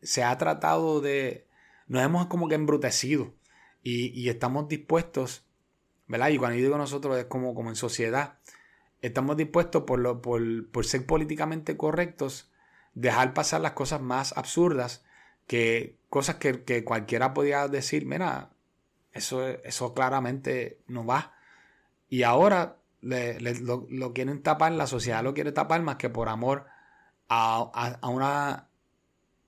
se 0.00 0.24
ha 0.24 0.36
tratado 0.38 1.02
de, 1.02 1.46
nos 1.86 2.02
hemos 2.02 2.26
como 2.26 2.48
que 2.48 2.54
embrutecido 2.54 3.34
y, 3.82 4.08
y 4.18 4.30
estamos 4.30 4.68
dispuestos 4.68 5.44
Y 6.12 6.38
cuando 6.38 6.56
yo 6.56 6.64
digo 6.64 6.78
nosotros 6.78 7.16
es 7.16 7.24
como, 7.24 7.54
como 7.54 7.70
en 7.70 7.76
sociedad. 7.76 8.38
Estamos 9.00 9.36
dispuestos 9.36 9.84
por, 9.84 9.98
lo, 9.98 10.20
por, 10.20 10.84
ser 10.84 11.06
políticamente 11.06 11.76
correctos, 11.76 12.50
dejar 12.94 13.34
pasar 13.34 13.60
las 13.62 13.72
cosas 13.72 14.00
más 14.00 14.36
absurdas, 14.36 15.04
que 15.46 15.96
cosas 16.08 16.36
que, 16.36 16.84
cualquiera 16.84 17.34
podía 17.34 17.66
decir, 17.66 18.06
mira, 18.06 18.50
eso, 19.12 19.46
eso 19.48 19.94
claramente 19.94 20.78
no 20.86 21.04
va. 21.04 21.34
Y 22.08 22.22
ahora 22.22 22.76
lo, 23.00 24.12
quieren 24.12 24.42
tapar, 24.42 24.72
la 24.72 24.86
sociedad 24.86 25.24
lo 25.24 25.34
quiere 25.34 25.50
tapar 25.50 25.82
más 25.82 25.96
que 25.96 26.10
por 26.10 26.28
amor 26.28 26.66
a, 27.28 27.98
una 28.02 28.68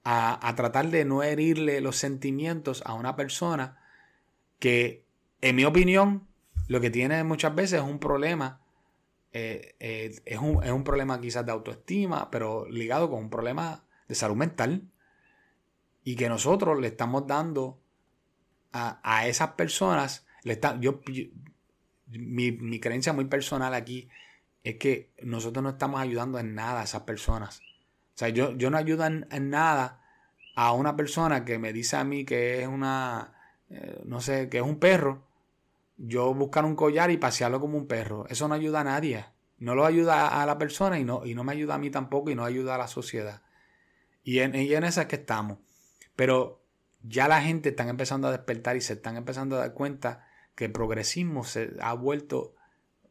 a, 0.02 0.48
a, 0.48 0.54
tratar 0.56 0.88
de 0.88 1.04
no 1.04 1.22
herirle 1.22 1.80
los 1.80 1.96
sentimientos 1.96 2.82
a 2.86 2.94
una 2.94 3.14
persona 3.14 3.78
que, 4.58 5.04
en 5.42 5.56
mi 5.56 5.64
opinión, 5.64 6.26
lo 6.66 6.80
que 6.80 6.90
tiene 6.90 7.22
muchas 7.24 7.54
veces 7.54 7.80
es 7.80 7.86
un 7.86 7.98
problema, 7.98 8.60
eh, 9.32 9.74
eh, 9.80 10.14
es, 10.24 10.38
un, 10.38 10.84
problema 10.84 11.20
quizás 11.20 11.44
de 11.44 11.52
autoestima, 11.52 12.30
pero 12.30 12.66
ligado 12.68 13.10
con 13.10 13.20
un 13.20 13.30
problema 13.30 13.84
de 14.08 14.14
salud 14.14 14.36
mental. 14.36 14.82
Y 16.04 16.16
que 16.16 16.28
nosotros 16.28 16.78
le 16.80 16.88
estamos 16.88 17.26
dando 17.26 17.80
a, 18.72 19.26
esas 19.26 19.52
personas, 19.52 20.26
le 20.42 20.54
está, 20.54 20.78
yo, 20.80 21.00
mi, 22.08 22.80
creencia 22.80 23.12
muy 23.12 23.24
personal 23.26 23.72
aquí 23.72 24.08
es 24.62 24.76
que 24.76 25.12
nosotros 25.22 25.62
no 25.62 25.70
estamos 25.70 26.00
ayudando 26.00 26.38
en 26.38 26.54
nada 26.54 26.80
a 26.80 26.84
esas 26.84 27.02
personas. 27.02 27.60
O 28.14 28.18
sea, 28.18 28.28
yo, 28.28 28.52
yo 28.56 28.70
no 28.70 28.76
ayudo 28.76 29.06
en, 29.06 29.26
nada 29.50 30.02
a 30.56 30.72
una 30.72 30.96
persona 30.96 31.44
que 31.44 31.58
me 31.58 31.72
dice 31.72 31.96
a 31.96 32.04
mí 32.04 32.24
que 32.24 32.62
es 32.62 32.68
una, 32.68 33.32
eh, 33.70 34.02
no 34.04 34.20
sé, 34.20 34.48
que 34.48 34.58
es 34.58 34.62
un 34.62 34.78
perro 34.78 35.24
yo 35.96 36.34
buscar 36.34 36.64
un 36.64 36.76
collar 36.76 37.10
y 37.10 37.16
pasearlo 37.16 37.60
como 37.60 37.78
un 37.78 37.86
perro. 37.86 38.26
Eso 38.28 38.48
no 38.48 38.54
ayuda 38.54 38.80
a 38.80 38.84
nadie. 38.84 39.26
No 39.58 39.74
lo 39.74 39.84
ayuda 39.86 40.42
a 40.42 40.46
la 40.46 40.58
persona 40.58 40.98
y 40.98 41.04
no, 41.04 41.24
y 41.24 41.34
no 41.34 41.44
me 41.44 41.52
ayuda 41.52 41.74
a 41.74 41.78
mí 41.78 41.90
tampoco 41.90 42.30
y 42.30 42.34
no 42.34 42.44
ayuda 42.44 42.74
a 42.74 42.78
la 42.78 42.88
sociedad. 42.88 43.42
Y 44.22 44.40
en, 44.40 44.54
y 44.54 44.72
en 44.74 44.84
esa 44.84 45.02
es 45.02 45.08
que 45.08 45.16
estamos. 45.16 45.58
Pero 46.16 46.62
ya 47.02 47.28
la 47.28 47.40
gente 47.42 47.70
está 47.70 47.88
empezando 47.88 48.28
a 48.28 48.32
despertar 48.32 48.76
y 48.76 48.80
se 48.80 48.94
están 48.94 49.16
empezando 49.16 49.56
a 49.56 49.60
dar 49.60 49.74
cuenta 49.74 50.26
que 50.54 50.66
el 50.66 50.72
progresismo 50.72 51.44
se 51.44 51.74
ha 51.80 51.94
vuelto 51.94 52.54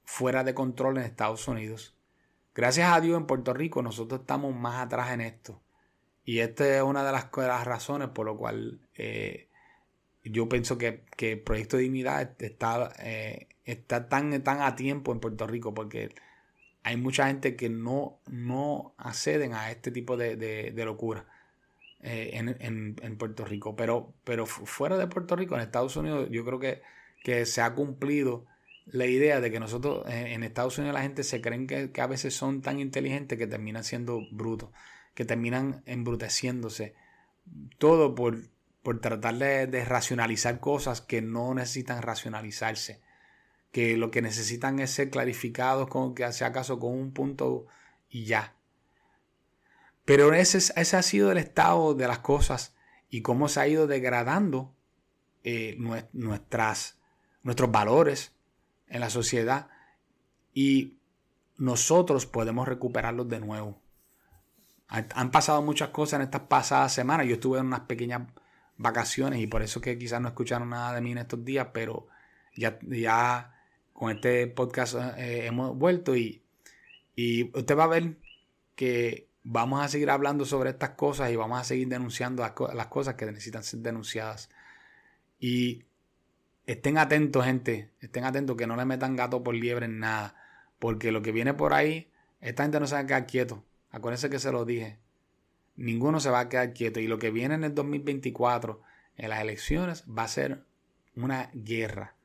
fuera 0.03 0.43
de 0.43 0.53
control 0.53 0.97
en 0.97 1.03
Estados 1.03 1.47
Unidos. 1.47 1.95
Gracias 2.55 2.91
a 2.91 3.01
Dios 3.01 3.17
en 3.17 3.25
Puerto 3.25 3.53
Rico 3.53 3.81
nosotros 3.81 4.21
estamos 4.21 4.53
más 4.55 4.83
atrás 4.83 5.11
en 5.11 5.21
esto. 5.21 5.61
Y 6.25 6.39
esta 6.39 6.77
es 6.77 6.81
una 6.81 7.03
de 7.03 7.11
las, 7.11 7.65
razones 7.65 8.09
por 8.09 8.25
lo 8.25 8.37
cual 8.37 8.87
eh, 8.95 9.49
yo 10.23 10.47
pienso 10.47 10.77
que, 10.77 11.03
el 11.17 11.39
Proyecto 11.41 11.77
de 11.77 11.83
Dignidad 11.83 12.41
está, 12.41 12.93
eh, 12.99 13.47
está 13.65 14.07
tan, 14.07 14.41
tan 14.43 14.61
a 14.61 14.75
tiempo 14.75 15.11
en 15.11 15.19
Puerto 15.19 15.47
Rico 15.47 15.73
porque 15.73 16.13
hay 16.83 16.97
mucha 16.97 17.27
gente 17.27 17.55
que 17.55 17.69
no, 17.69 18.19
no 18.29 18.93
acceden 18.97 19.53
a 19.53 19.71
este 19.71 19.91
tipo 19.91 20.17
de, 20.17 20.73
locura 20.85 21.25
eh, 22.01 22.31
en, 22.33 23.17
Puerto 23.17 23.45
Rico. 23.45 23.75
Pero, 23.75 24.13
pero 24.23 24.45
fuera 24.45 24.97
de 24.97 25.07
Puerto 25.07 25.35
Rico, 25.35 25.55
en 25.55 25.61
Estados 25.61 25.95
Unidos, 25.95 26.27
yo 26.29 26.45
creo 26.45 26.59
que, 26.59 26.81
que 27.23 27.45
se 27.45 27.61
ha 27.61 27.73
cumplido 27.73 28.45
la 28.85 29.05
idea 29.05 29.39
de 29.39 29.49
que 29.49 29.61
nosotros 29.61 30.05
eh, 30.09 30.33
en 30.33 30.43
Estados 30.43 30.77
Unidos 30.77 30.93
la 30.93 31.03
gente 31.03 31.23
se 31.23 31.39
creen 31.39 31.67
que, 31.67 31.91
que, 31.91 32.01
a 32.01 32.07
veces 32.07 32.33
son 32.35 32.61
tan 32.61 32.79
inteligentes 32.79 33.37
que 33.37 33.47
terminan 33.47 33.85
siendo 33.85 34.21
brutos, 34.31 34.69
que 35.13 35.23
terminan 35.23 35.83
embruteciéndose. 35.85 36.95
Todo 37.77 38.15
por 38.15 38.37
por 38.83 38.99
tratar 38.99 39.35
de, 39.35 39.85
racionalizar 39.85 40.59
cosas 40.59 40.99
que 40.99 41.21
no 41.21 41.53
necesitan 41.55 42.01
racionalizarse, 42.01 43.01
que 43.71 43.95
lo 43.97 44.11
que 44.11 44.21
necesitan 44.21 44.79
es 44.79 44.91
ser 44.91 45.09
clarificados 45.09 45.87
con 45.87 46.13
que 46.13 46.25
hace 46.25 46.43
acaso 46.43 46.79
con 46.79 46.91
un 46.91 47.13
punto 47.13 47.65
y 48.09 48.25
ya. 48.25 48.55
Pero 50.03 50.33
ese, 50.33 50.57
ese, 50.57 50.97
ha 50.97 51.01
sido 51.01 51.31
el 51.31 51.37
estado 51.37 51.95
de 51.95 52.07
las 52.07 52.19
cosas 52.19 52.75
y 53.09 53.21
cómo 53.21 53.47
se 53.47 53.61
ha 53.61 53.67
ido 53.69 53.87
degradando 53.87 54.75
eh, 55.45 55.77
nuestras, 56.11 56.99
nuestros 57.41 57.71
valores 57.71 58.33
en 58.89 58.99
la 58.99 59.09
sociedad 59.09 59.69
y 60.53 60.97
nosotros 61.57 62.25
podemos 62.25 62.67
recuperarlos 62.67 63.29
de 63.29 63.39
nuevo. 63.39 63.79
Han 64.87 65.31
pasado 65.31 65.61
muchas 65.61 65.89
cosas 65.89 66.19
en 66.19 66.25
estas 66.25 66.41
pasadas 66.41 66.93
semanas. 66.93 67.25
Yo 67.25 67.35
estuve 67.35 67.57
en 67.57 67.65
unas 67.65 67.81
pequeñas 67.81 68.27
vacaciones 68.77 69.39
y 69.39 69.47
por 69.47 69.61
eso 69.61 69.81
que 69.81 69.97
quizás 69.97 70.21
no 70.21 70.29
escucharon 70.29 70.69
nada 70.69 70.93
de 70.95 71.01
mí 71.01 71.11
en 71.11 71.19
estos 71.19 71.43
días, 71.43 71.67
pero 71.73 72.07
ya, 72.55 72.79
ya 72.81 73.55
con 73.93 74.11
este 74.11 74.47
podcast 74.47 74.95
eh, 75.17 75.45
hemos 75.45 75.77
vuelto 75.77 76.15
y, 76.15 76.41
y 77.15 77.55
usted 77.57 77.77
va 77.77 77.85
a 77.85 77.87
ver 77.87 78.17
que 78.75 79.27
vamos 79.43 79.83
a 79.83 79.87
seguir 79.87 80.09
hablando 80.09 80.45
sobre 80.45 80.71
estas 80.71 80.91
cosas 80.91 81.31
y 81.31 81.35
vamos 81.35 81.59
a 81.59 81.63
seguir 81.63 81.87
denunciando 81.87 82.41
las, 82.41 82.87
cosas 82.87 83.15
que 83.15 83.25
necesitan 83.25 83.63
ser 83.63 83.79
denunciadas. 83.79 84.49
Y 85.39 85.83
estén 86.65 86.97
atentos, 86.97 87.45
gente, 87.45 87.91
estén 87.99 88.23
atentos 88.23 88.55
que 88.55 88.67
no 88.67 88.75
le 88.75 88.85
metan 88.85 89.15
gato 89.15 89.43
por 89.43 89.55
liebre 89.55 89.85
en 89.85 89.99
nada, 89.99 90.35
porque 90.79 91.11
lo 91.11 91.21
que 91.21 91.31
viene 91.31 91.53
por 91.53 91.73
ahí, 91.73 92.09
esta 92.41 92.63
gente 92.63 92.79
no 92.79 92.87
se 92.87 92.95
va 92.95 93.05
quedar 93.05 93.27
quieto. 93.27 93.63
Acuérdense 93.91 94.29
que 94.29 94.39
se 94.39 94.51
lo 94.51 94.65
dije 94.65 95.02
ninguno 95.75 96.19
se 96.19 96.29
va 96.29 96.41
a 96.41 96.49
quedar 96.49 96.73
quieto. 96.73 96.99
Y 96.99 97.07
lo 97.07 97.19
que 97.19 97.31
viene 97.31 97.55
en 97.55 97.63
el 97.63 97.75
2024, 97.75 98.81
en 99.17 99.29
las 99.29 99.41
elecciones, 99.41 100.03
va 100.07 100.23
a 100.23 100.27
ser 100.27 100.63
una 101.15 101.49
guerra. 101.53 102.15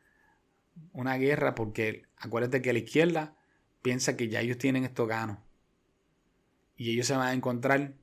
Una 0.92 1.16
guerra 1.16 1.54
porque 1.54 2.04
acuérdate 2.16 2.62
que 2.62 2.72
la 2.72 2.78
izquierda 2.80 3.36
piensa 3.82 4.16
que 4.16 4.28
ya 4.28 4.40
ellos 4.40 4.58
tienen 4.58 4.84
esto 4.84 5.06
gano. 5.06 5.42
Y 6.76 6.92
ellos 6.92 7.06
se 7.06 7.16
van 7.16 7.28
a 7.28 7.32
encontrar 7.32 7.94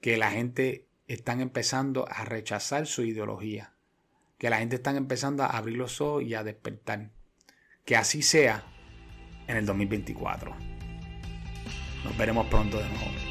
que 0.00 0.16
la 0.16 0.30
gente 0.30 0.86
están 1.08 1.40
empezando 1.40 2.06
a 2.08 2.24
rechazar 2.24 2.86
su 2.86 3.02
ideología. 3.02 3.72
Que 4.38 4.50
la 4.50 4.58
gente 4.58 4.76
está 4.76 4.90
empezando 4.90 5.44
a 5.44 5.46
abrir 5.46 5.78
los 5.78 6.00
ojos 6.00 6.22
y 6.22 6.34
a 6.34 6.44
despertar. 6.44 7.10
Que 7.86 7.96
así 7.96 8.20
sea 8.20 8.64
en 9.46 9.56
el 9.56 9.64
2024. 9.64 10.54
Nos 12.04 12.18
veremos 12.18 12.46
pronto 12.48 12.78
de 12.78 12.88
nuevo. 12.88 13.25